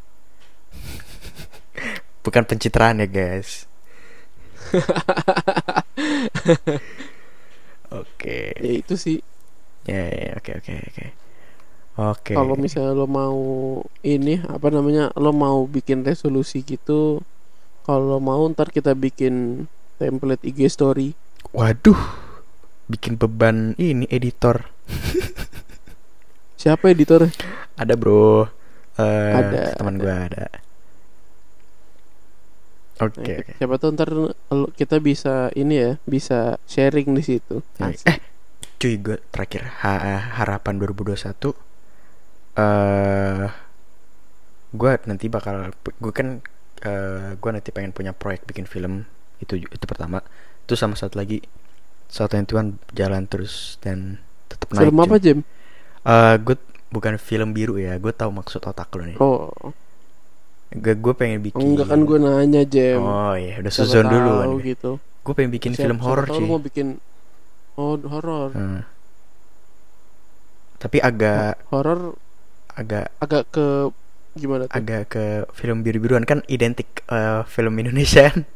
Bukan 2.28 2.44
pencitraan 2.44 3.00
ya 3.00 3.08
guys. 3.08 3.64
Oke. 7.88 8.52
Ya 8.60 8.72
itu 8.84 9.00
sih. 9.00 9.24
ya 9.88 10.12
ya, 10.12 10.36
oke 10.36 10.60
oke 10.60 10.76
oke 12.00 12.32
oke 12.32 12.32
Kalau 12.32 12.54
misalnya 12.56 12.92
lo 12.94 13.06
mau 13.06 13.38
ini 14.02 14.40
apa 14.40 14.72
namanya? 14.72 15.12
Lo 15.14 15.30
mau 15.30 15.64
bikin 15.66 16.02
resolusi 16.02 16.64
gitu. 16.64 17.20
Kalau 17.84 18.18
mau 18.18 18.40
ntar 18.48 18.70
kita 18.70 18.94
bikin 18.94 19.66
template 19.96 20.40
IG 20.42 20.68
story. 20.68 21.12
waduh 21.50 21.98
bikin 22.86 23.16
beban 23.16 23.72
ini 23.76 24.06
editor 24.08 24.70
Siapa 26.60 26.88
editor? 26.88 27.26
ada 27.74 27.94
bro 27.96 28.46
Eh, 29.00 29.32
Ada, 29.32 29.80
teman 29.80 29.96
gue 29.96 30.12
ada 30.12 30.46
oke 33.00 33.16
Nah, 33.16 33.40
oke 33.40 33.56
Siapa 33.56 33.74
tahu 33.76 33.90
ntar 33.96 34.08
lo- 34.12 34.72
kita 34.76 35.00
bisa 35.00 35.48
ini 35.54 35.74
ya, 35.80 35.92
bisa 36.04 36.60
sharing 36.68 37.16
di 37.16 37.22
situ. 37.24 37.64
Eh 37.80 38.20
cuy 38.76 38.94
gue 38.96 39.16
terakhir 39.32 39.64
ha- 39.80 40.36
harapan 40.36 40.76
2021 40.76 41.52
eh 42.60 43.44
gue 44.70 44.90
nanti 45.04 45.26
bakal 45.26 45.72
gue 45.74 46.12
kan 46.12 46.38
eh 46.80 47.28
gue 47.34 47.50
nanti 47.50 47.70
pengen 47.70 47.90
punya 47.90 48.12
proyek 48.12 48.44
bikin 48.44 48.64
film 48.64 49.04
itu 49.38 49.56
itu 49.58 49.84
pertama 49.84 50.20
itu 50.62 50.74
sama 50.74 50.94
satu 50.94 51.16
lagi 51.16 51.40
satu 52.06 52.34
yang 52.34 52.46
Tuhan 52.46 52.66
jalan 52.92 53.24
terus 53.24 53.80
dan 53.80 54.20
tetap 54.46 54.68
naik 54.70 54.86
Film 54.86 54.98
apa 54.98 55.16
Jam? 55.18 55.38
Eh 56.02 56.34
gue 56.38 56.56
bukan 56.90 57.14
film 57.16 57.50
biru 57.50 57.78
ya 57.78 57.96
gue 57.96 58.10
tahu 58.10 58.30
maksud 58.30 58.60
otak 58.62 58.90
lo 58.92 59.06
nih 59.06 59.18
Oh, 59.18 59.46
gue 60.70 60.94
gue 60.94 61.14
pengen 61.14 61.38
bikin 61.40 61.62
enggak 61.74 61.86
kan 61.86 62.00
gue 62.02 62.18
nanya 62.18 62.62
Jam. 62.64 62.98
oh 63.00 63.34
iya 63.34 63.58
udah 63.58 63.72
suzon 63.72 64.06
dulu 64.06 64.30
kan 64.36 64.48
gitu. 64.60 64.90
gue 64.98 65.32
pengen 65.34 65.50
bikin 65.50 65.72
Siapa- 65.72 65.82
film 65.86 65.98
horor 65.98 66.26
lo 66.26 66.38
mau 66.40 66.58
bikin 66.58 66.98
oh 67.74 67.94
horor. 68.06 68.50
Hmm. 68.52 68.82
tapi 70.78 70.98
agak 70.98 71.60
Horor 71.68 72.16
agak 72.80 73.12
agak 73.20 73.44
ke 73.52 73.66
gimana 74.40 74.64
tuh? 74.64 74.72
agak 74.72 75.02
ke 75.12 75.24
film 75.52 75.84
biru-biruan. 75.84 76.24
Kan 76.24 76.40
identik 76.48 77.04
eh, 77.12 77.44
film 77.44 77.76
Indonesia 77.76 78.32
kan? 78.32 78.48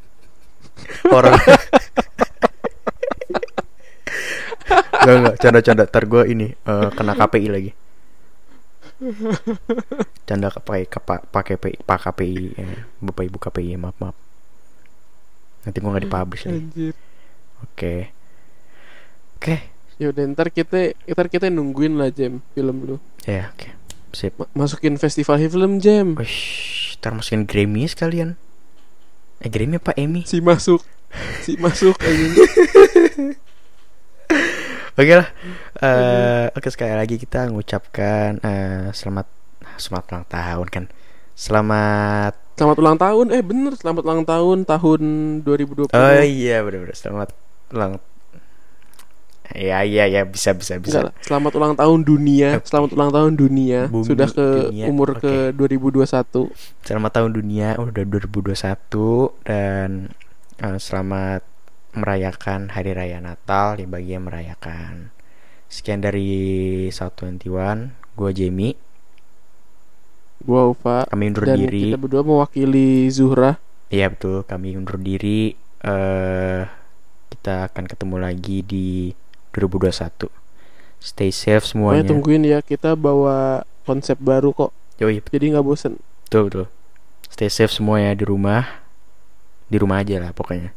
Horor. 1.12 1.36
Gak 5.04 5.14
gak 5.20 5.36
canda-canda. 5.36 5.84
Ntar 5.84 6.04
gue 6.08 6.22
ini 6.32 6.46
eh, 6.56 6.88
kena 6.96 7.12
KPI 7.12 7.48
lagi. 7.52 7.70
Canda 10.24 10.48
pakai 10.48 10.88
pakai 11.28 11.56
pak 11.60 11.98
KPI 12.08 12.56
eh, 12.56 12.78
Bapak 13.04 13.24
Ibu 13.28 13.36
KPI 13.36 13.76
maaf 13.76 13.96
maaf. 14.00 14.16
Nanti 15.68 15.76
gue 15.84 15.90
gak 15.92 16.04
dipublish 16.08 16.48
lagi. 16.48 16.88
Oke. 17.60 17.94
Oke. 19.36 19.56
Ya 20.00 20.10
udah 20.10 20.24
ntar 20.32 20.48
kita 20.50 20.96
ntar 21.06 21.30
kita 21.30 21.52
nungguin 21.52 22.00
lah 22.00 22.08
Jam 22.08 22.40
film 22.56 22.76
lu. 22.82 22.96
Ya 23.28 23.52
oke 23.52 23.83
Sip 24.14 24.34
Ma- 24.38 24.50
masukin 24.54 24.96
festival 24.96 25.36
film 25.42 25.82
Jam. 25.82 26.14
Wish, 26.16 26.96
Ntar 27.02 27.18
masukin 27.18 27.44
Grammy 27.44 27.84
sekalian 27.90 28.38
Eh 29.42 29.50
Grammy 29.50 29.76
apa 29.82 29.92
Emmy 29.98 30.24
Si 30.24 30.40
masuk. 30.40 30.80
Si 31.42 31.58
masuk 31.60 31.94
anjing. 32.00 32.32
Oke 34.94 35.10
lah. 35.10 35.26
Eh, 35.82 36.46
oke 36.54 36.70
sekali 36.70 36.94
lagi 36.94 37.18
kita 37.18 37.50
mengucapkan 37.50 38.38
eh, 38.38 38.94
selamat 38.94 39.26
selamat 39.74 40.04
ulang 40.06 40.26
tahun 40.30 40.66
kan. 40.70 40.84
Selamat 41.34 42.34
Selamat 42.54 42.78
ulang 42.78 42.98
tahun. 43.02 43.26
Eh 43.34 43.42
bener, 43.42 43.74
selamat 43.74 44.02
ulang 44.06 44.22
tahun 44.22 44.58
tahun 44.62 45.00
2020. 45.42 45.90
Oh 45.90 46.22
iya 46.22 46.62
benar-benar 46.62 46.94
selamat 46.94 47.28
ulang. 47.74 47.98
Iya 49.44 49.84
iya 49.84 50.04
ya 50.08 50.22
bisa 50.24 50.56
bisa 50.56 50.80
bisa. 50.80 50.98
Enggak 51.04 51.14
selamat 51.20 51.52
ulang 51.54 51.74
tahun 51.76 52.00
dunia. 52.00 52.48
Selamat 52.64 52.90
ulang 52.96 53.10
tahun 53.12 53.32
dunia. 53.36 53.80
Bumi, 53.92 54.08
Sudah 54.08 54.28
ke 54.32 54.46
dunia. 54.72 54.84
umur 54.88 55.20
ke 55.20 55.52
2021. 55.52 56.48
Selamat 56.80 57.10
tahun 57.12 57.30
dunia 57.36 57.76
udah 57.76 58.04
2021 58.08 59.44
dan 59.44 60.08
eh, 60.56 60.78
selamat 60.80 61.44
merayakan 61.92 62.72
hari 62.72 62.96
raya 62.96 63.20
Natal 63.20 63.76
yang 63.76 63.92
bagi 63.92 64.16
yang 64.16 64.24
merayakan. 64.24 65.12
Sekian 65.68 66.00
dari 66.00 66.88
South 66.88 67.20
21, 67.20 67.92
gue 68.16 68.30
Jamie. 68.32 68.74
Gua 70.44 70.68
Ufa 70.68 71.08
Kami 71.08 71.32
undur 71.32 71.48
dan 71.48 71.56
diri. 71.56 71.88
kita 71.88 71.96
berdua 71.96 72.20
mewakili 72.20 73.08
Zuhra. 73.08 73.56
Iya 73.88 74.08
betul, 74.08 74.44
kami 74.44 74.74
undur 74.74 74.96
diri. 74.96 75.52
eh 75.84 76.64
kita 77.28 77.68
akan 77.68 77.84
ketemu 77.84 78.16
lagi 78.16 78.64
di 78.64 79.12
2021. 79.54 80.26
Stay 80.98 81.30
safe 81.30 81.62
Pokoknya 81.62 82.02
semuanya. 82.02 82.08
tungguin 82.08 82.42
ya, 82.42 82.58
kita 82.58 82.92
bawa 82.94 83.62
konsep 83.84 84.16
baru 84.18 84.50
kok. 84.50 84.72
Yoi, 84.98 85.20
Jadi 85.20 85.52
nggak 85.52 85.62
bosen. 85.62 86.00
betul 86.24 86.42
betul. 86.48 86.66
Stay 87.28 87.46
safe 87.48 87.70
semuanya 87.70 88.14
di 88.14 88.24
rumah. 88.24 88.82
Di 89.68 89.76
rumah 89.76 90.00
aja 90.00 90.18
lah 90.18 90.30
pokoknya. 90.30 90.70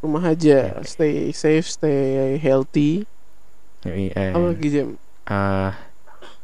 Rumah 0.00 0.32
aja, 0.32 0.80
stay 0.82 1.28
safe, 1.30 1.68
stay 1.68 2.36
healthy. 2.36 3.04
Yoi, 3.84 4.08
eh, 4.10 4.32
Apa 4.32 4.46
lagi 4.50 4.68
Jam? 4.68 4.88
eh, 5.24 5.70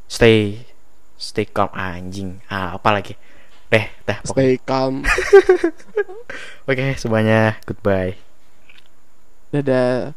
stay 0.06 0.64
stay 1.16 1.44
calm 1.44 1.72
anjing. 1.72 2.40
Ah, 2.46 2.76
apa 2.76 2.92
lagi? 2.92 3.16
Deh, 3.66 3.88
dah 4.04 4.20
pokoknya. 4.22 4.44
Stay 4.46 4.56
calm. 4.62 4.94
Oke, 6.70 6.86
semuanya 6.96 7.58
goodbye. 7.64 8.14
Dadah. 9.50 10.12